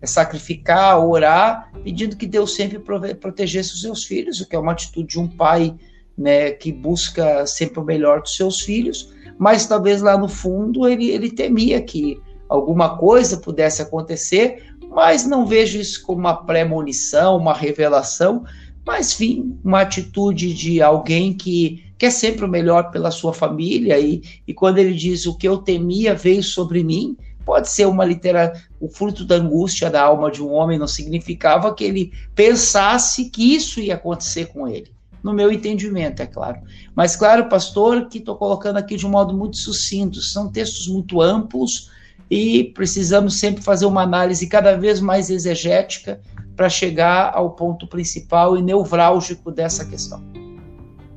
sacrificar, 0.04 0.98
orar, 1.04 1.70
pedindo 1.82 2.16
que 2.16 2.26
Deus 2.26 2.54
sempre 2.54 2.78
protegesse 2.78 3.74
os 3.74 3.80
seus 3.80 4.04
filhos, 4.04 4.40
o 4.40 4.48
que 4.48 4.54
é 4.54 4.58
uma 4.58 4.72
atitude 4.72 5.08
de 5.08 5.20
um 5.20 5.28
pai, 5.28 5.74
né, 6.16 6.50
que 6.50 6.70
busca 6.70 7.46
sempre 7.46 7.80
o 7.80 7.84
melhor 7.84 8.20
dos 8.20 8.36
seus 8.36 8.60
filhos, 8.60 9.12
mas 9.38 9.66
talvez 9.66 10.00
lá 10.00 10.16
no 10.16 10.28
fundo 10.28 10.86
ele, 10.86 11.08
ele 11.08 11.30
temia 11.30 11.80
que 11.80 12.20
alguma 12.48 12.96
coisa 12.96 13.38
pudesse 13.38 13.82
acontecer, 13.82 14.74
mas 14.90 15.26
não 15.26 15.46
vejo 15.46 15.78
isso 15.78 16.02
como 16.02 16.20
uma 16.20 16.44
premonição, 16.44 17.36
uma 17.36 17.54
revelação, 17.54 18.44
mas 18.86 19.06
sim 19.06 19.58
uma 19.64 19.80
atitude 19.80 20.54
de 20.54 20.80
alguém 20.80 21.32
que 21.32 21.83
quer 21.98 22.10
sempre 22.10 22.44
o 22.44 22.48
melhor 22.48 22.90
pela 22.90 23.10
sua 23.10 23.32
família, 23.32 23.98
e, 23.98 24.22
e 24.46 24.52
quando 24.54 24.78
ele 24.78 24.94
diz 24.94 25.26
o 25.26 25.36
que 25.36 25.48
eu 25.48 25.58
temia 25.58 26.14
veio 26.14 26.42
sobre 26.42 26.82
mim, 26.82 27.16
pode 27.44 27.68
ser 27.68 27.86
uma 27.86 28.04
literatura, 28.04 28.62
o 28.80 28.88
fruto 28.88 29.24
da 29.24 29.36
angústia 29.36 29.90
da 29.90 30.02
alma 30.02 30.30
de 30.30 30.42
um 30.42 30.52
homem 30.52 30.78
não 30.78 30.86
significava 30.86 31.74
que 31.74 31.84
ele 31.84 32.12
pensasse 32.34 33.30
que 33.30 33.54
isso 33.54 33.80
ia 33.80 33.94
acontecer 33.94 34.46
com 34.46 34.66
ele. 34.66 34.92
No 35.22 35.32
meu 35.32 35.50
entendimento, 35.50 36.20
é 36.20 36.26
claro. 36.26 36.60
Mas, 36.94 37.16
claro, 37.16 37.48
pastor, 37.48 38.08
que 38.08 38.18
estou 38.18 38.36
colocando 38.36 38.76
aqui 38.76 38.96
de 38.96 39.06
um 39.06 39.10
modo 39.10 39.34
muito 39.34 39.56
sucinto, 39.56 40.20
são 40.20 40.50
textos 40.50 40.86
muito 40.86 41.20
amplos 41.20 41.90
e 42.30 42.64
precisamos 42.74 43.38
sempre 43.38 43.62
fazer 43.62 43.86
uma 43.86 44.02
análise 44.02 44.46
cada 44.46 44.76
vez 44.76 45.00
mais 45.00 45.30
exegética 45.30 46.20
para 46.54 46.68
chegar 46.68 47.32
ao 47.34 47.50
ponto 47.52 47.86
principal 47.86 48.56
e 48.56 48.62
nevrálgico 48.62 49.50
dessa 49.50 49.84
questão. 49.84 50.43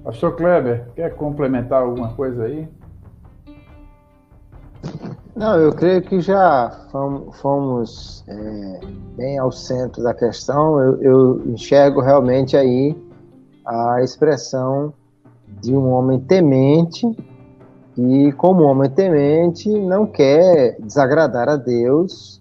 Pastor 0.07 0.37
Kleber, 0.37 0.87
quer 0.95 1.13
complementar 1.15 1.81
alguma 1.81 2.13
coisa 2.13 2.45
aí? 2.45 2.65
Não, 5.35 5.57
eu 5.57 5.73
creio 5.73 6.01
que 6.01 6.21
já 6.21 6.71
fomos 7.41 8.23
é, 8.25 8.79
bem 9.17 9.37
ao 9.37 9.51
centro 9.51 10.01
da 10.01 10.13
questão. 10.13 10.79
Eu, 10.79 11.01
eu, 11.01 11.41
enxergo 11.47 11.99
realmente 11.99 12.55
aí 12.55 12.95
a 13.65 14.01
expressão 14.01 14.93
de 15.61 15.75
um 15.75 15.89
homem 15.89 16.21
temente 16.21 17.05
e, 17.97 18.31
como 18.37 18.63
homem 18.63 18.89
temente, 18.89 19.67
não 19.67 20.05
quer 20.05 20.77
desagradar 20.79 21.49
a 21.49 21.57
Deus. 21.57 22.39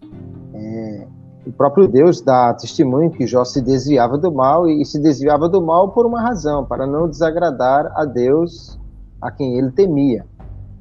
Próprio 1.56 1.88
Deus 1.88 2.20
dá 2.20 2.52
testemunho 2.52 3.10
que 3.10 3.26
Jó 3.26 3.44
se 3.44 3.62
desviava 3.62 4.18
do 4.18 4.30
mal 4.30 4.68
e 4.68 4.84
se 4.84 5.00
desviava 5.00 5.48
do 5.48 5.62
mal 5.62 5.90
por 5.90 6.04
uma 6.04 6.20
razão, 6.20 6.64
para 6.64 6.86
não 6.86 7.08
desagradar 7.08 7.90
a 7.96 8.04
Deus 8.04 8.78
a 9.20 9.30
quem 9.30 9.58
ele 9.58 9.70
temia. 9.70 10.26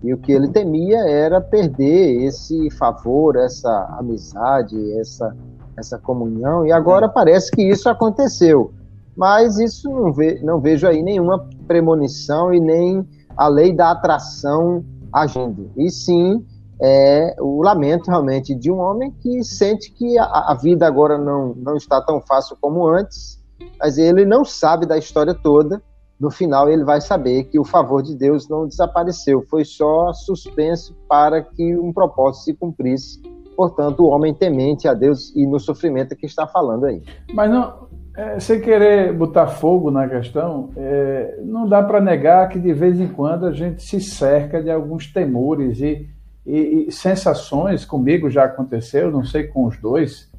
E 0.03 0.13
o 0.13 0.17
que 0.17 0.33
ele 0.33 0.49
temia 0.49 0.99
era 1.07 1.39
perder 1.39 2.23
esse 2.25 2.69
favor, 2.71 3.37
essa 3.37 3.95
amizade, 3.97 4.75
essa, 4.99 5.35
essa 5.77 5.97
comunhão. 5.97 6.65
E 6.65 6.71
agora 6.71 7.07
parece 7.07 7.49
que 7.51 7.63
isso 7.63 7.89
aconteceu. 7.89 8.73
Mas 9.15 9.57
isso 9.57 9.89
não, 9.89 10.11
ve, 10.11 10.41
não 10.43 10.59
vejo 10.59 10.85
aí 10.85 11.01
nenhuma 11.01 11.47
premonição 11.65 12.53
e 12.53 12.59
nem 12.59 13.07
a 13.37 13.47
lei 13.47 13.73
da 13.73 13.91
atração 13.91 14.83
agindo. 15.11 15.71
E 15.77 15.89
sim 15.89 16.45
é 16.81 17.35
o 17.39 17.61
lamento 17.61 18.09
realmente 18.09 18.53
de 18.53 18.71
um 18.71 18.79
homem 18.79 19.11
que 19.11 19.43
sente 19.43 19.91
que 19.91 20.17
a, 20.17 20.25
a 20.51 20.53
vida 20.61 20.85
agora 20.85 21.17
não, 21.17 21.53
não 21.55 21.75
está 21.75 22.01
tão 22.01 22.21
fácil 22.21 22.57
como 22.59 22.87
antes, 22.87 23.43
mas 23.79 23.97
ele 23.97 24.25
não 24.25 24.43
sabe 24.43 24.85
da 24.85 24.97
história 24.97 25.33
toda 25.33 25.81
no 26.19 26.31
final 26.31 26.69
ele 26.69 26.83
vai 26.83 27.01
saber 27.01 27.45
que 27.45 27.59
o 27.59 27.65
favor 27.65 28.01
de 28.01 28.15
Deus 28.15 28.47
não 28.47 28.67
desapareceu, 28.67 29.41
foi 29.49 29.65
só 29.65 30.13
suspenso 30.13 30.95
para 31.07 31.41
que 31.41 31.75
um 31.77 31.91
propósito 31.91 32.45
se 32.45 32.53
cumprisse. 32.53 33.21
Portanto, 33.55 34.01
o 34.01 34.07
homem 34.07 34.33
temente 34.33 34.87
a 34.87 34.93
Deus 34.93 35.33
e 35.35 35.45
no 35.45 35.59
sofrimento 35.59 36.15
que 36.15 36.25
está 36.25 36.45
falando 36.47 36.85
aí. 36.85 37.01
Mas 37.33 37.49
não, 37.49 37.87
é, 38.15 38.39
sem 38.39 38.59
querer 38.61 39.13
botar 39.13 39.47
fogo 39.47 39.91
na 39.91 40.07
questão, 40.07 40.69
é, 40.75 41.39
não 41.43 41.67
dá 41.67 41.81
para 41.83 42.01
negar 42.01 42.49
que 42.49 42.59
de 42.59 42.73
vez 42.73 42.99
em 42.99 43.07
quando 43.07 43.45
a 43.45 43.51
gente 43.51 43.81
se 43.83 43.99
cerca 43.99 44.61
de 44.61 44.69
alguns 44.69 45.11
temores 45.11 45.79
e, 45.81 46.07
e, 46.45 46.85
e 46.87 46.91
sensações. 46.91 47.85
Comigo 47.85 48.29
já 48.29 48.45
aconteceu, 48.45 49.11
não 49.11 49.23
sei 49.23 49.43
com 49.43 49.65
os 49.65 49.77
dois, 49.77 50.29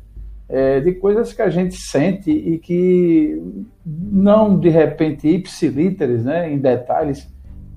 é, 0.49 0.81
de 0.81 0.93
coisas 0.93 1.33
que 1.33 1.43
a 1.43 1.51
gente 1.51 1.77
sente 1.77 2.31
e 2.31 2.59
que 2.59 3.43
não 3.85 4.59
de 4.59 4.69
repente 4.69 5.29
ipsilíteres, 5.29 6.25
né, 6.25 6.53
em 6.53 6.59
detalhes, 6.59 7.29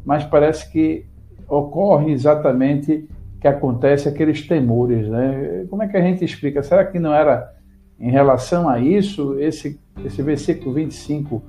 mas 0.05 0.23
parece 0.23 0.71
que 0.71 1.05
ocorre 1.47 2.11
exatamente 2.11 3.07
que 3.41 3.47
acontece 3.47 4.07
aqueles 4.07 4.45
temores, 4.45 5.07
né? 5.07 5.65
Como 5.69 5.81
é 5.81 5.87
que 5.87 5.95
a 5.95 6.01
gente 6.01 6.25
explica? 6.25 6.61
Será 6.61 6.83
que 6.83 6.99
não 6.99 7.13
era 7.13 7.53
em 7.99 8.11
relação 8.11 8.67
a 8.67 8.79
isso 8.79 9.39
esse 9.39 9.79
esse 10.05 10.21
versículo 10.21 10.73
25, 10.73 11.41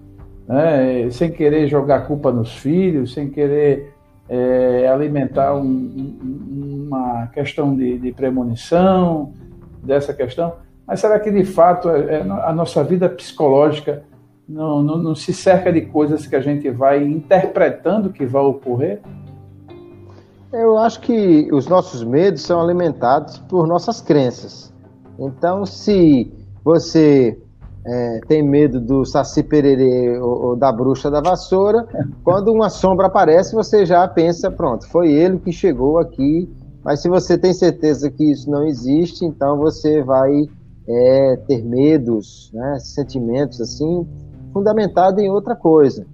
né, 0.48 1.08
sem 1.10 1.30
querer 1.30 1.68
jogar 1.68 2.06
culpa 2.06 2.32
nos 2.32 2.56
filhos, 2.56 3.12
sem 3.12 3.30
querer 3.30 3.92
é, 4.30 4.88
alimentar 4.88 5.56
um, 5.56 5.66
um, 5.66 6.86
uma 6.86 7.26
questão 7.26 7.76
de, 7.76 7.98
de 7.98 8.12
premonição 8.12 9.32
dessa 9.82 10.14
questão? 10.14 10.54
Mas 10.86 11.00
será 11.00 11.18
que 11.18 11.32
de 11.32 11.44
fato 11.44 11.90
é, 11.90 12.18
é, 12.18 12.20
a 12.20 12.52
nossa 12.52 12.84
vida 12.84 13.08
psicológica 13.08 14.04
não, 14.48 14.82
não, 14.82 14.98
não 14.98 15.14
se 15.16 15.34
cerca 15.34 15.72
de 15.72 15.80
coisas 15.82 16.28
que 16.28 16.36
a 16.36 16.40
gente 16.40 16.70
vai 16.70 17.02
interpretando 17.02 18.10
que 18.10 18.24
vai 18.24 18.42
ocorrer? 18.42 19.00
Eu 20.52 20.78
acho 20.78 21.00
que 21.00 21.48
os 21.52 21.66
nossos 21.66 22.04
medos 22.04 22.42
são 22.42 22.60
alimentados 22.60 23.38
por 23.38 23.66
nossas 23.66 24.00
crenças. 24.00 24.72
Então, 25.18 25.66
se 25.66 26.32
você 26.64 27.36
é, 27.92 28.20
tem 28.28 28.40
medo 28.40 28.80
do 28.80 29.04
saci 29.04 29.42
pererê 29.42 30.16
ou, 30.20 30.42
ou, 30.46 30.56
da 30.56 30.70
bruxa 30.70 31.10
da 31.10 31.20
vassoura, 31.20 31.88
quando 32.22 32.52
uma 32.52 32.70
sombra 32.70 33.08
aparece, 33.08 33.52
você 33.52 33.84
já 33.84 34.06
pensa, 34.06 34.48
pronto, 34.48 34.88
foi 34.88 35.10
ele 35.10 35.40
que 35.40 35.50
chegou 35.50 35.98
aqui. 35.98 36.48
Mas 36.84 37.02
se 37.02 37.08
você 37.08 37.36
tem 37.36 37.52
certeza 37.52 38.08
que 38.08 38.30
isso 38.30 38.48
não 38.48 38.64
existe, 38.64 39.24
então 39.24 39.58
você 39.58 40.02
vai 40.02 40.48
é 40.88 41.36
ter 41.46 41.62
medos, 41.64 42.50
né, 42.52 42.78
sentimentos 42.80 43.60
assim, 43.60 44.06
fundamentado 44.52 45.20
em 45.20 45.30
outra 45.30 45.54
coisa. 45.54 46.06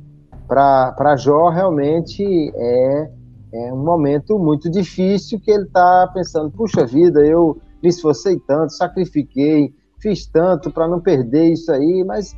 Para 0.49 1.17
Jó, 1.17 1.49
realmente 1.51 2.23
é, 2.55 3.11
é 3.53 3.73
um 3.73 3.85
momento 3.85 4.39
muito 4.39 4.71
difícil 4.71 5.41
que 5.41 5.51
ele 5.51 5.65
está 5.65 6.07
pensando: 6.13 6.51
puxa 6.51 6.87
vida, 6.87 7.25
eu 7.25 7.59
me 7.83 7.89
esforcei 7.89 8.39
tanto, 8.39 8.73
sacrifiquei, 8.73 9.75
fiz 9.99 10.27
tanto 10.27 10.71
para 10.71 10.89
não 10.89 11.01
perder 11.01 11.53
isso 11.53 11.71
aí, 11.73 12.05
mas 12.05 12.37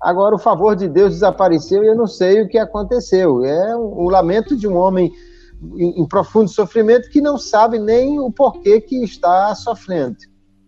agora 0.00 0.34
o 0.34 0.38
favor 0.38 0.76
de 0.76 0.88
Deus 0.88 1.14
desapareceu 1.14 1.82
e 1.82 1.88
eu 1.88 1.96
não 1.96 2.06
sei 2.06 2.42
o 2.42 2.48
que 2.48 2.58
aconteceu. 2.58 3.44
É 3.44 3.76
o 3.76 4.08
lamento 4.08 4.56
de 4.56 4.68
um 4.68 4.76
homem 4.76 5.12
em, 5.76 6.02
em 6.02 6.06
profundo 6.06 6.48
sofrimento 6.48 7.08
que 7.10 7.20
não 7.20 7.38
sabe 7.38 7.78
nem 7.78 8.18
o 8.18 8.30
porquê 8.30 8.80
que 8.80 9.02
está 9.02 9.54
sofrendo. 9.54 10.16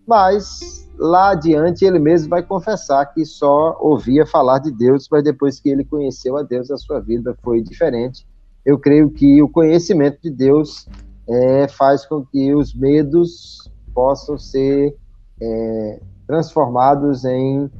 Mas 0.07 0.89
lá 0.99 1.31
adiante 1.31 1.85
ele 1.85 1.99
mesmo 1.99 2.31
vai 2.31 2.43
confessar 2.43 3.05
que 3.12 3.24
só 3.24 3.77
ouvia 3.81 4.24
falar 4.24 4.59
de 4.61 4.70
Deus, 4.70 5.09
mas 5.11 5.22
depois 5.22 5.61
que 5.61 5.68
ele 5.68 5.85
conheceu 5.85 6.37
a 6.37 6.43
Deus, 6.43 6.70
a 6.70 6.77
sua 6.77 7.01
vida 7.01 7.37
foi 7.43 7.61
diferente. 7.61 8.27
Eu 8.64 8.79
creio 8.79 9.11
que 9.11 9.43
o 9.43 9.49
conhecimento 9.49 10.20
de 10.22 10.31
Deus 10.31 10.89
é, 11.29 11.68
faz 11.68 12.07
com 12.07 12.24
que 12.24 12.55
os 12.55 12.74
medos 12.74 13.70
possam 13.93 14.39
ser 14.39 14.97
é, 15.41 16.01
transformados 16.27 17.24
em, 17.24 17.70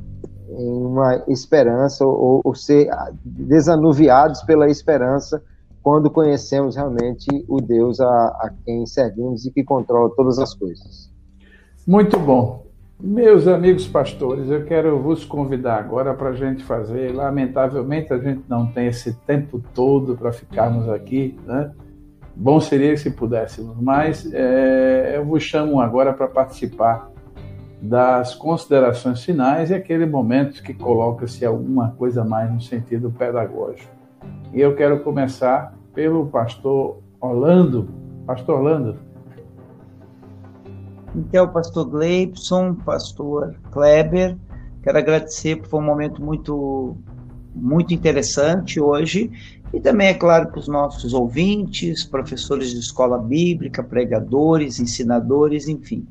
em, 0.51 0.83
uma 0.83 1.25
esperança 1.29 2.05
ou, 2.07 2.41
ou 2.45 2.55
ser 2.55 2.89
desanuviados 3.25 4.43
pela 4.43 4.69
esperança 4.69 5.43
quando 5.83 6.11
conhecemos 6.11 6.75
realmente 6.75 7.27
o 7.49 7.61
Deus 7.61 8.01
a, 8.01 8.07
a 8.07 8.51
quem 8.65 8.85
servimos 8.87 9.47
e 9.47 9.53
que 9.53 9.63
controla 9.63 10.11
todas 10.17 10.39
as 10.39 10.53
coisas. 10.53 11.13
Muito 11.87 12.19
bom. 12.19 12.67
Meus 12.99 13.47
amigos 13.47 13.87
pastores, 13.87 14.49
eu 14.49 14.65
quero 14.65 14.99
vos 14.99 15.23
convidar 15.25 15.79
agora 15.79 16.15
para 16.15 16.31
a 16.31 16.33
gente 16.33 16.65
fazer. 16.65 17.15
Lamentavelmente, 17.15 18.13
a 18.13 18.19
gente 18.19 18.43
não 18.49 18.67
tem 18.67 18.87
esse 18.87 19.13
tempo 19.13 19.63
todo 19.75 20.17
para 20.17 20.33
ficarmos 20.33 20.89
aqui, 20.89 21.39
né? 21.47 21.71
Bom 22.35 22.59
seria 22.59 22.97
se 22.97 23.11
pudéssemos, 23.11 23.77
mas 23.81 24.31
é, 24.33 25.15
eu 25.17 25.25
vos 25.25 25.43
chamo 25.43 25.81
agora 25.81 26.13
para 26.13 26.27
participar 26.27 27.11
das 27.81 28.35
considerações 28.35 29.23
finais 29.23 29.71
e 29.71 29.75
aquele 29.75 30.07
momento 30.07 30.63
que 30.63 30.73
coloca-se 30.73 31.45
alguma 31.45 31.91
coisa 31.93 32.25
mais 32.25 32.53
no 32.53 32.61
sentido 32.61 33.11
pedagógico. 33.11 33.91
E 34.53 34.61
eu 34.61 34.75
quero 34.75 35.01
começar 35.01 35.75
pelo 35.95 36.27
pastor 36.27 36.99
Orlando. 37.21 37.89
Pastor 38.27 38.57
Orlando, 38.57 38.99
então, 41.17 41.49
pastor 41.49 41.87
Gleibson, 41.87 42.75
pastor 42.75 43.57
Kleber, 43.71 44.37
quero 44.83 44.99
agradecer, 44.99 45.57
porque 45.57 45.71
foi 45.71 45.81
um 45.81 45.85
momento 45.85 46.23
muito, 46.23 46.95
muito 47.55 47.95
interessante 47.95 48.79
hoje. 48.79 49.31
E 49.73 49.81
também, 49.81 50.09
é 50.09 50.15
claro, 50.15 50.49
para 50.49 50.59
os 50.59 50.69
nossos 50.69 51.15
ouvintes, 51.15 52.05
professores 52.05 52.71
de 52.71 52.81
escola 52.81 53.17
bíblica, 53.19 53.83
pregadores, 53.83 54.79
ensinadores, 54.79 55.69
enfim. 55.69 56.07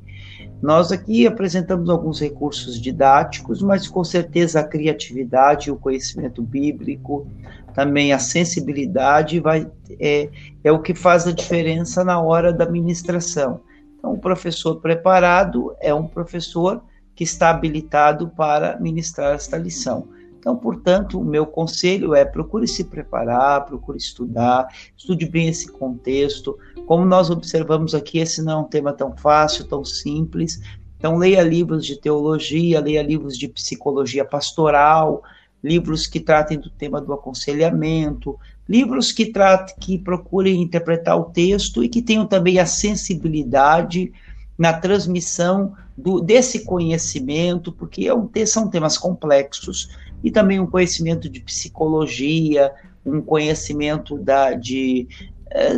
Nós 0.61 0.91
aqui 0.91 1.27
apresentamos 1.27 1.89
alguns 1.89 2.19
recursos 2.19 2.79
didáticos, 2.79 3.61
mas 3.61 3.87
com 3.87 4.03
certeza 4.03 4.59
a 4.59 4.67
criatividade, 4.67 5.69
o 5.69 5.75
conhecimento 5.75 6.41
bíblico, 6.41 7.27
também 7.73 8.13
a 8.13 8.19
sensibilidade 8.19 9.39
vai, 9.39 9.69
é, 9.99 10.29
é 10.63 10.71
o 10.71 10.81
que 10.81 10.95
faz 10.95 11.27
a 11.27 11.31
diferença 11.31 12.03
na 12.03 12.21
hora 12.21 12.53
da 12.53 12.65
ministração. 12.65 13.61
Então, 13.97 14.13
o 14.13 14.19
professor 14.19 14.79
preparado 14.79 15.75
é 15.81 15.93
um 15.93 16.07
professor 16.07 16.81
que 17.13 17.23
está 17.23 17.49
habilitado 17.49 18.29
para 18.29 18.79
ministrar 18.79 19.35
esta 19.35 19.57
lição. 19.57 20.07
Então, 20.37 20.55
portanto, 20.55 21.19
o 21.19 21.25
meu 21.25 21.47
conselho 21.47 22.13
é 22.13 22.23
procure 22.23 22.67
se 22.67 22.83
preparar, 22.83 23.65
procure 23.65 23.97
estudar, 23.97 24.67
estude 24.95 25.25
bem 25.25 25.47
esse 25.47 25.71
contexto. 25.71 26.55
Como 26.85 27.03
nós 27.05 27.29
observamos 27.29 27.95
aqui, 27.95 28.19
esse 28.19 28.41
não 28.41 28.53
é 28.53 28.57
um 28.57 28.63
tema 28.63 28.93
tão 28.93 29.15
fácil, 29.15 29.65
tão 29.65 29.83
simples. 29.83 30.61
Então, 30.97 31.17
leia 31.17 31.41
livros 31.41 31.85
de 31.85 31.99
teologia, 31.99 32.79
leia 32.79 33.01
livros 33.01 33.37
de 33.37 33.47
psicologia 33.47 34.23
pastoral, 34.23 35.23
livros 35.63 36.05
que 36.05 36.19
tratem 36.19 36.59
do 36.59 36.69
tema 36.69 37.01
do 37.01 37.11
aconselhamento, 37.11 38.37
livros 38.69 39.11
que 39.11 39.31
tratem, 39.31 39.75
que 39.79 39.97
procurem 39.97 40.61
interpretar 40.61 41.17
o 41.17 41.25
texto 41.25 41.83
e 41.83 41.89
que 41.89 42.01
tenham 42.01 42.25
também 42.25 42.59
a 42.59 42.65
sensibilidade 42.65 44.11
na 44.57 44.73
transmissão 44.73 45.73
do, 45.97 46.21
desse 46.21 46.65
conhecimento, 46.65 47.71
porque 47.71 48.07
é 48.07 48.13
um, 48.13 48.29
são 48.45 48.69
temas 48.69 48.97
complexos, 48.97 49.89
e 50.23 50.31
também 50.31 50.59
um 50.59 50.67
conhecimento 50.67 51.29
de 51.29 51.39
psicologia, 51.39 52.71
um 53.05 53.21
conhecimento 53.21 54.17
da, 54.17 54.53
de, 54.53 55.07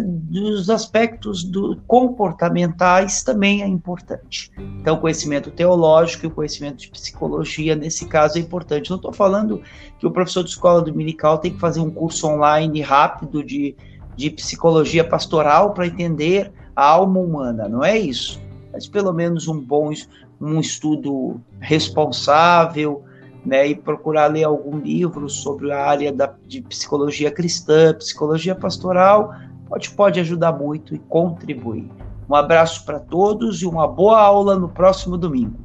dos 0.02 0.70
aspectos 0.72 1.44
do, 1.44 1.78
comportamentais 1.86 3.22
também 3.22 3.62
é 3.62 3.68
importante. 3.68 4.52
Então, 4.58 4.96
o 4.96 5.00
conhecimento 5.00 5.52
teológico 5.52 6.26
e 6.26 6.28
o 6.28 6.32
conhecimento 6.32 6.78
de 6.78 6.90
psicologia, 6.90 7.76
nesse 7.76 8.08
caso, 8.08 8.38
é 8.38 8.42
importante. 8.42 8.90
Não 8.90 8.98
estou 8.98 9.14
falando 9.14 9.62
que 10.00 10.08
o 10.08 10.12
professor 10.12 10.44
de 10.44 10.50
escola 10.50 10.82
dominical 10.82 11.38
tem 11.38 11.54
que 11.54 11.60
fazer 11.60 11.80
um 11.80 11.92
curso 11.92 12.28
online 12.28 12.82
rápido 12.82 13.44
de, 13.44 13.76
de 14.16 14.32
psicologia 14.32 15.04
pastoral 15.04 15.74
para 15.74 15.86
entender 15.86 16.52
a 16.76 16.86
alma 16.86 17.20
humana, 17.20 17.70
não 17.70 17.84
é 17.84 17.98
isso. 17.98 18.42
Mas 18.74 18.88
pelo 18.88 19.14
menos 19.14 19.48
um 19.48 19.60
bom 19.60 19.92
um 20.40 20.60
estudo 20.60 21.42
responsável, 21.60 23.04
né, 23.46 23.68
e 23.68 23.76
procurar 23.76 24.28
ler 24.28 24.44
algum 24.44 24.78
livro 24.78 25.30
sobre 25.30 25.72
a 25.72 25.84
área 25.84 26.12
da, 26.12 26.34
de 26.46 26.62
psicologia 26.62 27.32
cristã, 27.32 27.94
psicologia 27.94 28.54
pastoral, 28.54 29.34
pode, 29.68 29.92
pode 29.92 30.20
ajudar 30.20 30.54
muito 30.54 30.96
e 30.96 31.00
contribuir. 31.00 31.92
Um 32.30 32.36
abraço 32.36 32.86
para 32.86 33.00
todos 33.00 33.62
e 33.62 33.66
uma 33.66 33.88
boa 33.88 34.20
aula 34.20 34.58
no 34.58 34.68
próximo 34.68 35.18
domingo. 35.18 35.60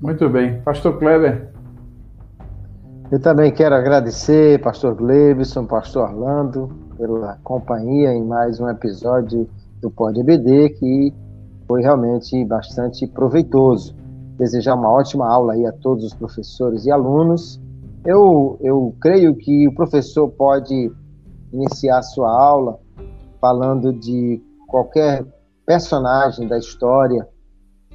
Muito 0.00 0.28
bem. 0.28 0.60
Pastor 0.62 0.98
Kleber. 0.98 1.52
Eu 3.10 3.20
também 3.20 3.52
quero 3.52 3.74
agradecer, 3.74 4.60
Pastor 4.62 4.94
Glebson, 4.94 5.66
Pastor 5.66 6.08
Orlando, 6.08 6.70
pela 6.96 7.38
companhia 7.44 8.12
em 8.12 8.24
mais 8.24 8.58
um 8.58 8.68
episódio 8.68 9.48
do 9.80 9.90
Pod 9.90 10.18
EBD, 10.18 10.70
que 10.70 11.14
foi 11.66 11.82
realmente 11.82 12.44
bastante 12.44 13.06
proveitoso. 13.06 13.94
Desejar 14.38 14.74
uma 14.74 14.90
ótima 14.90 15.28
aula 15.28 15.52
aí 15.52 15.66
a 15.66 15.72
todos 15.72 16.04
os 16.04 16.14
professores 16.14 16.86
e 16.86 16.90
alunos. 16.90 17.60
Eu, 18.04 18.56
eu 18.60 18.94
creio 19.00 19.34
que 19.34 19.68
o 19.68 19.74
professor 19.74 20.28
pode 20.28 20.90
iniciar 21.52 21.98
a 21.98 22.02
sua 22.02 22.30
aula 22.30 22.78
falando 23.42 23.92
de 23.92 24.40
qualquer 24.68 25.26
personagem 25.66 26.46
da 26.46 26.56
história 26.56 27.28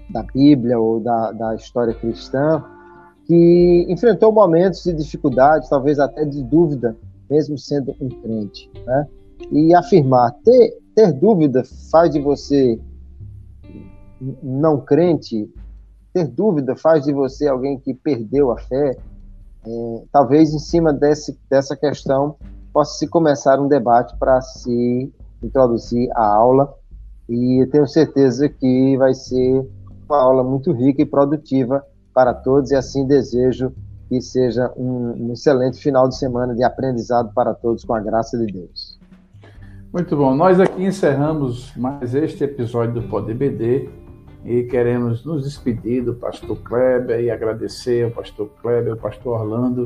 da 0.09 0.21
Bíblia 0.21 0.77
ou 0.77 0.99
da, 0.99 1.31
da 1.31 1.55
história 1.55 1.93
cristã 1.93 2.61
que 3.25 3.85
enfrentou 3.89 4.31
momentos 4.31 4.83
de 4.83 4.93
dificuldade, 4.93 5.69
talvez 5.69 5.99
até 5.99 6.25
de 6.25 6.43
dúvida, 6.43 6.95
mesmo 7.29 7.57
sendo 7.57 7.95
um 7.99 8.09
crente. 8.09 8.69
Né? 8.85 9.07
E 9.51 9.73
afirmar, 9.73 10.33
ter, 10.43 10.77
ter 10.93 11.13
dúvida 11.13 11.63
faz 11.91 12.11
de 12.11 12.19
você 12.19 12.79
não 14.41 14.79
crente, 14.79 15.49
ter 16.13 16.27
dúvida 16.27 16.75
faz 16.75 17.03
de 17.03 17.13
você 17.13 17.47
alguém 17.47 17.79
que 17.79 17.93
perdeu 17.93 18.51
a 18.51 18.57
fé. 18.57 18.97
É, 19.65 20.03
talvez 20.11 20.53
em 20.53 20.59
cima 20.59 20.93
desse, 20.93 21.37
dessa 21.49 21.75
questão 21.75 22.35
possa 22.71 22.97
se 22.97 23.07
começar 23.07 23.59
um 23.59 23.67
debate 23.67 24.15
para 24.17 24.39
se 24.41 25.11
introduzir 25.43 26.09
a 26.13 26.25
aula 26.25 26.73
e 27.29 27.67
tenho 27.71 27.87
certeza 27.87 28.47
que 28.47 28.97
vai 28.97 29.13
ser 29.13 29.67
uma 30.07 30.21
aula 30.21 30.43
muito 30.43 30.71
rica 30.71 31.01
e 31.01 31.05
produtiva 31.05 31.83
para 32.13 32.33
todos 32.33 32.71
e 32.71 32.75
assim 32.75 33.05
desejo 33.05 33.71
que 34.07 34.21
seja 34.21 34.71
um, 34.77 35.27
um 35.27 35.33
excelente 35.33 35.79
final 35.79 36.07
de 36.07 36.17
semana 36.17 36.55
de 36.55 36.63
aprendizado 36.63 37.33
para 37.33 37.53
todos 37.53 37.83
com 37.83 37.93
a 37.93 37.99
graça 37.99 38.37
de 38.37 38.51
Deus. 38.51 38.97
Muito 39.91 40.15
bom. 40.15 40.33
Nós 40.33 40.59
aqui 40.59 40.83
encerramos 40.83 41.75
mais 41.75 42.15
este 42.15 42.43
episódio 42.43 43.01
do 43.01 43.07
PodBD 43.07 43.89
e 44.47 44.63
queremos 44.63 45.25
nos 45.25 45.43
despedir 45.43 46.01
do 46.05 46.15
pastor 46.15 46.57
Kleber 46.63 47.19
e 47.19 47.29
agradecer 47.29 48.05
ao 48.05 48.11
pastor 48.11 48.49
Kleber, 48.61 48.93
ao 48.93 48.97
pastor 48.97 49.41
Orlando 49.41 49.83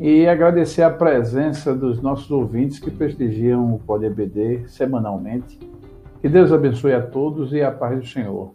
e 0.00 0.26
agradecer 0.26 0.82
a 0.82 0.90
presença 0.90 1.72
dos 1.72 2.02
nossos 2.02 2.28
ouvintes 2.28 2.80
que 2.80 2.90
prestigiam 2.90 3.72
o 3.72 3.78
Pode 3.78 4.04
EBD 4.04 4.68
semanalmente. 4.68 5.56
Que 6.20 6.28
Deus 6.28 6.50
abençoe 6.50 6.94
a 6.94 7.00
todos 7.00 7.52
e 7.52 7.62
a 7.62 7.70
paz 7.70 8.00
do 8.00 8.06
Senhor. 8.06 8.54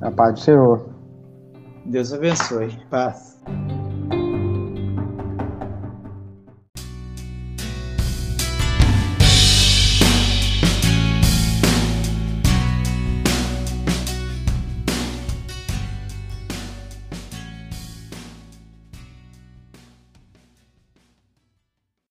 A 0.00 0.10
paz 0.10 0.34
do 0.34 0.40
Senhor. 0.40 0.88
Deus 1.84 2.12
abençoe. 2.12 2.68
Paz. 2.88 3.42